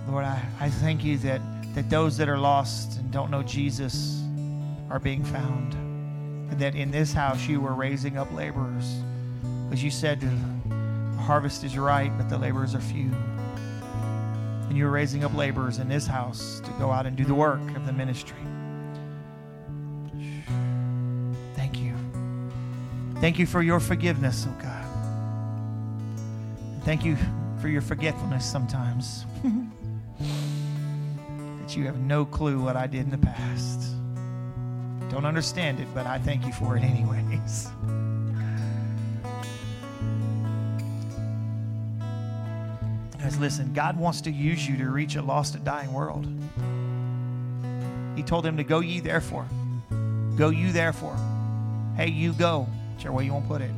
Lord, 0.10 0.26
I, 0.26 0.44
I 0.60 0.70
thank 0.70 1.06
you 1.06 1.18
that, 1.20 1.40
that 1.74 1.90
those 1.90 2.18
that 2.18 2.30
are 2.30 2.38
lost 2.38 3.00
and 3.00 3.12
don't 3.12 3.32
know 3.32 3.41
Jesus 3.44 4.22
are 4.90 5.00
being 5.00 5.24
found. 5.24 5.74
And 6.52 6.60
that 6.60 6.76
in 6.76 6.91
this 6.91 7.14
house 7.14 7.48
you 7.48 7.60
were 7.60 7.74
raising 7.74 8.18
up 8.18 8.32
laborers. 8.34 8.95
Because 9.66 9.84
you 9.84 9.90
said 9.90 10.22
the 10.22 10.30
harvest 11.22 11.64
is 11.64 11.78
ripe, 11.78 12.12
but 12.18 12.30
the 12.30 12.38
laborers 12.38 12.76
are 12.76 12.82
few. 12.82 13.10
And 14.70 14.78
you're 14.78 14.91
raising 14.91 15.24
up 15.24 15.34
laborers 15.36 15.80
in 15.80 15.90
this 15.90 16.06
house 16.06 16.62
to 16.64 16.72
go 16.80 16.91
out 16.91 17.06
and 17.06 17.16
do 17.18 17.26
the 17.26 17.34
work 17.34 17.62
of 17.76 17.86
the 17.86 17.94
ministry. 17.94 18.38
Thank 21.56 21.80
you. 21.80 21.95
Thank 23.16 23.40
you 23.40 23.48
for 23.48 23.64
your 23.64 23.80
forgiveness, 23.80 24.45
oh 24.48 24.62
God. 24.62 24.86
Thank 26.84 27.04
you 27.04 27.18
for 27.62 27.68
your 27.68 27.82
forgetfulness 27.82 28.45
sometimes. 28.45 29.26
you 31.76 31.86
have 31.86 32.00
no 32.00 32.26
clue 32.26 32.62
what 32.62 32.76
I 32.76 32.88
did 32.88 33.02
in 33.02 33.10
the 33.10 33.18
past. 33.18 33.95
Don't 35.10 35.26
understand 35.26 35.80
it, 35.80 35.88
but 35.94 36.06
I 36.06 36.20
thank 36.20 36.45
you 36.45 36.54
for 36.54 36.76
it 36.78 36.84
anyways. 36.84 37.68
Guys, 43.24 43.40
listen, 43.40 43.72
God 43.74 43.98
wants 43.98 44.20
to 44.22 44.32
use 44.32 44.68
you 44.68 44.76
to 44.78 44.90
reach 44.90 45.16
a 45.16 45.22
lost 45.22 45.56
and 45.56 45.64
dying 45.64 45.94
world. 45.94 46.28
He 48.18 48.24
told 48.24 48.45
him 48.45 48.58
to 48.58 48.64
go 48.64 48.82
ye 48.82 49.00
therefore. 49.00 49.48
Go 50.36 50.50
you 50.50 50.74
therefore. 50.74 51.16
Hey, 51.95 52.10
you 52.10 52.34
go. 52.34 52.68
Whichever 52.95 53.16
way 53.16 53.24
you 53.26 53.34
want 53.34 53.45
to 53.45 53.50
put 53.50 53.62
it. 53.62 53.72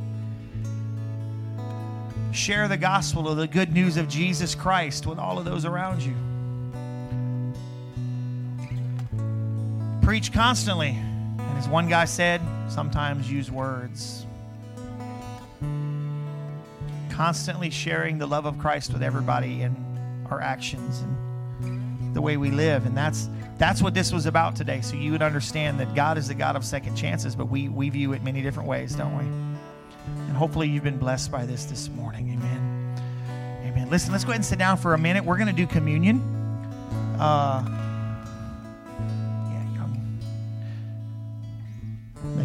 Share 2.34 2.66
the 2.66 2.76
gospel 2.76 3.28
of 3.28 3.36
the 3.36 3.46
good 3.46 3.72
news 3.72 3.96
of 3.96 4.08
Jesus 4.08 4.54
Christ 4.54 5.06
with 5.06 5.18
all 5.18 5.38
of 5.38 5.44
those 5.44 5.64
around 5.64 6.02
you. 6.02 6.14
Preach 10.06 10.32
constantly. 10.32 10.90
And 10.90 11.58
as 11.58 11.68
one 11.68 11.88
guy 11.88 12.04
said, 12.04 12.40
sometimes 12.68 13.28
use 13.28 13.50
words. 13.50 14.24
Constantly 17.10 17.70
sharing 17.70 18.16
the 18.16 18.26
love 18.28 18.46
of 18.46 18.56
Christ 18.56 18.92
with 18.92 19.02
everybody 19.02 19.62
in 19.62 19.74
our 20.30 20.40
actions 20.40 21.00
and 21.00 22.14
the 22.14 22.22
way 22.22 22.36
we 22.36 22.52
live. 22.52 22.86
And 22.86 22.96
that's 22.96 23.28
that's 23.58 23.82
what 23.82 23.94
this 23.94 24.12
was 24.12 24.26
about 24.26 24.54
today. 24.54 24.80
So 24.80 24.94
you 24.94 25.10
would 25.10 25.22
understand 25.22 25.80
that 25.80 25.92
God 25.96 26.18
is 26.18 26.28
the 26.28 26.34
God 26.34 26.54
of 26.54 26.64
second 26.64 26.94
chances, 26.94 27.34
but 27.34 27.46
we, 27.46 27.68
we 27.68 27.90
view 27.90 28.12
it 28.12 28.22
many 28.22 28.42
different 28.42 28.68
ways, 28.68 28.94
don't 28.94 29.18
we? 29.18 29.24
And 29.24 30.36
hopefully 30.36 30.68
you've 30.68 30.84
been 30.84 30.98
blessed 30.98 31.32
by 31.32 31.46
this 31.46 31.64
this 31.64 31.88
morning. 31.88 32.30
Amen. 32.30 32.96
Amen. 33.64 33.90
Listen, 33.90 34.12
let's 34.12 34.22
go 34.22 34.30
ahead 34.30 34.38
and 34.38 34.46
sit 34.46 34.60
down 34.60 34.76
for 34.76 34.94
a 34.94 34.98
minute. 34.98 35.24
We're 35.24 35.36
going 35.36 35.48
to 35.48 35.52
do 35.52 35.66
communion. 35.66 36.20
Uh, 37.18 37.75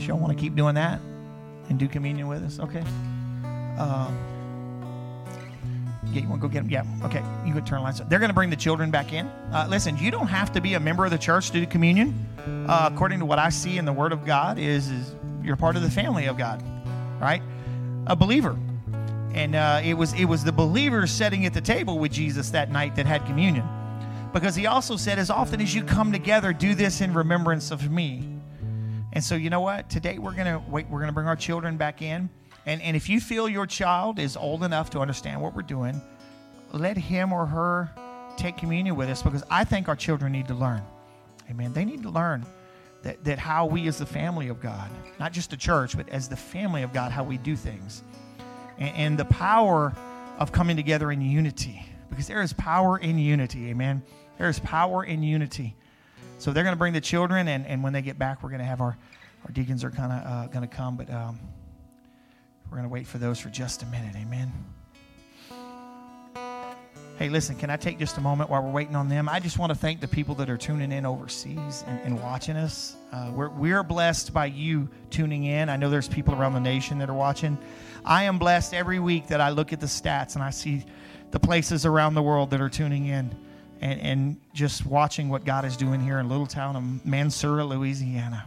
Unless 0.01 0.09
y'all 0.09 0.19
want 0.19 0.35
to 0.35 0.41
keep 0.43 0.55
doing 0.55 0.73
that 0.73 0.99
and 1.69 1.77
do 1.77 1.87
communion 1.87 2.27
with 2.27 2.41
us, 2.41 2.59
okay? 2.59 2.79
Um, 3.77 4.17
yeah, 6.11 6.23
you 6.23 6.27
want 6.27 6.41
to 6.41 6.47
go 6.47 6.51
get 6.51 6.63
them? 6.63 6.71
Yeah, 6.71 7.05
okay. 7.05 7.23
You 7.45 7.53
could 7.53 7.67
turn 7.67 7.83
lights. 7.83 8.01
Up. 8.01 8.09
They're 8.09 8.17
going 8.17 8.31
to 8.31 8.33
bring 8.33 8.49
the 8.49 8.55
children 8.55 8.89
back 8.89 9.13
in. 9.13 9.27
Uh, 9.27 9.67
listen, 9.69 9.95
you 9.99 10.09
don't 10.09 10.25
have 10.25 10.51
to 10.53 10.61
be 10.61 10.73
a 10.73 10.79
member 10.79 11.05
of 11.05 11.11
the 11.11 11.19
church 11.19 11.51
to 11.51 11.59
do 11.59 11.67
communion. 11.67 12.27
Uh, 12.67 12.89
according 12.91 13.19
to 13.19 13.25
what 13.25 13.37
I 13.37 13.49
see 13.49 13.77
in 13.77 13.85
the 13.85 13.93
Word 13.93 14.11
of 14.11 14.25
God, 14.25 14.57
is 14.57 14.89
is 14.89 15.13
you're 15.43 15.55
part 15.55 15.75
of 15.75 15.83
the 15.83 15.91
family 15.91 16.25
of 16.25 16.35
God, 16.35 16.63
right? 17.21 17.43
A 18.07 18.15
believer, 18.15 18.57
and 19.35 19.53
uh, 19.53 19.81
it 19.83 19.93
was 19.93 20.13
it 20.13 20.25
was 20.25 20.43
the 20.43 20.51
believers 20.51 21.11
sitting 21.11 21.45
at 21.45 21.53
the 21.53 21.61
table 21.61 21.99
with 21.99 22.11
Jesus 22.11 22.49
that 22.49 22.71
night 22.71 22.95
that 22.95 23.05
had 23.05 23.23
communion, 23.27 23.67
because 24.33 24.55
He 24.55 24.65
also 24.65 24.97
said, 24.97 25.19
"As 25.19 25.29
often 25.29 25.61
as 25.61 25.75
you 25.75 25.83
come 25.83 26.11
together, 26.11 26.53
do 26.53 26.73
this 26.73 27.01
in 27.01 27.13
remembrance 27.13 27.69
of 27.69 27.91
me." 27.91 28.40
And 29.13 29.23
so, 29.23 29.35
you 29.35 29.49
know 29.49 29.61
what? 29.61 29.89
Today 29.89 30.17
we're 30.17 30.33
gonna 30.33 30.63
wait. 30.69 30.89
We're 30.89 30.99
gonna 30.99 31.11
bring 31.11 31.27
our 31.27 31.35
children 31.35 31.77
back 31.77 32.01
in. 32.01 32.29
And, 32.65 32.81
and 32.81 32.95
if 32.95 33.09
you 33.09 33.19
feel 33.19 33.49
your 33.49 33.65
child 33.65 34.19
is 34.19 34.37
old 34.37 34.63
enough 34.63 34.91
to 34.91 34.99
understand 34.99 35.41
what 35.41 35.55
we're 35.55 35.63
doing, 35.63 35.99
let 36.73 36.97
him 36.97 37.33
or 37.33 37.45
her 37.45 37.89
take 38.37 38.57
communion 38.57 38.95
with 38.95 39.09
us 39.09 39.21
because 39.21 39.43
I 39.49 39.63
think 39.63 39.89
our 39.89 39.95
children 39.95 40.31
need 40.31 40.47
to 40.47 40.53
learn. 40.53 40.83
Amen. 41.49 41.73
They 41.73 41.85
need 41.85 42.03
to 42.03 42.09
learn 42.09 42.45
that, 43.03 43.23
that 43.23 43.39
how 43.39 43.65
we, 43.65 43.87
as 43.87 43.97
the 43.97 44.05
family 44.05 44.47
of 44.47 44.61
God, 44.61 44.89
not 45.19 45.33
just 45.33 45.49
the 45.49 45.57
church, 45.57 45.97
but 45.97 46.07
as 46.09 46.29
the 46.29 46.35
family 46.35 46.83
of 46.83 46.93
God, 46.93 47.11
how 47.11 47.23
we 47.23 47.37
do 47.37 47.55
things. 47.55 48.03
And, 48.77 48.95
and 48.95 49.17
the 49.17 49.25
power 49.25 49.93
of 50.37 50.51
coming 50.51 50.75
together 50.75 51.11
in 51.11 51.21
unity 51.21 51.85
because 52.09 52.27
there 52.27 52.41
is 52.41 52.53
power 52.53 52.97
in 52.99 53.17
unity. 53.17 53.69
Amen. 53.69 54.03
There 54.37 54.49
is 54.49 54.59
power 54.59 55.03
in 55.03 55.23
unity. 55.23 55.75
So 56.41 56.51
they're 56.51 56.63
going 56.63 56.73
to 56.73 56.79
bring 56.79 56.93
the 56.93 57.01
children, 57.01 57.47
and, 57.47 57.67
and 57.67 57.83
when 57.83 57.93
they 57.93 58.01
get 58.01 58.17
back, 58.17 58.41
we're 58.41 58.49
going 58.49 58.61
to 58.61 58.65
have 58.65 58.81
our, 58.81 58.97
our 59.45 59.51
deacons 59.53 59.83
are 59.83 59.91
kind 59.91 60.11
of 60.11 60.25
uh, 60.25 60.47
going 60.47 60.67
to 60.67 60.75
come, 60.75 60.97
but 60.97 61.07
um, 61.11 61.39
we're 62.65 62.77
going 62.77 62.89
to 62.89 62.91
wait 62.91 63.05
for 63.05 63.19
those 63.19 63.39
for 63.39 63.49
just 63.49 63.83
a 63.83 63.85
minute. 63.85 64.15
Amen. 64.15 64.51
Hey, 67.19 67.29
listen, 67.29 67.55
can 67.57 67.69
I 67.69 67.77
take 67.77 67.99
just 67.99 68.17
a 68.17 68.21
moment 68.21 68.49
while 68.49 68.63
we're 68.63 68.71
waiting 68.71 68.95
on 68.95 69.07
them? 69.07 69.29
I 69.29 69.39
just 69.39 69.59
want 69.59 69.71
to 69.71 69.77
thank 69.77 70.01
the 70.01 70.07
people 70.07 70.33
that 70.33 70.49
are 70.49 70.57
tuning 70.57 70.91
in 70.91 71.05
overseas 71.05 71.83
and, 71.85 71.99
and 72.01 72.19
watching 72.19 72.55
us. 72.55 72.95
Uh, 73.11 73.29
we're, 73.35 73.49
we're 73.49 73.83
blessed 73.83 74.33
by 74.33 74.47
you 74.47 74.89
tuning 75.11 75.43
in. 75.43 75.69
I 75.69 75.77
know 75.77 75.91
there's 75.91 76.07
people 76.07 76.33
around 76.33 76.53
the 76.53 76.59
nation 76.59 76.97
that 76.97 77.09
are 77.11 77.13
watching. 77.13 77.55
I 78.03 78.23
am 78.23 78.39
blessed 78.39 78.73
every 78.73 78.97
week 78.97 79.27
that 79.27 79.41
I 79.41 79.51
look 79.51 79.73
at 79.73 79.79
the 79.79 79.85
stats 79.85 80.33
and 80.33 80.43
I 80.43 80.49
see 80.49 80.85
the 81.29 81.39
places 81.39 81.85
around 81.85 82.15
the 82.15 82.23
world 82.23 82.49
that 82.49 82.61
are 82.61 82.69
tuning 82.69 83.05
in 83.05 83.29
and, 83.81 83.99
and 83.99 84.41
just 84.53 84.85
watching 84.85 85.27
what 85.27 85.43
God 85.43 85.65
is 85.65 85.75
doing 85.75 85.99
here 85.99 86.19
in 86.19 86.29
little 86.29 86.45
town 86.45 86.75
of 86.75 86.83
Mansura, 87.05 87.67
Louisiana. 87.67 88.45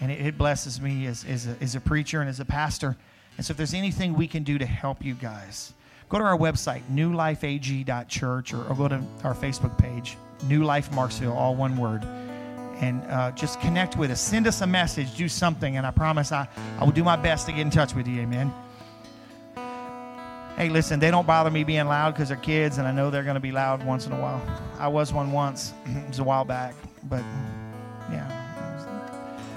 And 0.00 0.10
it, 0.10 0.24
it 0.24 0.38
blesses 0.38 0.80
me 0.80 1.06
as, 1.06 1.24
as, 1.24 1.46
a, 1.46 1.56
as 1.60 1.74
a 1.74 1.80
preacher 1.80 2.20
and 2.20 2.30
as 2.30 2.40
a 2.40 2.44
pastor. 2.44 2.96
And 3.36 3.44
so 3.44 3.50
if 3.50 3.56
there's 3.56 3.74
anything 3.74 4.14
we 4.14 4.28
can 4.28 4.44
do 4.44 4.58
to 4.58 4.66
help 4.66 5.04
you 5.04 5.14
guys, 5.14 5.74
go 6.08 6.18
to 6.18 6.24
our 6.24 6.38
website, 6.38 6.82
newlifeag.church, 6.92 8.54
or, 8.54 8.64
or 8.68 8.74
go 8.76 8.88
to 8.88 9.02
our 9.24 9.34
Facebook 9.34 9.76
page, 9.76 10.16
New 10.46 10.64
Life 10.64 10.90
Marksville, 10.92 11.34
all 11.34 11.56
one 11.56 11.76
word. 11.76 12.04
And 12.80 13.02
uh, 13.10 13.32
just 13.32 13.60
connect 13.60 13.98
with 13.98 14.10
us. 14.10 14.20
Send 14.20 14.46
us 14.46 14.62
a 14.62 14.66
message, 14.66 15.14
do 15.14 15.28
something, 15.28 15.76
and 15.76 15.86
I 15.86 15.90
promise 15.90 16.32
I, 16.32 16.48
I 16.78 16.84
will 16.84 16.92
do 16.92 17.04
my 17.04 17.16
best 17.16 17.44
to 17.46 17.52
get 17.52 17.60
in 17.60 17.70
touch 17.70 17.94
with 17.94 18.06
you. 18.06 18.22
Amen. 18.22 18.54
Hey, 20.56 20.68
listen, 20.68 21.00
they 21.00 21.10
don't 21.10 21.26
bother 21.26 21.50
me 21.50 21.64
being 21.64 21.86
loud 21.86 22.14
because 22.14 22.28
they're 22.28 22.36
kids, 22.36 22.78
and 22.78 22.86
I 22.86 22.92
know 22.92 23.10
they're 23.10 23.22
going 23.22 23.34
to 23.34 23.40
be 23.40 23.52
loud 23.52 23.82
once 23.84 24.06
in 24.06 24.12
a 24.12 24.20
while. 24.20 24.42
I 24.78 24.88
was 24.88 25.12
one 25.12 25.32
once, 25.32 25.72
it 25.86 26.08
was 26.08 26.18
a 26.18 26.24
while 26.24 26.44
back, 26.44 26.74
but 27.04 27.22
yeah. 28.10 28.36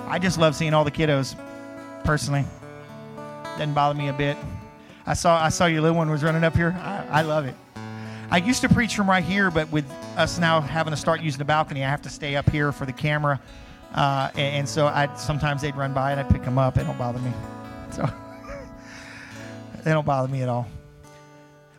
I 0.08 0.20
just 0.20 0.38
love 0.38 0.56
seeing 0.56 0.74
all 0.74 0.84
the 0.84 0.92
kiddos, 0.92 1.36
personally. 2.04 2.46
Doesn't 3.58 3.74
bother 3.74 3.96
me 3.96 4.10
a 4.10 4.14
bit. 4.14 4.38
I 5.06 5.14
saw 5.14 5.44
I 5.44 5.50
saw 5.50 5.66
your 5.66 5.82
little 5.82 5.98
one 5.98 6.10
was 6.10 6.24
running 6.24 6.44
up 6.44 6.56
here. 6.56 6.76
I, 6.80 7.20
I 7.20 7.22
love 7.24 7.46
it. 7.46 7.56
I 8.32 8.38
used 8.38 8.62
to 8.62 8.70
preach 8.70 8.96
from 8.96 9.10
right 9.10 9.24
here, 9.24 9.52
but 9.52 9.72
with 9.72 9.90
us 10.16 10.40
now 10.40 10.62
having 10.62 10.92
to 10.92 10.98
start 10.98 11.22
using 11.22 11.40
the 11.40 11.46
balcony, 11.46 11.84
I 11.84 11.90
have 11.90 12.02
to 12.04 12.10
stay 12.10 12.36
up 12.36 12.50
here 12.50 12.72
for 12.72 12.86
the 12.86 12.94
camera. 12.94 13.40
Uh, 13.94 14.30
and, 14.34 14.56
and 14.56 14.70
so 14.70 14.88
I 14.88 15.14
sometimes 15.16 15.62
they'd 15.62 15.76
run 15.76 15.94
by 15.94 16.12
and 16.12 16.20
I'd 16.20 16.30
pick 16.30 16.44
them 16.44 16.58
up. 16.58 16.78
It 16.78 16.86
don't 16.86 16.98
bother 16.98 17.20
me. 17.20 17.32
So 17.92 18.10
they 19.84 19.92
don't 19.92 20.06
bother 20.06 20.32
me 20.32 20.42
at 20.42 20.50
all. 20.50 20.68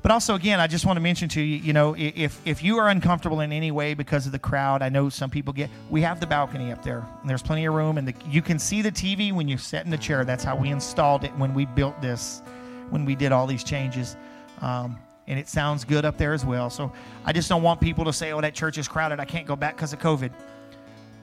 But 0.04 0.10
also, 0.10 0.34
again, 0.34 0.60
I 0.60 0.66
just 0.66 0.84
want 0.84 0.98
to 0.98 1.00
mention 1.00 1.30
to 1.30 1.40
you, 1.40 1.56
you 1.56 1.72
know, 1.72 1.96
if 1.96 2.38
if 2.44 2.62
you 2.62 2.76
are 2.76 2.90
uncomfortable 2.90 3.40
in 3.40 3.52
any 3.52 3.70
way 3.70 3.94
because 3.94 4.26
of 4.26 4.32
the 4.32 4.38
crowd, 4.38 4.82
I 4.82 4.90
know 4.90 5.08
some 5.08 5.30
people 5.30 5.54
get. 5.54 5.70
We 5.88 6.02
have 6.02 6.20
the 6.20 6.26
balcony 6.26 6.70
up 6.70 6.82
there, 6.82 7.06
and 7.22 7.30
there's 7.30 7.40
plenty 7.42 7.64
of 7.64 7.72
room, 7.72 7.96
and 7.96 8.06
the, 8.06 8.14
you 8.28 8.42
can 8.42 8.58
see 8.58 8.82
the 8.82 8.92
TV 8.92 9.32
when 9.32 9.48
you 9.48 9.56
sit 9.56 9.82
in 9.82 9.90
the 9.90 9.96
chair. 9.96 10.26
That's 10.26 10.44
how 10.44 10.56
we 10.56 10.68
installed 10.68 11.24
it 11.24 11.34
when 11.38 11.54
we 11.54 11.64
built 11.64 12.02
this, 12.02 12.42
when 12.90 13.06
we 13.06 13.14
did 13.14 13.32
all 13.32 13.46
these 13.46 13.64
changes. 13.64 14.18
Um, 14.60 14.98
and 15.26 15.38
it 15.38 15.48
sounds 15.48 15.84
good 15.84 16.04
up 16.04 16.18
there 16.18 16.34
as 16.34 16.44
well. 16.44 16.68
So 16.68 16.92
I 17.24 17.32
just 17.32 17.48
don't 17.48 17.62
want 17.62 17.80
people 17.80 18.04
to 18.04 18.12
say, 18.12 18.32
"Oh, 18.32 18.42
that 18.42 18.52
church 18.52 18.76
is 18.76 18.86
crowded. 18.86 19.20
I 19.20 19.24
can't 19.24 19.46
go 19.46 19.56
back 19.56 19.74
because 19.74 19.94
of 19.94 20.00
COVID." 20.00 20.32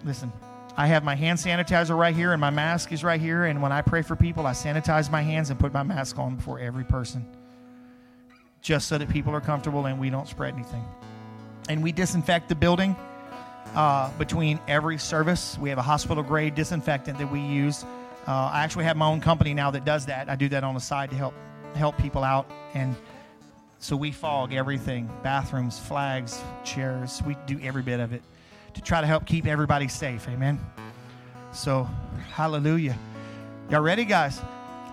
Listen, 0.03 0.34
I 0.76 0.88
have 0.88 1.03
my 1.03 1.14
hand 1.14 1.38
sanitizer 1.38 1.95
right 1.95 2.16
here, 2.16 2.32
and 2.32 2.41
my 2.41 2.49
mask 2.49 2.91
is 2.91 3.03
right 3.03 3.22
here. 3.22 3.45
And 3.45 3.62
when 3.62 3.72
I 3.72 3.84
pray 3.84 4.02
for 4.02 4.16
people, 4.16 4.48
I 4.48 4.53
sanitize 4.53 5.12
my 5.12 5.22
hands 5.22 5.52
and 5.52 5.60
put 5.60 5.72
my 5.72 5.84
mask 5.84 6.18
on 6.18 6.36
before 6.38 6.60
every 6.60 6.84
person 6.84 7.28
just 8.61 8.88
so 8.88 8.97
that 8.97 9.09
people 9.09 9.33
are 9.33 9.41
comfortable 9.41 9.85
and 9.85 9.99
we 9.99 10.09
don't 10.09 10.27
spread 10.27 10.53
anything. 10.53 10.83
And 11.69 11.83
we 11.83 11.91
disinfect 11.91 12.49
the 12.49 12.55
building 12.55 12.95
uh, 13.75 14.11
between 14.17 14.59
every 14.67 14.97
service. 14.97 15.57
We 15.59 15.69
have 15.69 15.77
a 15.77 15.83
hospital 15.83 16.23
grade 16.23 16.55
disinfectant 16.55 17.17
that 17.17 17.31
we 17.31 17.39
use. 17.39 17.83
Uh, 18.27 18.51
I 18.53 18.63
actually 18.63 18.85
have 18.85 18.97
my 18.97 19.07
own 19.07 19.21
company 19.21 19.53
now 19.53 19.71
that 19.71 19.85
does 19.85 20.05
that. 20.05 20.29
I 20.29 20.35
do 20.35 20.49
that 20.49 20.63
on 20.63 20.73
the 20.73 20.79
side 20.79 21.09
to 21.09 21.15
help 21.15 21.33
help 21.73 21.97
people 21.97 22.23
out, 22.23 22.51
and 22.73 22.95
so 23.79 23.95
we 23.95 24.11
fog 24.11 24.53
everything: 24.53 25.09
bathrooms, 25.23 25.79
flags, 25.79 26.39
chairs. 26.63 27.23
We 27.25 27.35
do 27.47 27.59
every 27.63 27.81
bit 27.81 27.99
of 27.99 28.13
it 28.13 28.21
to 28.75 28.81
try 28.81 29.01
to 29.01 29.07
help 29.07 29.25
keep 29.25 29.47
everybody 29.47 29.88
safe. 29.88 30.27
Amen. 30.29 30.59
So, 31.51 31.89
hallelujah. 32.33 32.97
Y'all 33.69 33.81
ready, 33.81 34.05
guys? 34.05 34.39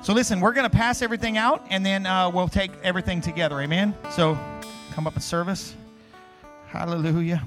So 0.00 0.14
listen, 0.14 0.40
we're 0.40 0.52
going 0.52 0.68
to 0.68 0.74
pass 0.74 1.02
everything 1.02 1.36
out, 1.36 1.66
and 1.70 1.84
then 1.84 2.06
uh, 2.06 2.30
we'll 2.30 2.48
take 2.48 2.70
everything 2.82 3.20
together. 3.20 3.60
Amen. 3.60 3.94
So 4.10 4.38
come 4.92 5.06
up 5.06 5.14
and 5.14 5.22
service. 5.22 5.74
Hallelujah. 6.68 7.42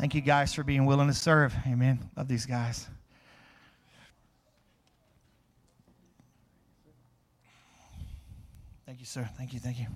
Thank 0.00 0.14
you 0.14 0.20
guys 0.22 0.54
for 0.54 0.64
being 0.64 0.84
willing 0.86 1.08
to 1.08 1.14
serve. 1.14 1.54
Amen. 1.66 2.00
Love 2.16 2.26
these 2.26 2.46
guys. 2.46 2.88
Thank 8.86 9.00
you, 9.00 9.06
sir. 9.06 9.28
Thank 9.36 9.52
you. 9.52 9.60
Thank 9.60 9.78
you. 9.78 9.86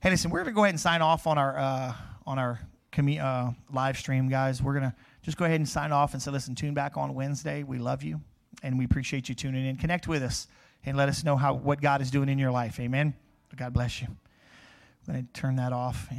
Hey, 0.00 0.10
listen, 0.10 0.30
we're 0.30 0.40
going 0.40 0.52
to 0.52 0.56
go 0.56 0.64
ahead 0.64 0.74
and 0.74 0.80
sign 0.80 1.02
off 1.02 1.26
on 1.26 1.38
our 1.38 1.58
uh, 1.58 1.94
on 2.26 2.38
our 2.38 2.60
uh, 2.98 3.52
live 3.72 3.96
stream, 3.96 4.28
guys. 4.28 4.62
We're 4.62 4.74
going 4.78 4.90
to 4.90 4.94
just 5.28 5.36
go 5.36 5.44
ahead 5.44 5.60
and 5.60 5.68
sign 5.68 5.92
off 5.92 6.14
and 6.14 6.22
say, 6.22 6.30
listen, 6.30 6.54
tune 6.54 6.72
back 6.72 6.96
on 6.96 7.12
Wednesday. 7.12 7.62
We 7.62 7.76
love 7.76 8.02
you, 8.02 8.22
and 8.62 8.78
we 8.78 8.86
appreciate 8.86 9.28
you 9.28 9.34
tuning 9.34 9.66
in. 9.66 9.76
Connect 9.76 10.08
with 10.08 10.22
us 10.22 10.48
and 10.86 10.96
let 10.96 11.10
us 11.10 11.22
know 11.22 11.36
how 11.36 11.52
what 11.52 11.82
God 11.82 12.00
is 12.00 12.10
doing 12.10 12.30
in 12.30 12.38
your 12.38 12.50
life. 12.50 12.80
Amen. 12.80 13.12
God 13.54 13.74
bless 13.74 14.00
you. 14.00 14.08
I'm 14.08 15.12
going 15.12 15.26
to 15.26 15.32
turn 15.38 15.56
that 15.56 15.74
off. 15.74 16.08